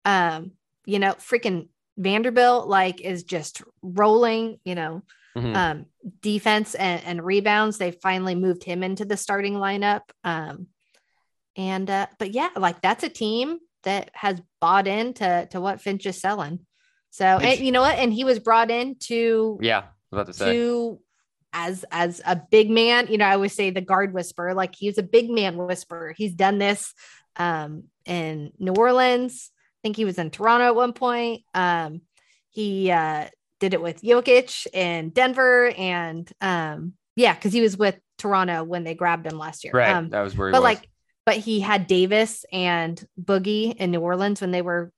um 0.07 0.53
you 0.87 0.99
know 0.99 1.13
freaking 1.15 1.69
vanderbilt 1.99 2.69
like 2.69 3.01
is 3.03 3.23
just 3.25 3.63
rolling 3.83 4.59
you 4.65 4.75
know 4.75 5.03
Mhm. 5.37 5.55
um 5.57 5.87
defense 6.23 6.75
and, 6.75 7.03
and 7.05 7.25
rebounds 7.25 7.77
they 7.77 7.91
finally 7.91 8.35
moved 8.35 8.65
him 8.65 8.83
into 8.83 9.05
the 9.05 9.17
starting 9.19 9.55
lineup 9.55 10.03
um 10.25 10.69
and 11.57 11.91
uh 11.91 12.07
but 12.19 12.31
yeah 12.33 12.49
like 12.57 12.81
that's 12.81 13.05
a 13.05 13.09
team 13.11 13.59
that 13.83 14.11
has 14.15 14.41
bought 14.61 14.87
into 14.87 15.47
to 15.51 15.61
what 15.61 15.81
finch 15.83 16.07
is 16.07 16.19
selling 16.21 16.61
so 17.11 17.25
and 17.27 17.61
you 17.61 17.73
know 17.73 17.83
what 17.83 17.99
and 17.99 18.13
he 18.13 18.25
was 18.25 18.39
brought 18.39 18.71
in 18.71 18.97
to 19.01 19.59
yeah, 19.61 19.85
about 20.13 20.27
to 20.27 20.33
say. 20.33 20.53
to 20.53 21.01
as 21.53 21.85
as 21.91 22.21
a 22.27 22.37
big 22.51 22.71
man 22.71 23.07
you 23.09 23.19
know 23.19 23.25
i 23.25 23.33
always 23.33 23.55
say 23.55 23.71
the 23.71 23.81
guard 23.81 24.13
whisperer 24.13 24.55
like 24.55 24.75
he's 24.75 24.99
a 24.99 25.03
big 25.03 25.31
man 25.31 25.57
whisperer 25.57 26.15
he's 26.17 26.35
done 26.35 26.59
this 26.59 26.93
um 27.37 27.85
in 28.05 28.53
new 28.59 28.73
orleans 28.73 29.51
i 29.55 29.79
think 29.83 29.97
he 29.97 30.05
was 30.05 30.19
in 30.19 30.31
toronto 30.31 30.67
at 30.67 30.75
one 30.75 30.93
point 30.93 31.43
um 31.55 32.03
he 32.51 32.91
uh 32.91 33.27
did 33.61 33.75
it 33.75 33.83
with 33.83 34.03
Jokic 34.03 34.67
in 34.73 35.11
denver 35.11 35.73
and 35.77 36.31
um 36.41 36.93
yeah 37.17 37.35
because 37.35 37.53
he 37.53 37.61
was 37.61 37.77
with 37.77 37.99
toronto 38.19 38.63
when 38.63 38.85
they 38.85 38.95
grabbed 38.95 39.27
him 39.27 39.39
last 39.39 39.65
year 39.65 39.73
right. 39.73 39.91
um 39.91 40.11
that 40.11 40.23
was 40.23 40.37
where 40.37 40.49
he 40.49 40.53
but 40.53 40.61
was. 40.61 40.65
like 40.65 40.89
but 41.25 41.37
he 41.37 41.61
had 41.61 41.87
davis 41.87 42.45
and 42.53 43.05
boogie 43.21 43.75
in 43.75 43.91
new 43.91 44.01
orleans 44.01 44.41
when 44.41 44.51
they 44.51 44.63
were 44.63 44.93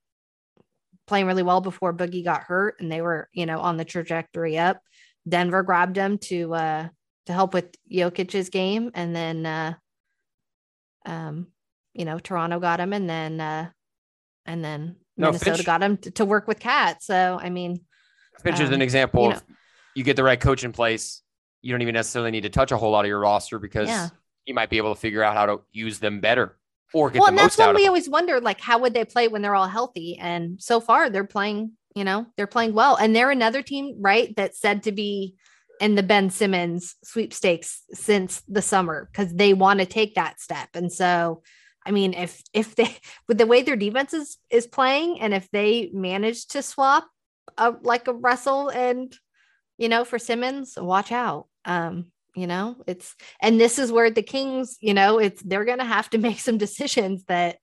playing 1.06 1.26
really 1.26 1.42
well 1.42 1.60
before 1.60 1.92
boogie 1.92 2.24
got 2.24 2.42
hurt 2.42 2.80
and 2.80 2.90
they 2.90 3.02
were 3.02 3.28
you 3.32 3.46
know 3.46 3.60
on 3.60 3.76
the 3.76 3.84
trajectory 3.84 4.58
up 4.58 4.80
denver 5.28 5.62
grabbed 5.62 5.96
him 5.96 6.18
to 6.18 6.54
uh 6.54 6.88
to 7.26 7.32
help 7.32 7.54
with 7.54 7.66
Jokic's 7.90 8.48
game 8.48 8.90
and 8.94 9.14
then 9.14 9.46
uh 9.46 9.74
um 11.06 11.46
you 11.94 12.04
know 12.04 12.18
toronto 12.18 12.58
got 12.60 12.80
him 12.80 12.92
and 12.92 13.08
then 13.08 13.40
uh 13.40 13.70
and 14.46 14.64
then 14.64 14.96
No, 15.16 15.28
minnesota 15.28 15.56
Finch- 15.56 15.66
got 15.66 15.82
him 15.82 15.96
to, 15.98 16.10
to 16.12 16.24
work 16.24 16.46
with 16.48 16.58
KAT 16.60 17.02
so 17.02 17.38
i 17.40 17.50
mean 17.50 17.80
Finch 18.42 18.60
is 18.60 18.68
an 18.70 18.76
um, 18.76 18.82
example 18.82 19.24
you 19.24 19.30
of 19.32 19.44
you 19.94 20.04
get 20.04 20.16
the 20.16 20.24
right 20.24 20.40
coach 20.40 20.62
in 20.64 20.72
place. 20.72 21.20
You 21.62 21.72
don't 21.72 21.82
even 21.82 21.94
necessarily 21.94 22.30
need 22.30 22.42
to 22.44 22.48
touch 22.48 22.70
a 22.72 22.76
whole 22.76 22.92
lot 22.92 23.04
of 23.04 23.08
your 23.08 23.18
roster 23.18 23.58
because 23.58 23.88
Yeah. 23.88 24.08
you 24.46 24.54
might 24.54 24.70
be 24.70 24.78
able 24.78 24.94
to 24.94 25.00
figure 25.00 25.22
out 25.22 25.36
how 25.36 25.46
to 25.46 25.60
use 25.72 25.98
them 25.98 26.20
better 26.20 26.56
or 26.94 27.10
get 27.10 27.18
well 27.18 27.26
the 27.26 27.32
and 27.32 27.38
that's 27.38 27.58
most 27.58 27.66
out 27.66 27.74
when 27.74 27.82
we 27.82 27.86
always 27.88 28.08
wonder 28.08 28.40
like 28.40 28.60
how 28.60 28.78
would 28.78 28.94
they 28.94 29.04
play 29.04 29.28
when 29.28 29.42
they're 29.42 29.54
all 29.54 29.66
healthy 29.68 30.16
and 30.18 30.62
so 30.62 30.80
far 30.80 31.10
they're 31.10 31.24
playing 31.24 31.72
you 31.94 32.04
know 32.04 32.26
they're 32.36 32.46
playing 32.46 32.74
well. 32.74 32.96
And 32.96 33.14
they're 33.14 33.30
another 33.30 33.62
team 33.62 33.96
right 33.98 34.34
that's 34.36 34.60
said 34.60 34.84
to 34.84 34.92
be 34.92 35.34
in 35.80 35.94
the 35.94 36.02
ben 36.02 36.30
simmons 36.30 36.94
sweepstakes 37.02 37.82
since 37.92 38.42
the 38.48 38.62
summer 38.62 39.08
because 39.10 39.32
they 39.32 39.54
want 39.54 39.80
to 39.80 39.86
take 39.86 40.14
that 40.14 40.40
step. 40.40 40.68
And 40.74 40.92
so 40.92 41.42
i 41.86 41.90
mean 41.90 42.12
if 42.12 42.42
if 42.52 42.74
they 42.74 42.94
with 43.26 43.38
the 43.38 43.46
way 43.46 43.62
their 43.62 43.76
defense 43.76 44.12
is 44.12 44.36
is 44.50 44.66
playing 44.66 45.18
and 45.18 45.32
if 45.32 45.50
they 45.50 45.90
manage 45.94 46.46
to 46.46 46.60
swap 46.60 47.08
a, 47.56 47.74
like 47.82 48.06
a 48.06 48.12
russell 48.12 48.68
and 48.68 49.16
you 49.78 49.88
know 49.88 50.04
for 50.04 50.18
simmons 50.18 50.74
watch 50.76 51.10
out. 51.10 51.46
Um 51.64 52.06
you 52.36 52.46
know 52.46 52.76
it's 52.86 53.16
and 53.40 53.60
this 53.60 53.78
is 53.78 53.90
where 53.90 54.10
the 54.10 54.22
kings 54.22 54.76
you 54.80 54.94
know 54.94 55.18
it's 55.18 55.42
they're 55.42 55.64
to 55.64 55.84
have 55.84 56.08
to 56.10 56.18
make 56.26 56.38
some 56.38 56.58
decisions 56.58 57.24
that 57.24 57.56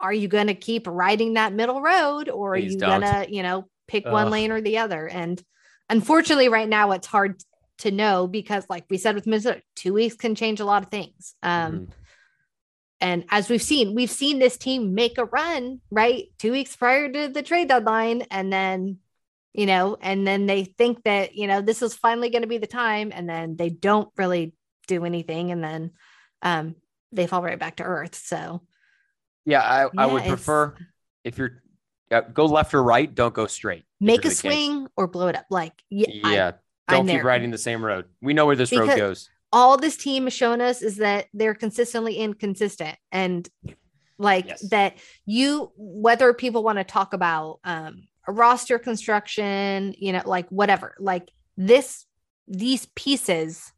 are 0.00 0.12
you 0.12 0.28
going 0.28 0.48
to 0.48 0.54
keep 0.54 0.86
riding 0.86 1.34
that 1.34 1.52
middle 1.52 1.80
road 1.80 2.28
or 2.28 2.54
are 2.54 2.58
Please 2.58 2.74
you 2.74 2.80
going 2.80 3.00
to 3.02 3.26
you 3.28 3.42
know 3.42 3.68
pick 3.88 4.04
one 4.04 4.30
lane 4.30 4.52
or 4.52 4.60
the 4.60 4.78
other? 4.78 5.08
And 5.08 5.42
unfortunately 5.88 6.48
right 6.48 6.68
now 6.68 6.92
it's 6.92 7.06
hard 7.06 7.42
to 7.78 7.90
know 7.90 8.26
because 8.26 8.64
like 8.68 8.84
we 8.90 8.98
said 8.98 9.14
with 9.14 9.26
Minnesota, 9.26 9.62
two 9.74 9.92
weeks 9.92 10.16
can 10.16 10.34
change 10.34 10.60
a 10.60 10.64
lot 10.64 10.82
of 10.82 10.90
things. 10.90 11.34
Um 11.42 11.72
Mhm. 11.72 11.92
and 13.00 13.24
as 13.30 13.48
we've 13.48 13.62
seen 13.62 13.94
we've 13.94 14.10
seen 14.10 14.38
this 14.38 14.56
team 14.56 14.94
make 14.94 15.18
a 15.18 15.24
run 15.24 15.80
right 15.90 16.24
two 16.38 16.52
weeks 16.52 16.74
prior 16.74 17.10
to 17.12 17.28
the 17.28 17.42
trade 17.42 17.68
deadline 17.68 18.22
and 18.30 18.50
then 18.52 18.98
you 19.52 19.66
know 19.66 19.96
and 20.00 20.26
then 20.26 20.46
they 20.46 20.64
think 20.64 21.02
that 21.04 21.34
you 21.34 21.46
know 21.46 21.60
this 21.60 21.82
is 21.82 21.94
finally 21.94 22.30
going 22.30 22.42
to 22.42 22.48
be 22.48 22.58
the 22.58 22.66
time 22.66 23.12
and 23.14 23.28
then 23.28 23.56
they 23.56 23.68
don't 23.68 24.08
really 24.16 24.54
do 24.86 25.04
anything 25.04 25.52
and 25.52 25.62
then 25.62 25.90
um 26.42 26.74
they 27.12 27.26
fall 27.26 27.42
right 27.42 27.58
back 27.58 27.76
to 27.76 27.84
earth. 27.84 28.14
So 28.14 28.62
Yeah, 29.46 29.62
I, 29.62 29.88
I 29.96 30.06
would 30.06 30.24
prefer 30.24 30.74
if 31.24 31.38
you're 31.38 31.62
uh, 32.10 32.20
go 32.20 32.44
left 32.46 32.74
or 32.74 32.82
right, 32.82 33.12
don't 33.12 33.32
go 33.34 33.46
straight. 33.46 33.84
make 34.00 34.24
a 34.24 34.30
swing 34.30 34.86
or 34.96 35.06
blow 35.06 35.28
it 35.28 35.36
up 35.36 35.46
like 35.50 35.72
yeah, 35.88 36.08
I- 36.24 36.34
Yeah, 36.34 36.50
I'm 36.88 36.96
don't 36.98 37.06
keep 37.06 37.16
there. 37.16 37.24
riding 37.24 37.50
the 37.50 37.58
same 37.58 37.84
road. 37.84 38.04
We 38.20 38.34
know 38.34 38.46
where 38.46 38.56
this 38.56 38.72
road 38.72 38.96
goes. 38.96 39.30
all 39.52 39.76
this 39.76 39.96
team 39.96 40.24
has 40.24 40.32
shown 40.34 40.60
us 40.60 40.82
is 40.82 40.96
that 40.96 41.26
they're 41.32 41.54
consistently 41.54 42.16
inconsistent 42.16 42.96
and 43.12 43.48
like 44.18 44.46
Yes. 44.46 44.68
that 44.70 44.98
you 45.24 45.72
whether 45.76 46.32
people 46.34 46.62
want 46.62 46.78
to 46.78 46.84
talk 46.84 47.12
about 47.14 47.58
um 47.64 48.08
a 48.28 48.32
roster 48.32 48.78
construction 48.78 49.94
you 49.98 50.12
know 50.12 50.22
like 50.26 50.48
whatever 50.48 50.94
like 50.98 51.30
this 51.56 52.06
these 52.48 52.86
pieces 52.96 53.72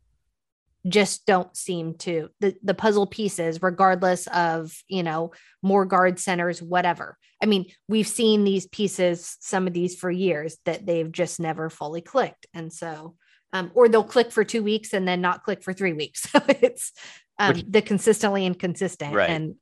just 0.86 1.26
don't 1.26 1.56
seem 1.56 1.94
to 1.94 2.28
the, 2.40 2.54
the 2.62 2.74
puzzle 2.74 3.06
pieces 3.06 3.62
regardless 3.62 4.26
of 4.28 4.72
you 4.86 5.02
know 5.02 5.32
more 5.62 5.84
guard 5.84 6.18
centers 6.18 6.62
whatever 6.62 7.16
i 7.42 7.46
mean 7.46 7.66
we've 7.88 8.06
seen 8.06 8.44
these 8.44 8.66
pieces 8.68 9.36
some 9.40 9.66
of 9.66 9.72
these 9.72 9.96
for 9.96 10.10
years 10.10 10.56
that 10.64 10.86
they've 10.86 11.10
just 11.10 11.40
never 11.40 11.68
fully 11.68 12.00
clicked 12.00 12.46
and 12.54 12.72
so 12.72 13.16
um, 13.52 13.70
or 13.74 13.88
they'll 13.88 14.04
click 14.04 14.30
for 14.30 14.44
two 14.44 14.62
weeks 14.62 14.92
and 14.92 15.08
then 15.08 15.20
not 15.20 15.42
click 15.42 15.62
for 15.62 15.72
three 15.72 15.94
weeks 15.94 16.22
so 16.30 16.38
it's 16.48 16.92
um, 17.38 17.54
Which- 17.54 17.64
the 17.68 17.82
consistently 17.82 18.46
inconsistent 18.46 19.14
Right. 19.14 19.30
and 19.30 19.56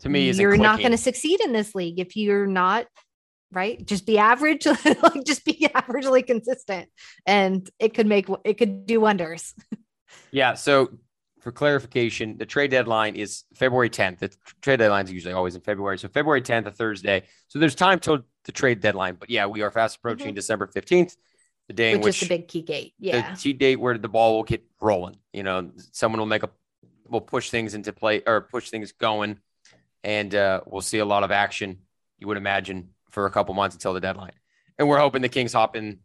To 0.00 0.08
me, 0.08 0.30
you're 0.30 0.56
not 0.56 0.80
going 0.80 0.92
to 0.92 0.98
succeed 0.98 1.40
in 1.40 1.52
this 1.52 1.74
league 1.74 2.00
if 2.00 2.16
you're 2.16 2.46
not 2.46 2.86
right? 3.54 3.84
Just 3.86 4.04
be 4.06 4.18
average, 4.18 4.66
like 4.84 5.24
just 5.24 5.44
be 5.44 5.68
averagely 5.72 6.26
consistent, 6.26 6.88
and 7.24 7.68
it 7.78 7.94
could 7.94 8.06
make 8.06 8.28
it 8.44 8.54
could 8.54 8.86
do 8.86 9.00
wonders. 9.00 9.54
Yeah. 10.34 10.54
So 10.54 10.90
for 11.40 11.52
clarification, 11.52 12.36
the 12.38 12.46
trade 12.46 12.70
deadline 12.72 13.14
is 13.14 13.44
February 13.54 13.88
10th. 13.88 14.18
The 14.18 14.30
trade 14.60 14.78
deadline 14.78 15.04
is 15.04 15.12
usually 15.12 15.32
always 15.32 15.54
in 15.54 15.60
February. 15.60 15.96
So 15.98 16.08
February 16.08 16.42
10th, 16.42 16.66
a 16.66 16.70
Thursday. 16.72 17.22
So 17.48 17.58
there's 17.60 17.74
time 17.76 18.00
till 18.00 18.24
the 18.44 18.52
trade 18.52 18.80
deadline. 18.80 19.16
But 19.18 19.30
yeah, 19.30 19.46
we 19.46 19.62
are 19.62 19.70
fast 19.70 19.96
approaching 19.98 20.32
Mhm. 20.32 20.34
December 20.34 20.66
15th, 20.66 21.16
the 21.68 21.74
day 21.74 21.92
in 21.92 21.98
which 21.98 22.06
which 22.06 22.22
is 22.22 22.28
the 22.28 22.36
big 22.38 22.48
key 22.48 22.62
gate. 22.62 22.94
Yeah. 22.98 23.30
the 23.30 23.40
key 23.40 23.52
date 23.52 23.76
where 23.76 23.96
the 23.96 24.08
ball 24.08 24.34
will 24.36 24.42
get 24.42 24.64
rolling. 24.80 25.16
You 25.32 25.44
know, 25.44 25.70
someone 25.92 26.18
will 26.18 26.26
make 26.26 26.42
a 26.42 26.50
will 27.08 27.20
push 27.20 27.50
things 27.50 27.74
into 27.74 27.92
play 27.92 28.22
or 28.26 28.40
push 28.40 28.70
things 28.70 28.90
going, 28.92 29.38
and 30.02 30.34
uh, 30.34 30.62
we'll 30.66 30.80
see 30.82 30.98
a 30.98 31.04
lot 31.04 31.22
of 31.22 31.30
action. 31.30 31.78
You 32.18 32.26
would 32.26 32.38
imagine 32.38 32.88
for 33.10 33.26
a 33.26 33.30
couple 33.30 33.54
months 33.54 33.76
until 33.76 33.92
the 33.92 34.00
deadline, 34.00 34.32
and 34.78 34.88
we're 34.88 34.98
hoping 34.98 35.22
the 35.22 35.28
Kings 35.28 35.52
hop 35.52 35.76
in 35.76 36.00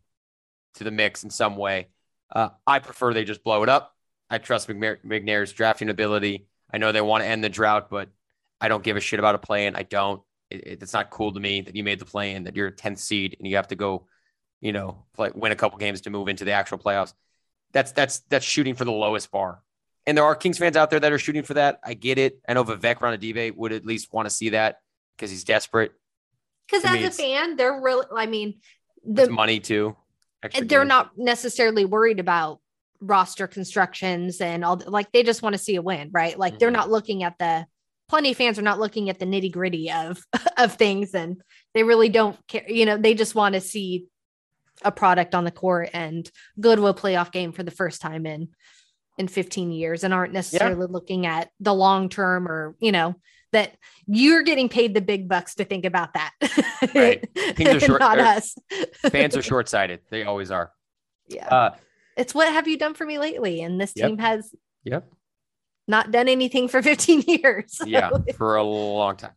to 0.76 0.84
the 0.84 0.92
mix 0.92 1.24
in 1.24 1.30
some 1.30 1.56
way. 1.56 1.88
Uh, 2.30 2.50
I 2.68 2.80
prefer 2.80 3.14
they 3.14 3.24
just 3.24 3.44
blow 3.44 3.64
it 3.64 3.70
up. 3.70 3.96
I 4.30 4.38
trust 4.38 4.68
McNair, 4.68 4.98
McNair's 5.06 5.52
drafting 5.54 5.90
ability. 5.90 6.46
I 6.72 6.78
know 6.78 6.92
they 6.92 7.02
want 7.02 7.24
to 7.24 7.28
end 7.28 7.44
the 7.44 7.50
drought, 7.50 7.90
but 7.90 8.10
I 8.62 8.68
don't 8.68 8.84
give 8.84 8.98
a 8.98 9.00
shit 9.00 9.20
about 9.20 9.36
a 9.36 9.40
play 9.40 9.66
in. 9.66 9.76
I 9.76 9.84
don't. 9.84 10.22
It, 10.50 10.68
it- 10.68 10.84
it's 10.84 10.94
not 10.94 11.10
cool 11.10 11.34
to 11.34 11.40
me 11.40 11.62
that 11.62 11.76
you 11.76 11.84
made 11.84 12.00
the 12.00 12.06
play 12.06 12.34
in, 12.34 12.44
that 12.44 12.56
you're 12.56 12.68
a 12.68 12.72
10th 12.72 13.00
seed 13.00 13.36
and 13.40 13.48
you 13.48 13.56
have 13.56 13.68
to 13.70 13.76
go, 13.76 14.06
you 14.62 14.72
know, 14.72 15.06
play, 15.14 15.32
win 15.34 15.52
a 15.52 15.56
couple 15.56 15.78
games 15.78 16.02
to 16.02 16.10
move 16.10 16.28
into 16.28 16.46
the 16.46 16.52
actual 16.52 16.78
playoffs. 16.78 17.14
That's 17.72 17.92
that's 17.92 18.20
that's 18.30 18.46
shooting 18.46 18.76
for 18.76 18.86
the 18.86 18.92
lowest 18.92 19.32
bar. 19.32 19.62
And 20.08 20.18
there 20.18 20.26
are 20.26 20.36
Kings 20.36 20.58
fans 20.58 20.76
out 20.76 20.90
there 20.90 21.00
that 21.00 21.12
are 21.12 21.20
shooting 21.20 21.44
for 21.44 21.54
that. 21.56 21.80
I 21.84 21.94
get 21.94 22.18
it. 22.18 22.40
I 22.48 22.54
know 22.54 22.64
Vivek 22.64 22.96
Ranadive 22.96 23.56
would 23.56 23.72
at 23.72 23.86
least 23.86 24.12
want 24.12 24.26
to 24.26 24.30
see 24.32 24.50
that 24.50 24.80
because 25.16 25.30
he's 25.30 25.44
desperate. 25.44 25.92
Because 26.68 26.84
to 26.84 26.92
me, 26.94 27.04
as 27.04 27.20
a 27.20 27.22
fan, 27.22 27.56
they're 27.58 27.80
really. 27.80 28.06
I 28.16 28.26
mean, 28.26 28.60
the 29.06 29.30
money 29.30 29.60
too. 29.60 29.96
They're 30.42 30.66
games. 30.66 30.88
not 30.88 31.12
necessarily 31.18 31.86
worried 31.86 32.20
about 32.20 32.60
roster 33.02 33.48
constructions 33.48 34.42
and 34.42 34.64
all. 34.66 34.82
Like 34.86 35.12
they 35.12 35.24
just 35.24 35.42
want 35.42 35.54
to 35.54 35.60
see 35.60 35.76
a 35.76 35.82
win, 35.82 36.10
right? 36.12 36.38
Like 36.38 36.60
they're 36.60 36.70
Mhm. 36.70 36.74
not 36.74 36.90
looking 36.92 37.24
at 37.24 37.38
the. 37.40 37.66
Plenty 38.10 38.32
of 38.32 38.38
fans 38.38 38.58
are 38.58 38.64
not 38.64 38.80
looking 38.80 39.10
at 39.12 39.20
the 39.20 39.26
nitty 39.26 39.52
gritty 39.52 39.92
of 39.92 40.24
of 40.58 40.74
things, 40.76 41.14
and 41.14 41.42
they 41.76 41.84
really 41.84 42.10
don't 42.10 42.36
care. 42.48 42.66
You 42.68 42.86
know, 42.86 42.98
they 42.98 43.14
just 43.14 43.36
want 43.36 43.54
to 43.54 43.62
see 43.62 44.08
a 44.84 44.92
product 44.92 45.36
on 45.36 45.44
the 45.44 45.52
court 45.52 45.90
and 45.94 46.30
go 46.60 46.76
to 46.76 46.88
a 46.88 46.94
playoff 46.94 47.32
game 47.32 47.52
for 47.52 47.64
the 47.64 47.70
first 47.72 48.02
time 48.02 48.26
in 48.26 48.48
in 49.18 49.28
15 49.28 49.72
years 49.74 50.04
and 50.06 50.14
aren't 50.14 50.32
necessarily 50.34 50.88
looking 50.88 51.26
at 51.26 51.50
the 51.60 51.74
long 51.74 52.08
term 52.10 52.48
or 52.48 52.76
you 52.80 52.92
know 52.92 53.14
that 53.52 53.76
you're 54.08 54.42
getting 54.44 54.70
paid 54.70 54.94
the 54.94 55.02
big 55.02 55.28
bucks 55.28 55.56
to 55.56 55.66
think 55.66 55.84
about 55.84 56.14
that 56.14 56.32
Right. 56.96 57.28
Kings 57.58 57.76
are 57.76 57.80
short- 57.82 58.00
not 58.00 58.18
us 58.20 58.56
Fans 59.10 59.36
are 59.36 59.42
short 59.52 59.68
sighted. 59.68 60.00
They 60.10 60.24
always 60.24 60.50
are. 60.52 60.72
yeah 61.28 61.48
Uh, 61.48 61.76
it's 62.20 62.36
what 62.36 62.52
have 62.52 62.68
you 62.68 62.78
done 62.78 62.94
for 62.94 63.06
me 63.06 63.18
lately 63.18 63.62
and 63.62 63.80
this 63.80 63.94
Yep. 63.96 64.08
team 64.08 64.18
has 64.20 64.54
yep. 64.84 65.10
not 65.88 66.12
done 66.12 66.28
anything 66.28 66.68
for 66.68 66.82
15 66.92 67.22
years 67.28 67.80
Yeah. 67.86 68.10
For 68.38 68.56
a 68.58 68.64
long 68.64 69.16
time. 69.18 69.32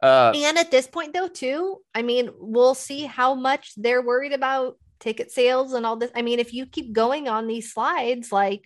Uh, 0.00 0.32
and 0.36 0.56
at 0.58 0.70
this 0.70 0.86
point 0.86 1.12
though 1.12 1.26
too 1.26 1.78
i 1.94 2.02
mean 2.02 2.30
we'll 2.38 2.74
see 2.76 3.02
how 3.04 3.34
much 3.34 3.72
they're 3.76 4.00
worried 4.00 4.32
about 4.32 4.76
ticket 5.00 5.30
sales 5.32 5.72
and 5.72 5.84
all 5.84 5.96
this 5.96 6.10
i 6.14 6.22
mean 6.22 6.38
if 6.38 6.54
you 6.54 6.66
keep 6.66 6.92
going 6.92 7.26
on 7.28 7.48
these 7.48 7.72
slides 7.72 8.30
like 8.30 8.64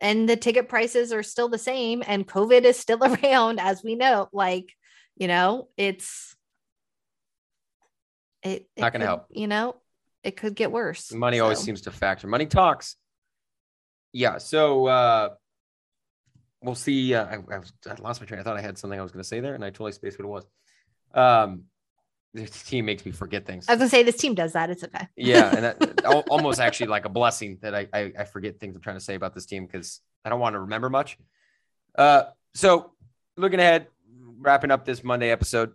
and 0.00 0.28
the 0.28 0.34
ticket 0.36 0.68
prices 0.68 1.12
are 1.12 1.22
still 1.22 1.48
the 1.48 1.58
same 1.58 2.02
and 2.06 2.26
covid 2.26 2.64
is 2.64 2.76
still 2.76 2.98
around 3.24 3.60
as 3.60 3.84
we 3.84 3.94
know 3.94 4.28
like 4.32 4.72
you 5.16 5.28
know 5.28 5.68
it's 5.76 6.34
it, 8.42 8.66
it 8.76 8.80
Not 8.80 8.92
gonna 8.92 9.04
help. 9.06 9.26
you 9.30 9.46
know 9.46 9.76
it 10.22 10.36
could 10.36 10.54
get 10.54 10.70
worse 10.70 11.12
Money 11.12 11.40
always 11.40 11.58
seems 11.58 11.82
to 11.82 11.90
factor. 11.90 12.26
Money 12.26 12.46
talks. 12.46 12.96
Yeah. 14.12 14.38
So 14.38 14.86
uh, 14.86 15.28
we'll 16.62 16.74
see. 16.74 17.14
Uh, 17.14 17.24
I, 17.24 17.34
I, 17.54 17.58
was, 17.58 17.72
I 17.88 17.94
lost 18.00 18.20
my 18.20 18.26
train. 18.26 18.40
I 18.40 18.42
thought 18.42 18.56
I 18.56 18.60
had 18.60 18.78
something 18.78 18.98
I 18.98 19.02
was 19.02 19.12
going 19.12 19.22
to 19.22 19.28
say 19.28 19.40
there, 19.40 19.54
and 19.54 19.64
I 19.64 19.70
totally 19.70 19.92
spaced 19.92 20.18
what 20.18 20.24
it 20.24 20.28
was. 20.28 20.46
Um, 21.14 21.64
this 22.34 22.62
team 22.62 22.86
makes 22.86 23.04
me 23.04 23.12
forget 23.12 23.44
things. 23.44 23.66
i 23.68 23.72
was 23.72 23.78
gonna 23.78 23.90
say 23.90 24.02
this 24.02 24.16
team 24.16 24.34
does 24.34 24.54
that 24.54 24.70
it's 24.70 24.82
okay 24.82 25.06
yeah, 25.16 25.54
and 25.54 25.64
that, 25.64 26.24
almost 26.30 26.60
actually 26.60 26.86
like 26.86 27.04
a 27.04 27.10
blessing 27.10 27.58
that 27.60 27.74
I, 27.74 27.86
I 27.92 28.12
I 28.20 28.24
forget 28.24 28.58
things 28.58 28.74
I'm 28.74 28.80
trying 28.80 28.96
to 28.96 29.04
say 29.04 29.14
about 29.14 29.34
this 29.34 29.44
team 29.44 29.66
because 29.66 30.00
I 30.24 30.30
don't 30.30 30.40
want 30.40 30.54
to 30.54 30.60
remember 30.60 30.88
much. 30.88 31.18
Uh, 31.94 32.24
so 32.54 32.92
looking 33.36 33.60
ahead, 33.60 33.88
wrapping 34.38 34.70
up 34.70 34.86
this 34.86 35.04
Monday 35.04 35.30
episode, 35.30 35.72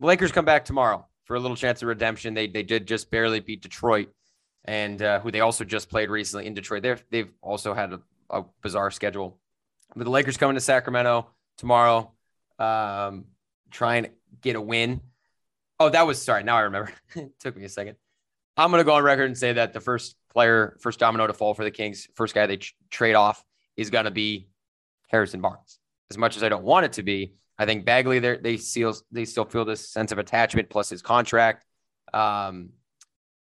Lakers 0.00 0.32
come 0.32 0.44
back 0.44 0.66
tomorrow 0.66 1.06
for 1.30 1.36
a 1.36 1.38
little 1.38 1.56
chance 1.56 1.80
of 1.80 1.86
redemption. 1.86 2.34
They 2.34 2.48
they 2.48 2.64
did 2.64 2.88
just 2.88 3.08
barely 3.08 3.38
beat 3.38 3.62
Detroit, 3.62 4.08
and 4.64 5.00
uh, 5.00 5.20
who 5.20 5.30
they 5.30 5.38
also 5.38 5.62
just 5.62 5.88
played 5.88 6.10
recently 6.10 6.44
in 6.44 6.54
Detroit. 6.54 6.82
They've 6.82 7.04
they've 7.08 7.30
also 7.40 7.72
had 7.72 7.92
a, 7.92 8.00
a 8.30 8.44
bizarre 8.62 8.90
schedule, 8.90 9.38
but 9.94 10.02
the 10.02 10.10
Lakers 10.10 10.36
coming 10.36 10.56
to 10.56 10.60
Sacramento 10.60 11.28
tomorrow, 11.56 12.10
um, 12.58 13.26
try 13.70 13.98
and 13.98 14.08
get 14.40 14.56
a 14.56 14.60
win. 14.60 15.02
Oh, 15.78 15.88
that 15.88 16.04
was 16.04 16.20
sorry. 16.20 16.42
Now 16.42 16.56
I 16.56 16.62
remember. 16.62 16.92
it 17.14 17.30
took 17.38 17.56
me 17.56 17.62
a 17.62 17.68
second. 17.68 17.94
I'm 18.56 18.72
going 18.72 18.80
to 18.80 18.84
go 18.84 18.94
on 18.94 19.04
record 19.04 19.26
and 19.26 19.38
say 19.38 19.52
that 19.52 19.72
the 19.72 19.78
first 19.78 20.16
player, 20.32 20.76
first 20.80 20.98
domino 20.98 21.28
to 21.28 21.32
fall 21.32 21.54
for 21.54 21.62
the 21.62 21.70
Kings, 21.70 22.08
first 22.16 22.34
guy 22.34 22.46
they 22.46 22.56
tr- 22.56 22.72
trade 22.90 23.14
off 23.14 23.44
is 23.76 23.90
going 23.90 24.06
to 24.06 24.10
be 24.10 24.48
Harrison 25.06 25.40
Barnes. 25.40 25.78
As 26.10 26.18
much 26.18 26.36
as 26.36 26.42
I 26.42 26.48
don't 26.48 26.64
want 26.64 26.86
it 26.86 26.94
to 26.94 27.04
be, 27.04 27.34
I 27.60 27.66
think 27.66 27.84
Bagley 27.84 28.20
they 28.20 28.38
they 28.38 28.56
still 28.56 28.96
they 29.12 29.26
still 29.26 29.44
feel 29.44 29.66
this 29.66 29.86
sense 29.86 30.12
of 30.12 30.18
attachment 30.18 30.70
plus 30.70 30.88
his 30.88 31.02
contract, 31.02 31.66
um, 32.14 32.70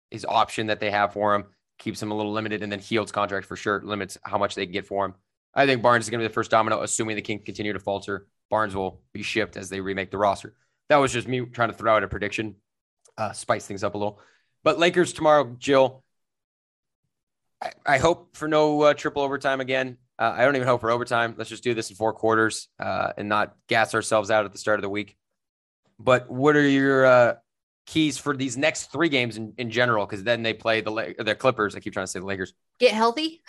his 0.10 0.26
option 0.26 0.68
that 0.68 0.80
they 0.80 0.90
have 0.90 1.14
for 1.14 1.36
him 1.36 1.46
keeps 1.78 2.02
him 2.02 2.10
a 2.10 2.16
little 2.16 2.32
limited, 2.32 2.64
and 2.64 2.72
then 2.72 2.80
Hield's 2.80 3.12
contract 3.12 3.46
for 3.46 3.56
sure 3.56 3.84
limits 3.84 4.18
how 4.24 4.40
much 4.40 4.56
they 4.56 4.66
can 4.66 4.74
get 4.74 4.88
for 4.88 5.06
him. 5.06 5.14
I 5.54 5.68
think 5.68 5.84
Barnes 5.84 6.06
is 6.06 6.10
going 6.10 6.22
to 6.22 6.24
be 6.24 6.28
the 6.28 6.34
first 6.34 6.50
domino, 6.50 6.82
assuming 6.82 7.18
the 7.18 7.22
Kings 7.22 7.44
continue 7.46 7.72
to 7.72 7.80
falter. 7.80 8.26
Barnes 8.50 8.76
will 8.76 9.00
be 9.14 9.22
shipped 9.22 9.58
as 9.58 9.70
they 9.70 9.80
remake 9.80 10.10
the 10.10 10.18
roster. 10.18 10.56
That 10.90 10.98
was 10.98 11.14
just 11.14 11.28
me 11.28 11.42
trying 11.42 11.70
to 11.70 11.78
throw 11.78 11.96
out 11.96 12.04
a 12.04 12.08
prediction, 12.08 12.56
uh, 13.16 13.34
spice 13.34 13.68
things 13.68 13.84
up 13.84 13.94
a 13.94 13.98
little. 14.00 14.20
But 14.64 14.80
Lakers 14.80 15.14
tomorrow, 15.14 15.56
Jill. 15.60 16.04
I, 17.62 17.74
I 17.86 17.98
hope 18.00 18.36
for 18.36 18.48
no 18.48 18.82
uh, 18.82 18.94
triple 18.96 19.22
overtime 19.22 19.62
again. 19.62 19.98
Uh, 20.20 20.34
I 20.38 20.44
don't 20.44 20.56
even 20.58 20.68
hope 20.68 20.82
for 20.82 20.92
overtime. 20.92 21.34
Let's 21.38 21.50
just 21.50 21.64
do 21.64 21.74
this 21.74 21.90
in 21.90 21.96
four 21.96 22.12
quarters 22.12 22.68
uh, 22.78 23.14
and 23.18 23.30
not 23.30 23.56
gas 23.68 23.96
ourselves 23.96 24.30
out 24.30 24.44
at 24.44 24.52
the 24.52 24.58
start 24.58 24.78
of 24.78 24.82
the 24.82 24.90
week. 24.90 25.16
But 25.98 26.30
what 26.30 26.58
are 26.58 26.68
your 26.68 27.06
uh, 27.06 27.34
keys 27.86 28.18
for 28.18 28.36
these 28.36 28.58
next 28.58 28.92
three 28.92 29.08
games 29.10 29.38
in, 29.38 29.54
in 29.58 29.70
general? 29.72 30.06
Because 30.06 30.24
then 30.24 30.44
they 30.44 30.54
play 30.54 30.82
the 30.82 31.16
the 31.18 31.36
Clippers. 31.36 31.74
I 31.76 31.80
keep 31.80 31.94
trying 31.94 32.06
to 32.06 32.12
say 32.12 32.20
the 32.20 32.26
Lakers. 32.26 32.54
get 32.80 32.92
healthy 32.94 33.42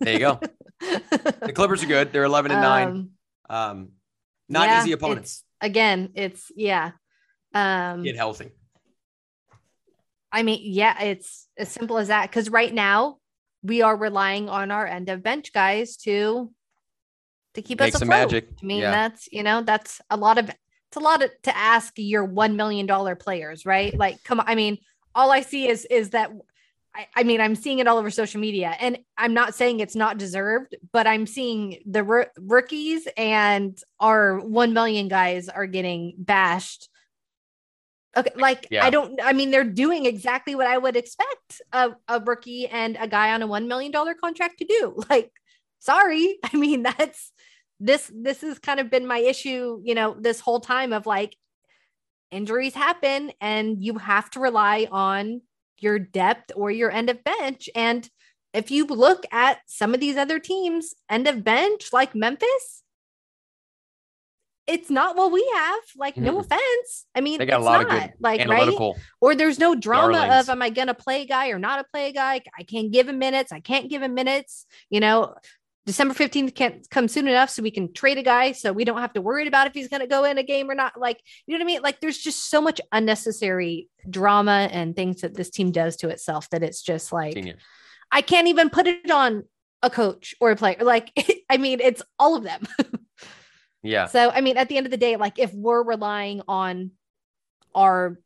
There 0.00 0.14
you 0.14 0.18
go. 0.20 0.40
the 0.80 1.52
Clippers 1.54 1.82
are 1.82 1.86
good. 1.86 2.12
They're 2.12 2.24
eleven 2.24 2.50
and 2.50 2.60
nine. 2.62 2.88
Um, 2.88 3.10
Um, 3.50 3.88
not 4.48 4.68
yeah, 4.68 4.80
easy 4.80 4.92
opponents. 4.92 5.44
it's- 5.60 5.70
again 5.70 6.10
it's 6.14 6.50
yeah 6.56 6.92
um 7.54 8.02
Get 8.02 8.16
healthy. 8.16 8.50
I 10.32 10.42
mean, 10.42 10.60
yeah, 10.64 11.00
it's 11.02 11.46
as 11.56 11.68
simple 11.68 11.96
as 11.98 12.08
that. 12.08 12.28
Because 12.28 12.50
right 12.50 12.72
now 12.74 13.18
we 13.64 13.82
are 13.82 13.96
relying 13.96 14.48
on 14.48 14.70
our 14.70 14.86
end 14.86 15.08
of 15.08 15.22
bench 15.22 15.52
guys 15.52 15.96
to 15.98 16.52
to 17.54 17.62
keep 17.62 17.78
Make 17.80 17.94
us 17.94 18.00
some 18.00 18.08
afloat. 18.10 18.32
magic. 18.32 18.48
I 18.62 18.66
mean, 18.66 18.80
Yeah. 18.82 18.90
that's 18.90 19.28
you 19.32 19.42
know, 19.42 19.62
that's 19.62 20.00
a 20.10 20.16
lot 20.16 20.38
of 20.38 20.48
it's 20.48 20.96
a 20.96 21.00
lot 21.00 21.22
of, 21.22 21.30
to 21.42 21.56
ask 21.56 21.92
your 21.96 22.24
one 22.24 22.54
million 22.56 22.86
dollar 22.86 23.16
players, 23.16 23.64
right? 23.66 23.96
Like, 24.04 24.22
come 24.22 24.38
on. 24.40 24.46
I 24.48 24.54
mean, 24.54 24.78
all 25.14 25.30
I 25.32 25.40
see 25.40 25.68
is 25.68 25.84
is 25.86 26.10
that 26.10 26.30
I, 26.96 27.06
I 27.16 27.22
mean, 27.24 27.40
I'm 27.40 27.56
seeing 27.56 27.80
it 27.80 27.88
all 27.88 27.98
over 27.98 28.10
social 28.10 28.40
media, 28.40 28.76
and 28.78 28.98
I'm 29.18 29.34
not 29.34 29.54
saying 29.56 29.80
it's 29.80 29.96
not 29.96 30.16
deserved, 30.18 30.76
but 30.92 31.08
I'm 31.08 31.26
seeing 31.26 31.82
the 31.86 32.04
roo- 32.04 32.26
rookies 32.38 33.08
and 33.16 33.76
our 33.98 34.38
one 34.38 34.72
million 34.74 35.08
guys 35.08 35.48
are 35.48 35.66
getting 35.66 36.14
bashed. 36.18 36.88
Okay, 38.16 38.30
like 38.36 38.66
Yeah. 38.70 38.84
I 38.84 38.90
don't. 38.90 39.20
I 39.22 39.32
mean, 39.32 39.50
they're 39.50 39.64
doing 39.64 40.06
exactly 40.06 40.54
what 40.54 40.66
I 40.66 40.78
would 40.78 40.96
expect 40.96 41.62
a, 41.72 41.92
a 42.08 42.20
rookie 42.20 42.66
and 42.68 42.96
a 43.00 43.08
guy 43.08 43.32
on 43.32 43.42
a 43.42 43.46
one 43.46 43.68
million 43.68 43.92
dollar 43.92 44.14
contract 44.14 44.58
to 44.58 44.64
do. 44.64 44.96
Like, 45.10 45.32
sorry, 45.78 46.38
I 46.42 46.56
mean 46.56 46.82
that's 46.98 47.32
this. 47.80 48.10
This 48.14 48.40
has 48.42 48.58
kind 48.58 48.80
of 48.80 48.90
been 48.90 49.06
my 49.06 49.18
issue, 49.18 49.80
you 49.84 49.94
know, 49.94 50.16
this 50.18 50.40
whole 50.40 50.60
time 50.60 50.92
of 50.92 51.06
like 51.06 51.36
injuries 52.30 52.74
happen, 52.74 53.32
and 53.40 53.82
you 53.82 53.98
have 53.98 54.30
to 54.30 54.40
rely 54.40 54.88
on 54.90 55.42
your 55.78 55.98
depth 55.98 56.52
or 56.54 56.70
your 56.70 56.90
end 56.90 57.10
of 57.10 57.24
bench. 57.24 57.68
And 57.74 58.08
if 58.52 58.70
you 58.70 58.86
look 58.86 59.24
at 59.32 59.58
some 59.66 59.94
of 59.94 60.00
these 60.00 60.16
other 60.16 60.38
teams, 60.38 60.94
end 61.10 61.26
of 61.26 61.42
bench, 61.42 61.92
like 61.92 62.14
Memphis, 62.14 62.83
it's 64.66 64.90
not 64.90 65.16
what 65.16 65.30
we 65.30 65.48
have. 65.54 65.80
Like, 65.96 66.16
no 66.16 66.38
offense. 66.38 67.06
I 67.14 67.20
mean, 67.20 67.38
They 67.38 67.46
got 67.46 67.60
a 67.60 67.64
lot 67.64 67.82
of 67.82 67.88
not. 67.88 68.00
good 68.00 68.12
like, 68.20 68.48
right? 68.48 68.94
Or 69.20 69.34
there's 69.34 69.58
no 69.58 69.74
drama 69.74 70.14
darlings. 70.14 70.48
of 70.48 70.50
am 70.50 70.62
I 70.62 70.70
gonna 70.70 70.94
play 70.94 71.22
a 71.22 71.26
guy 71.26 71.48
or 71.48 71.58
not 71.58 71.80
a 71.80 71.84
play 71.84 72.08
a 72.08 72.12
guy? 72.12 72.40
I 72.58 72.62
can't 72.62 72.90
give 72.90 73.08
him 73.08 73.18
minutes, 73.18 73.52
I 73.52 73.60
can't 73.60 73.90
give 73.90 74.02
him 74.02 74.14
minutes, 74.14 74.66
you 74.90 75.00
know. 75.00 75.34
December 75.86 76.14
15th 76.14 76.54
can't 76.54 76.88
come 76.88 77.08
soon 77.08 77.28
enough 77.28 77.50
so 77.50 77.62
we 77.62 77.70
can 77.70 77.92
trade 77.92 78.16
a 78.16 78.22
guy 78.22 78.52
so 78.52 78.72
we 78.72 78.84
don't 78.84 79.02
have 79.02 79.12
to 79.12 79.20
worry 79.20 79.46
about 79.46 79.66
if 79.66 79.74
he's 79.74 79.88
to 79.88 80.06
go 80.06 80.24
in 80.24 80.38
a 80.38 80.42
game 80.42 80.70
or 80.70 80.74
not. 80.74 80.98
Like, 80.98 81.20
you 81.46 81.52
know 81.52 81.62
what 81.62 81.70
I 81.70 81.74
mean? 81.74 81.82
Like, 81.82 82.00
there's 82.00 82.16
just 82.16 82.48
so 82.48 82.62
much 82.62 82.80
unnecessary 82.90 83.90
drama 84.08 84.70
and 84.72 84.96
things 84.96 85.20
that 85.20 85.34
this 85.34 85.50
team 85.50 85.72
does 85.72 85.96
to 85.96 86.08
itself 86.08 86.48
that 86.50 86.62
it's 86.62 86.80
just 86.80 87.12
like, 87.12 87.34
Genius. 87.34 87.60
I 88.10 88.22
can't 88.22 88.48
even 88.48 88.70
put 88.70 88.86
it 88.86 89.10
on 89.10 89.44
a 89.82 89.90
coach 89.90 90.34
or 90.40 90.52
a 90.52 90.56
player. 90.56 90.78
Like, 90.80 91.12
I 91.50 91.58
mean, 91.58 91.80
it's 91.80 92.02
all 92.18 92.36
of 92.36 92.44
them. 92.44 92.66
yeah. 93.84 94.06
So, 94.06 94.30
I 94.30 94.40
mean, 94.40 94.56
at 94.56 94.68
the 94.68 94.76
end 94.76 94.86
of 94.86 94.90
the 94.90 94.96
day, 94.96 95.16
like, 95.16 95.38
if 95.38 95.52
we're 95.52 95.82
relying 95.82 96.42
on 96.48 96.90
our 97.74 98.18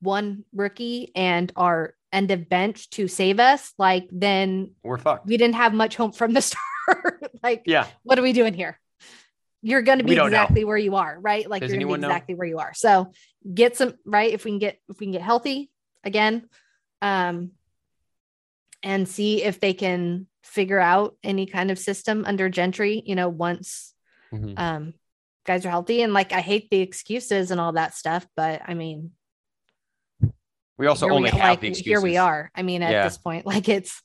one 0.00 0.44
rookie 0.52 1.12
and 1.14 1.50
our 1.56 1.94
end 2.12 2.30
of 2.30 2.48
bench 2.48 2.90
to 2.90 3.08
save 3.08 3.38
us, 3.38 3.72
like, 3.78 4.08
then 4.10 4.72
we're 4.82 4.98
fucked. 4.98 5.26
We 5.26 5.36
didn't 5.36 5.54
have 5.54 5.72
much 5.72 5.96
hope 5.96 6.16
from 6.16 6.32
the 6.32 6.42
start. 6.88 7.30
like, 7.42 7.62
yeah, 7.64 7.86
what 8.02 8.18
are 8.18 8.22
we 8.22 8.32
doing 8.32 8.54
here? 8.54 8.78
You're 9.62 9.82
going 9.82 9.98
to 9.98 10.04
be 10.04 10.16
exactly 10.16 10.62
know. 10.62 10.68
where 10.68 10.76
you 10.76 10.96
are, 10.96 11.18
right? 11.20 11.48
Like, 11.48 11.62
Does 11.62 11.72
you're 11.72 11.80
going 11.80 12.00
to 12.00 12.06
be 12.06 12.06
exactly 12.06 12.34
know? 12.34 12.38
where 12.38 12.48
you 12.48 12.58
are. 12.58 12.72
So 12.74 13.12
get 13.52 13.76
some 13.76 13.94
right. 14.04 14.32
If 14.32 14.44
we 14.44 14.52
can 14.52 14.58
get 14.58 14.80
if 14.88 15.00
we 15.00 15.06
can 15.06 15.12
get 15.12 15.22
healthy 15.22 15.70
again, 16.04 16.48
um, 17.02 17.52
and 18.82 19.08
see 19.08 19.42
if 19.42 19.60
they 19.60 19.74
can 19.74 20.26
figure 20.44 20.78
out 20.78 21.16
any 21.22 21.46
kind 21.46 21.70
of 21.70 21.78
system 21.78 22.24
under 22.26 22.48
Gentry. 22.48 23.02
You 23.04 23.16
know, 23.16 23.28
once 23.28 23.94
mm-hmm. 24.32 24.54
um 24.56 24.94
guys 25.46 25.64
are 25.64 25.70
healthy, 25.70 26.02
and 26.02 26.12
like 26.12 26.32
I 26.32 26.40
hate 26.40 26.68
the 26.70 26.80
excuses 26.80 27.50
and 27.50 27.60
all 27.60 27.72
that 27.72 27.94
stuff, 27.94 28.26
but 28.36 28.62
I 28.66 28.74
mean. 28.74 29.12
We 30.76 30.86
also 30.86 31.08
only 31.08 31.32
we, 31.32 31.38
have 31.38 31.50
like, 31.50 31.60
the 31.60 31.68
excuses. 31.68 31.90
Here 31.90 32.00
we 32.00 32.18
are. 32.18 32.52
I 32.54 32.62
mean, 32.62 32.84
at 32.84 32.92
yeah. 32.92 33.02
this 33.02 33.18
point, 33.18 33.44
like 33.52 33.68
it's 33.68 34.00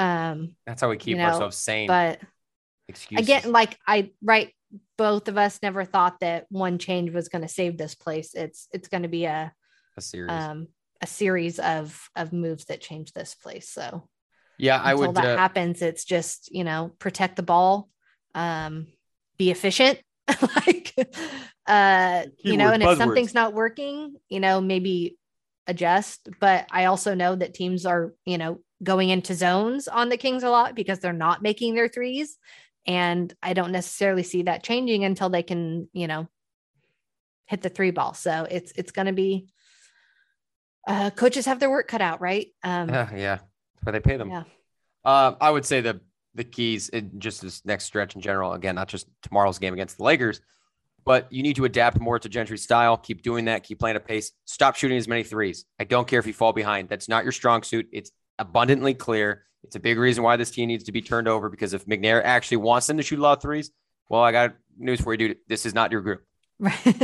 um, 0.00 0.56
That's 0.66 0.80
how 0.80 0.88
we 0.88 0.96
keep 0.96 1.10
you 1.10 1.16
know, 1.18 1.28
ourselves 1.28 1.56
sane. 1.56 1.86
But 1.86 2.20
Excuses. 2.88 3.24
again, 3.24 3.52
like 3.52 3.78
I 3.86 4.10
right, 4.22 4.52
both 4.96 5.28
of 5.28 5.36
us 5.36 5.60
never 5.62 5.84
thought 5.84 6.20
that 6.20 6.46
one 6.48 6.78
change 6.78 7.10
was 7.10 7.28
going 7.28 7.42
to 7.42 7.48
save 7.48 7.76
this 7.76 7.94
place. 7.94 8.34
It's 8.34 8.66
it's 8.72 8.88
going 8.88 9.02
to 9.02 9.08
be 9.08 9.26
a 9.26 9.52
a 9.96 10.00
series, 10.00 10.30
um, 10.30 10.68
a 11.02 11.06
series 11.06 11.58
of 11.58 12.08
of 12.16 12.32
moves 12.32 12.64
that 12.66 12.80
change 12.80 13.12
this 13.12 13.34
place. 13.34 13.68
So 13.68 14.08
yeah, 14.58 14.80
I 14.82 14.94
would. 14.94 15.14
that 15.14 15.24
uh, 15.24 15.36
happens, 15.36 15.82
it's 15.82 16.04
just 16.04 16.50
you 16.50 16.64
know 16.64 16.92
protect 16.98 17.36
the 17.36 17.42
ball, 17.42 17.90
um, 18.34 18.86
be 19.40 19.50
efficient, 19.50 19.98
like 20.66 20.94
uh, 21.66 22.24
you 22.44 22.58
know, 22.58 22.70
and 22.72 22.82
buzzwords. 22.82 22.92
if 22.92 22.98
something's 22.98 23.34
not 23.34 23.54
working, 23.54 24.16
you 24.28 24.38
know, 24.38 24.60
maybe 24.60 25.16
adjust. 25.66 26.28
But 26.40 26.66
I 26.70 26.84
also 26.84 27.14
know 27.14 27.34
that 27.34 27.54
teams 27.54 27.86
are 27.86 28.12
you 28.26 28.36
know 28.36 28.60
going 28.84 29.08
into 29.08 29.34
zones 29.34 29.88
on 29.88 30.10
the 30.10 30.18
Kings 30.18 30.42
a 30.42 30.50
lot 30.50 30.74
because 30.74 30.98
they're 30.98 31.14
not 31.14 31.42
making 31.42 31.74
their 31.74 31.88
threes. 31.88 32.36
And 32.86 33.32
I 33.42 33.54
don't 33.54 33.72
necessarily 33.72 34.22
see 34.22 34.42
that 34.42 34.62
changing 34.62 35.04
until 35.04 35.30
they 35.30 35.42
can, 35.42 35.88
you 35.92 36.06
know, 36.06 36.28
hit 37.46 37.62
the 37.62 37.68
three 37.70 37.92
ball. 37.92 38.12
So 38.12 38.46
it's 38.50 38.72
it's 38.76 38.92
going 38.92 39.06
to 39.06 39.14
be 39.14 39.48
uh, 40.86 41.10
coaches 41.10 41.46
have 41.46 41.60
their 41.60 41.70
work 41.70 41.88
cut 41.88 42.02
out, 42.02 42.20
right? 42.20 42.48
Um, 42.62 42.90
uh, 42.90 43.06
yeah, 43.16 43.38
where 43.82 43.92
they 43.94 44.00
pay 44.00 44.18
them. 44.18 44.28
Yeah. 44.28 44.44
Uh, 45.02 45.32
I 45.40 45.50
would 45.50 45.64
say 45.64 45.80
the 45.80 46.00
the 46.34 46.44
keys 46.44 46.88
in 46.88 47.18
just 47.18 47.42
this 47.42 47.64
next 47.64 47.84
stretch 47.84 48.14
in 48.14 48.20
general. 48.20 48.52
Again, 48.52 48.74
not 48.74 48.88
just 48.88 49.08
tomorrow's 49.22 49.58
game 49.58 49.74
against 49.74 49.98
the 49.98 50.04
Lakers, 50.04 50.40
but 51.04 51.32
you 51.32 51.42
need 51.42 51.56
to 51.56 51.64
adapt 51.64 51.98
more 51.98 52.18
to 52.18 52.28
Gentry's 52.28 52.62
style. 52.62 52.96
Keep 52.96 53.22
doing 53.22 53.46
that. 53.46 53.62
Keep 53.64 53.78
playing 53.78 53.96
a 53.96 54.00
pace. 54.00 54.32
Stop 54.44 54.76
shooting 54.76 54.98
as 54.98 55.08
many 55.08 55.22
threes. 55.22 55.64
I 55.78 55.84
don't 55.84 56.06
care 56.06 56.20
if 56.20 56.26
you 56.26 56.32
fall 56.32 56.52
behind. 56.52 56.88
That's 56.88 57.08
not 57.08 57.24
your 57.24 57.32
strong 57.32 57.62
suit. 57.62 57.88
It's 57.92 58.12
abundantly 58.38 58.94
clear. 58.94 59.44
It's 59.64 59.76
a 59.76 59.80
big 59.80 59.98
reason 59.98 60.22
why 60.22 60.36
this 60.36 60.50
team 60.50 60.68
needs 60.68 60.84
to 60.84 60.92
be 60.92 61.02
turned 61.02 61.28
over 61.28 61.48
because 61.48 61.74
if 61.74 61.84
McNair 61.86 62.22
actually 62.24 62.58
wants 62.58 62.86
them 62.86 62.96
to 62.96 63.02
shoot 63.02 63.18
a 63.18 63.22
lot 63.22 63.38
of 63.38 63.42
threes, 63.42 63.70
well, 64.08 64.22
I 64.22 64.32
got 64.32 64.54
news 64.78 65.00
for 65.00 65.12
you, 65.12 65.18
dude. 65.18 65.38
This 65.48 65.66
is 65.66 65.74
not 65.74 65.92
your 65.92 66.00
group. 66.00 66.24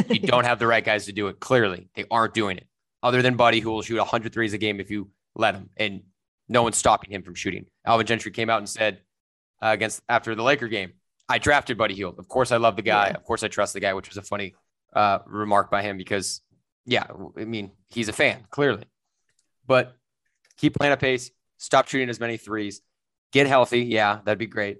you 0.08 0.20
don't 0.20 0.44
have 0.44 0.58
the 0.58 0.66
right 0.66 0.84
guys 0.84 1.06
to 1.06 1.12
do 1.12 1.28
it. 1.28 1.40
Clearly, 1.40 1.88
they 1.94 2.04
aren't 2.10 2.34
doing 2.34 2.58
it. 2.58 2.66
Other 3.02 3.22
than 3.22 3.36
Buddy, 3.36 3.60
who 3.60 3.70
will 3.70 3.82
shoot 3.82 3.98
100 3.98 4.32
threes 4.32 4.52
a 4.52 4.58
game 4.58 4.80
if 4.80 4.90
you 4.90 5.10
let 5.34 5.54
him, 5.54 5.70
and 5.76 6.02
no 6.48 6.62
one's 6.62 6.76
stopping 6.76 7.12
him 7.12 7.22
from 7.22 7.34
shooting. 7.34 7.66
Alvin 7.84 8.06
Gentry 8.06 8.30
came 8.30 8.50
out 8.50 8.58
and 8.58 8.68
said 8.68 9.00
uh, 9.62 9.68
against 9.68 10.02
after 10.08 10.34
the 10.34 10.42
Laker 10.42 10.68
game, 10.68 10.92
"I 11.28 11.38
drafted 11.38 11.78
Buddy 11.78 11.94
Hield. 11.94 12.18
Of 12.18 12.28
course, 12.28 12.52
I 12.52 12.56
love 12.56 12.76
the 12.76 12.82
guy. 12.82 13.08
Yeah. 13.08 13.14
Of 13.14 13.24
course, 13.24 13.42
I 13.42 13.48
trust 13.48 13.74
the 13.74 13.80
guy," 13.80 13.94
which 13.94 14.08
was 14.08 14.16
a 14.16 14.22
funny 14.22 14.54
uh, 14.94 15.20
remark 15.26 15.70
by 15.70 15.82
him 15.82 15.96
because, 15.96 16.40
yeah, 16.84 17.06
I 17.36 17.44
mean, 17.44 17.72
he's 17.88 18.08
a 18.08 18.12
fan 18.12 18.44
clearly, 18.50 18.84
but 19.66 19.96
keep 20.56 20.74
playing 20.74 20.92
a 20.92 20.96
pace 20.96 21.30
stop 21.58 21.88
shooting 21.88 22.08
as 22.08 22.20
many 22.20 22.36
threes, 22.36 22.80
get 23.32 23.46
healthy. 23.46 23.82
Yeah, 23.82 24.20
that'd 24.24 24.38
be 24.38 24.46
great. 24.46 24.78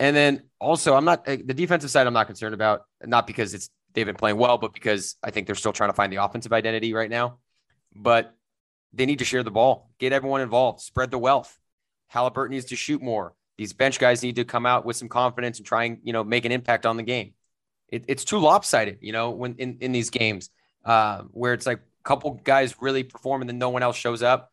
And 0.00 0.14
then 0.14 0.42
also, 0.60 0.94
I'm 0.94 1.04
not 1.04 1.24
the 1.24 1.36
defensive 1.36 1.90
side. 1.90 2.06
I'm 2.06 2.14
not 2.14 2.26
concerned 2.26 2.54
about 2.54 2.82
not 3.04 3.26
because 3.26 3.54
it's 3.54 3.70
they've 3.92 4.06
been 4.06 4.16
playing 4.16 4.36
well, 4.36 4.58
but 4.58 4.72
because 4.72 5.16
I 5.22 5.30
think 5.30 5.46
they're 5.46 5.54
still 5.54 5.72
trying 5.72 5.90
to 5.90 5.94
find 5.94 6.12
the 6.12 6.22
offensive 6.22 6.52
identity 6.52 6.92
right 6.92 7.10
now. 7.10 7.38
But 7.94 8.34
they 8.92 9.06
need 9.06 9.20
to 9.20 9.24
share 9.24 9.42
the 9.42 9.50
ball, 9.50 9.90
get 9.98 10.12
everyone 10.12 10.40
involved, 10.40 10.80
spread 10.80 11.10
the 11.10 11.18
wealth. 11.18 11.58
Halliburton 12.08 12.54
needs 12.54 12.66
to 12.66 12.76
shoot 12.76 13.02
more. 13.02 13.34
These 13.56 13.72
bench 13.72 13.98
guys 13.98 14.22
need 14.22 14.36
to 14.36 14.44
come 14.44 14.66
out 14.66 14.84
with 14.84 14.96
some 14.96 15.08
confidence 15.08 15.58
and 15.58 15.66
try 15.66 15.84
and 15.84 15.98
you 16.02 16.12
know 16.12 16.24
make 16.24 16.44
an 16.44 16.52
impact 16.52 16.86
on 16.86 16.96
the 16.96 17.02
game. 17.02 17.34
It, 17.88 18.04
it's 18.08 18.24
too 18.24 18.38
lopsided, 18.38 18.98
you 19.00 19.12
know, 19.12 19.30
when 19.30 19.54
in, 19.56 19.78
in 19.80 19.92
these 19.92 20.10
games 20.10 20.50
uh, 20.84 21.22
where 21.30 21.52
it's 21.52 21.66
like 21.66 21.78
a 21.78 22.02
couple 22.02 22.40
guys 22.42 22.74
really 22.80 23.04
perform 23.04 23.42
and 23.42 23.48
then 23.48 23.58
no 23.58 23.70
one 23.70 23.82
else 23.82 23.96
shows 23.96 24.22
up 24.22 24.52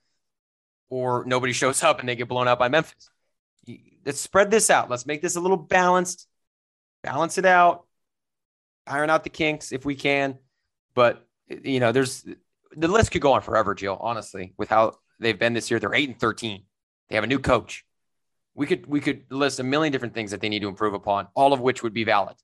or 0.89 1.23
nobody 1.25 1.53
shows 1.61 1.83
up 1.83 1.99
and 1.99 2.09
they 2.09 2.15
get 2.15 2.27
blown 2.27 2.47
out 2.47 2.59
by 2.59 2.69
Memphis. 2.69 3.09
Let's 4.05 4.19
spread 4.19 4.51
this 4.51 4.69
out. 4.69 4.89
Let's 4.89 5.05
make 5.05 5.21
this 5.21 5.35
a 5.35 5.39
little 5.39 5.57
balanced, 5.57 6.27
balance 7.03 7.37
it 7.37 7.45
out, 7.45 7.85
iron 8.87 9.09
out 9.09 9.23
the 9.23 9.29
kinks 9.29 9.71
if 9.71 9.85
we 9.85 9.95
can. 9.95 10.37
But, 10.93 11.25
you 11.47 11.79
know, 11.79 11.91
there's 11.91 12.25
the 12.75 12.87
list 12.87 13.11
could 13.11 13.21
go 13.21 13.33
on 13.33 13.41
forever, 13.41 13.75
Jill, 13.75 13.97
honestly, 13.99 14.53
with 14.57 14.69
how 14.69 14.97
they've 15.19 15.37
been 15.37 15.53
this 15.53 15.69
year. 15.69 15.79
They're 15.79 15.93
8 15.93 16.09
and 16.09 16.19
13. 16.19 16.63
They 17.09 17.15
have 17.15 17.23
a 17.23 17.27
new 17.27 17.39
coach. 17.39 17.85
We 18.53 18.67
could 18.67 18.85
we 18.85 18.99
could 18.99 19.23
list 19.29 19.59
a 19.59 19.63
million 19.63 19.91
different 19.91 20.13
things 20.13 20.31
that 20.31 20.41
they 20.41 20.49
need 20.49 20.61
to 20.61 20.67
improve 20.67 20.93
upon, 20.93 21.27
all 21.35 21.53
of 21.53 21.61
which 21.61 21.83
would 21.83 21.93
be 21.93 22.03
valid. 22.03 22.35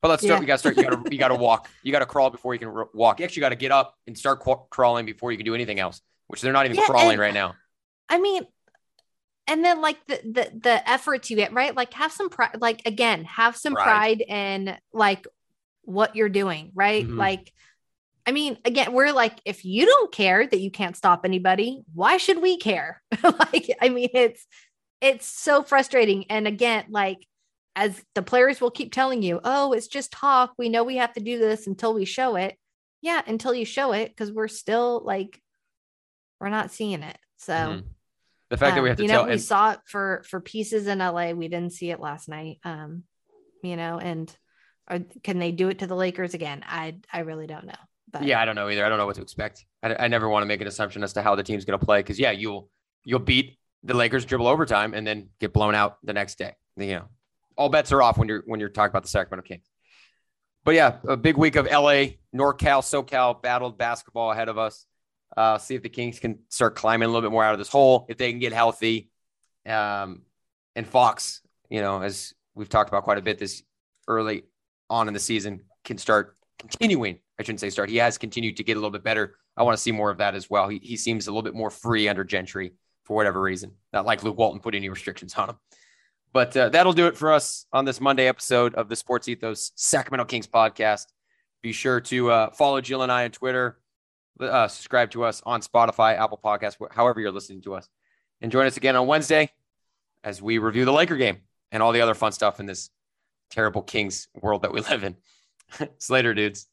But 0.00 0.08
let's 0.08 0.22
start. 0.22 0.38
Yeah. 0.38 0.40
You 0.40 0.46
got 0.46 0.54
to 0.54 0.58
start. 0.58 0.76
You 0.76 0.82
got 0.84 1.04
to 1.04 1.12
you 1.12 1.18
got 1.18 1.28
to 1.28 1.34
walk. 1.34 1.68
You 1.82 1.92
got 1.92 2.00
to 2.00 2.06
crawl 2.06 2.30
before 2.30 2.54
you 2.54 2.60
can 2.60 2.84
walk. 2.92 3.20
You 3.20 3.24
actually 3.24 3.40
got 3.40 3.50
to 3.50 3.56
get 3.56 3.72
up 3.72 3.96
and 4.06 4.16
start 4.16 4.40
crawling 4.70 5.06
before 5.06 5.32
you 5.32 5.38
can 5.38 5.44
do 5.44 5.54
anything 5.54 5.78
else 5.80 6.00
which 6.32 6.40
they're 6.40 6.52
not 6.52 6.64
even 6.64 6.78
yeah, 6.78 6.86
crawling 6.86 7.18
right 7.18 7.34
now. 7.34 7.54
I 8.08 8.18
mean, 8.18 8.46
and 9.46 9.62
then 9.62 9.82
like 9.82 9.98
the 10.06 10.18
the 10.24 10.60
the 10.62 10.90
efforts 10.90 11.28
you 11.28 11.36
get, 11.36 11.52
right? 11.52 11.76
Like 11.76 11.92
have 11.92 12.10
some 12.10 12.30
pride, 12.30 12.56
like 12.58 12.86
again, 12.86 13.24
have 13.24 13.54
some 13.54 13.74
pride, 13.74 13.84
pride 13.84 14.24
in 14.26 14.74
like 14.94 15.26
what 15.82 16.16
you're 16.16 16.30
doing, 16.30 16.70
right? 16.74 17.04
Mm-hmm. 17.04 17.18
Like, 17.18 17.52
I 18.26 18.32
mean, 18.32 18.56
again, 18.64 18.92
we're 18.92 19.12
like, 19.12 19.40
if 19.44 19.64
you 19.64 19.84
don't 19.84 20.12
care 20.12 20.46
that 20.46 20.60
you 20.60 20.70
can't 20.70 20.96
stop 20.96 21.22
anybody, 21.24 21.82
why 21.92 22.18
should 22.18 22.40
we 22.40 22.56
care? 22.56 23.02
like, 23.22 23.68
I 23.80 23.88
mean, 23.88 24.10
it's 24.14 24.46
it's 25.00 25.26
so 25.26 25.62
frustrating. 25.62 26.26
And 26.30 26.46
again, 26.46 26.84
like 26.88 27.26
as 27.74 28.00
the 28.14 28.22
players 28.22 28.60
will 28.60 28.70
keep 28.70 28.92
telling 28.92 29.22
you, 29.22 29.40
oh, 29.42 29.72
it's 29.72 29.88
just 29.88 30.12
talk. 30.12 30.52
We 30.56 30.68
know 30.68 30.84
we 30.84 30.96
have 30.96 31.12
to 31.14 31.20
do 31.20 31.38
this 31.38 31.66
until 31.66 31.94
we 31.94 32.04
show 32.04 32.36
it. 32.36 32.56
Yeah, 33.00 33.20
until 33.26 33.52
you 33.52 33.64
show 33.64 33.92
it, 33.92 34.10
because 34.10 34.30
we're 34.30 34.46
still 34.46 35.02
like 35.04 35.40
we're 36.40 36.50
not 36.50 36.70
seeing 36.70 37.02
it. 37.02 37.18
So 37.38 37.52
mm-hmm. 37.52 37.86
the 38.50 38.56
fact 38.56 38.72
um, 38.72 38.76
that 38.76 38.82
we 38.82 38.88
have 38.90 38.98
to 38.98 39.02
you 39.02 39.08
tell, 39.08 39.22
know, 39.22 39.26
we 39.26 39.32
and- 39.32 39.42
saw 39.42 39.72
it 39.72 39.80
for 39.86 40.22
for 40.28 40.40
pieces 40.40 40.86
in 40.86 40.98
LA. 40.98 41.32
We 41.32 41.48
didn't 41.48 41.72
see 41.72 41.90
it 41.90 41.98
last 41.98 42.28
night. 42.28 42.58
Um, 42.62 43.02
you 43.64 43.76
know, 43.76 43.98
and 43.98 44.32
are, 44.86 45.00
can 45.24 45.40
they 45.40 45.50
do 45.50 45.68
it 45.68 45.80
to 45.80 45.88
the 45.88 45.96
Lakers 45.96 46.34
again? 46.34 46.62
I 46.64 46.98
I 47.12 47.20
really 47.20 47.48
don't 47.48 47.66
know. 47.66 47.72
But 48.12 48.24
yeah, 48.24 48.40
I 48.40 48.44
don't 48.44 48.54
know 48.54 48.68
either. 48.68 48.84
I 48.84 48.88
don't 48.88 48.98
know 48.98 49.06
what 49.06 49.16
to 49.16 49.22
expect. 49.22 49.64
I, 49.82 49.94
I 49.94 50.08
never 50.08 50.28
want 50.28 50.42
to 50.42 50.46
make 50.46 50.60
an 50.60 50.66
assumption 50.66 51.02
as 51.02 51.14
to 51.14 51.22
how 51.22 51.34
the 51.34 51.42
team's 51.42 51.64
going 51.64 51.78
to 51.78 51.84
play 51.84 52.00
because 52.00 52.18
yeah, 52.18 52.30
you'll 52.30 52.68
you'll 53.04 53.20
beat 53.20 53.58
the 53.82 53.94
Lakers 53.94 54.24
dribble 54.24 54.46
overtime 54.46 54.94
and 54.94 55.06
then 55.06 55.30
get 55.40 55.52
blown 55.52 55.74
out 55.74 55.98
the 56.04 56.12
next 56.12 56.38
day. 56.38 56.54
You 56.76 56.86
know, 56.94 57.04
all 57.56 57.68
bets 57.68 57.92
are 57.92 58.02
off 58.02 58.18
when 58.18 58.28
you're 58.28 58.42
when 58.46 58.60
you're 58.60 58.68
talking 58.68 58.90
about 58.90 59.02
the 59.02 59.08
Sacramento 59.08 59.46
Kings. 59.46 59.66
But 60.64 60.74
yeah, 60.74 60.98
a 61.08 61.16
big 61.16 61.36
week 61.36 61.56
of 61.56 61.66
LA, 61.66 62.14
NorCal, 62.34 62.82
SoCal 62.82 63.42
battled 63.42 63.78
basketball 63.78 64.30
ahead 64.30 64.48
of 64.48 64.58
us. 64.58 64.86
Uh, 65.36 65.58
see 65.58 65.74
if 65.74 65.82
the 65.82 65.88
Kings 65.88 66.20
can 66.20 66.40
start 66.48 66.76
climbing 66.76 67.06
a 67.06 67.08
little 67.08 67.22
bit 67.22 67.32
more 67.32 67.42
out 67.42 67.52
of 67.52 67.58
this 67.58 67.68
hole. 67.68 68.06
If 68.08 68.18
they 68.18 68.30
can 68.30 68.38
get 68.38 68.52
healthy, 68.52 69.10
um, 69.66 70.22
and 70.76 70.86
Fox, 70.86 71.40
you 71.68 71.80
know, 71.80 72.02
as 72.02 72.34
we've 72.54 72.68
talked 72.68 72.90
about 72.90 73.04
quite 73.04 73.18
a 73.18 73.22
bit 73.22 73.38
this 73.38 73.62
early 74.06 74.44
on 74.90 75.08
in 75.08 75.14
the 75.14 75.20
season, 75.20 75.62
can 75.84 75.98
start 75.98 76.36
continuing. 76.58 77.18
I 77.42 77.44
shouldn't 77.44 77.60
say 77.60 77.70
start. 77.70 77.90
He 77.90 77.96
has 77.96 78.18
continued 78.18 78.56
to 78.56 78.64
get 78.64 78.76
a 78.76 78.80
little 78.80 78.90
bit 78.90 79.04
better. 79.04 79.36
I 79.56 79.62
want 79.62 79.76
to 79.76 79.82
see 79.82 79.92
more 79.92 80.10
of 80.10 80.18
that 80.18 80.34
as 80.34 80.48
well. 80.48 80.68
He, 80.68 80.78
he 80.78 80.96
seems 80.96 81.26
a 81.26 81.30
little 81.30 81.42
bit 81.42 81.54
more 81.54 81.70
free 81.70 82.08
under 82.08 82.24
Gentry 82.24 82.72
for 83.04 83.16
whatever 83.16 83.40
reason. 83.40 83.72
Not 83.92 84.06
like 84.06 84.22
Luke 84.22 84.38
Walton 84.38 84.60
put 84.60 84.74
any 84.74 84.88
restrictions 84.88 85.34
on 85.34 85.50
him. 85.50 85.56
But 86.32 86.56
uh, 86.56 86.68
that'll 86.70 86.94
do 86.94 87.06
it 87.06 87.16
for 87.16 87.32
us 87.32 87.66
on 87.72 87.84
this 87.84 88.00
Monday 88.00 88.26
episode 88.26 88.74
of 88.74 88.88
the 88.88 88.96
Sports 88.96 89.28
Ethos 89.28 89.72
Sacramento 89.76 90.24
Kings 90.24 90.46
podcast. 90.46 91.06
Be 91.62 91.72
sure 91.72 92.00
to 92.00 92.30
uh, 92.30 92.50
follow 92.52 92.80
Jill 92.80 93.02
and 93.02 93.12
I 93.12 93.24
on 93.24 93.30
Twitter 93.30 93.78
uh, 94.40 94.68
subscribe 94.68 95.10
to 95.12 95.24
us 95.24 95.42
on 95.44 95.60
Spotify, 95.60 96.18
Apple 96.18 96.40
Podcasts, 96.42 96.76
however 96.90 97.20
you're 97.20 97.32
listening 97.32 97.62
to 97.62 97.74
us. 97.74 97.88
And 98.40 98.50
join 98.50 98.66
us 98.66 98.76
again 98.76 98.96
on 98.96 99.06
Wednesday. 99.06 99.50
as 100.24 100.40
we 100.40 100.58
review 100.58 100.84
the 100.84 100.92
Laker 100.92 101.16
game 101.16 101.38
and 101.70 101.82
all 101.82 101.92
the 101.92 102.00
other 102.00 102.14
fun 102.14 102.32
stuff 102.32 102.60
in 102.60 102.66
this 102.66 102.90
terrible 103.50 103.82
Kings 103.82 104.28
world 104.34 104.62
that 104.62 104.72
we 104.72 104.80
live 104.80 105.04
in. 105.04 105.16
Slater, 105.98 106.34
dudes. 106.34 106.66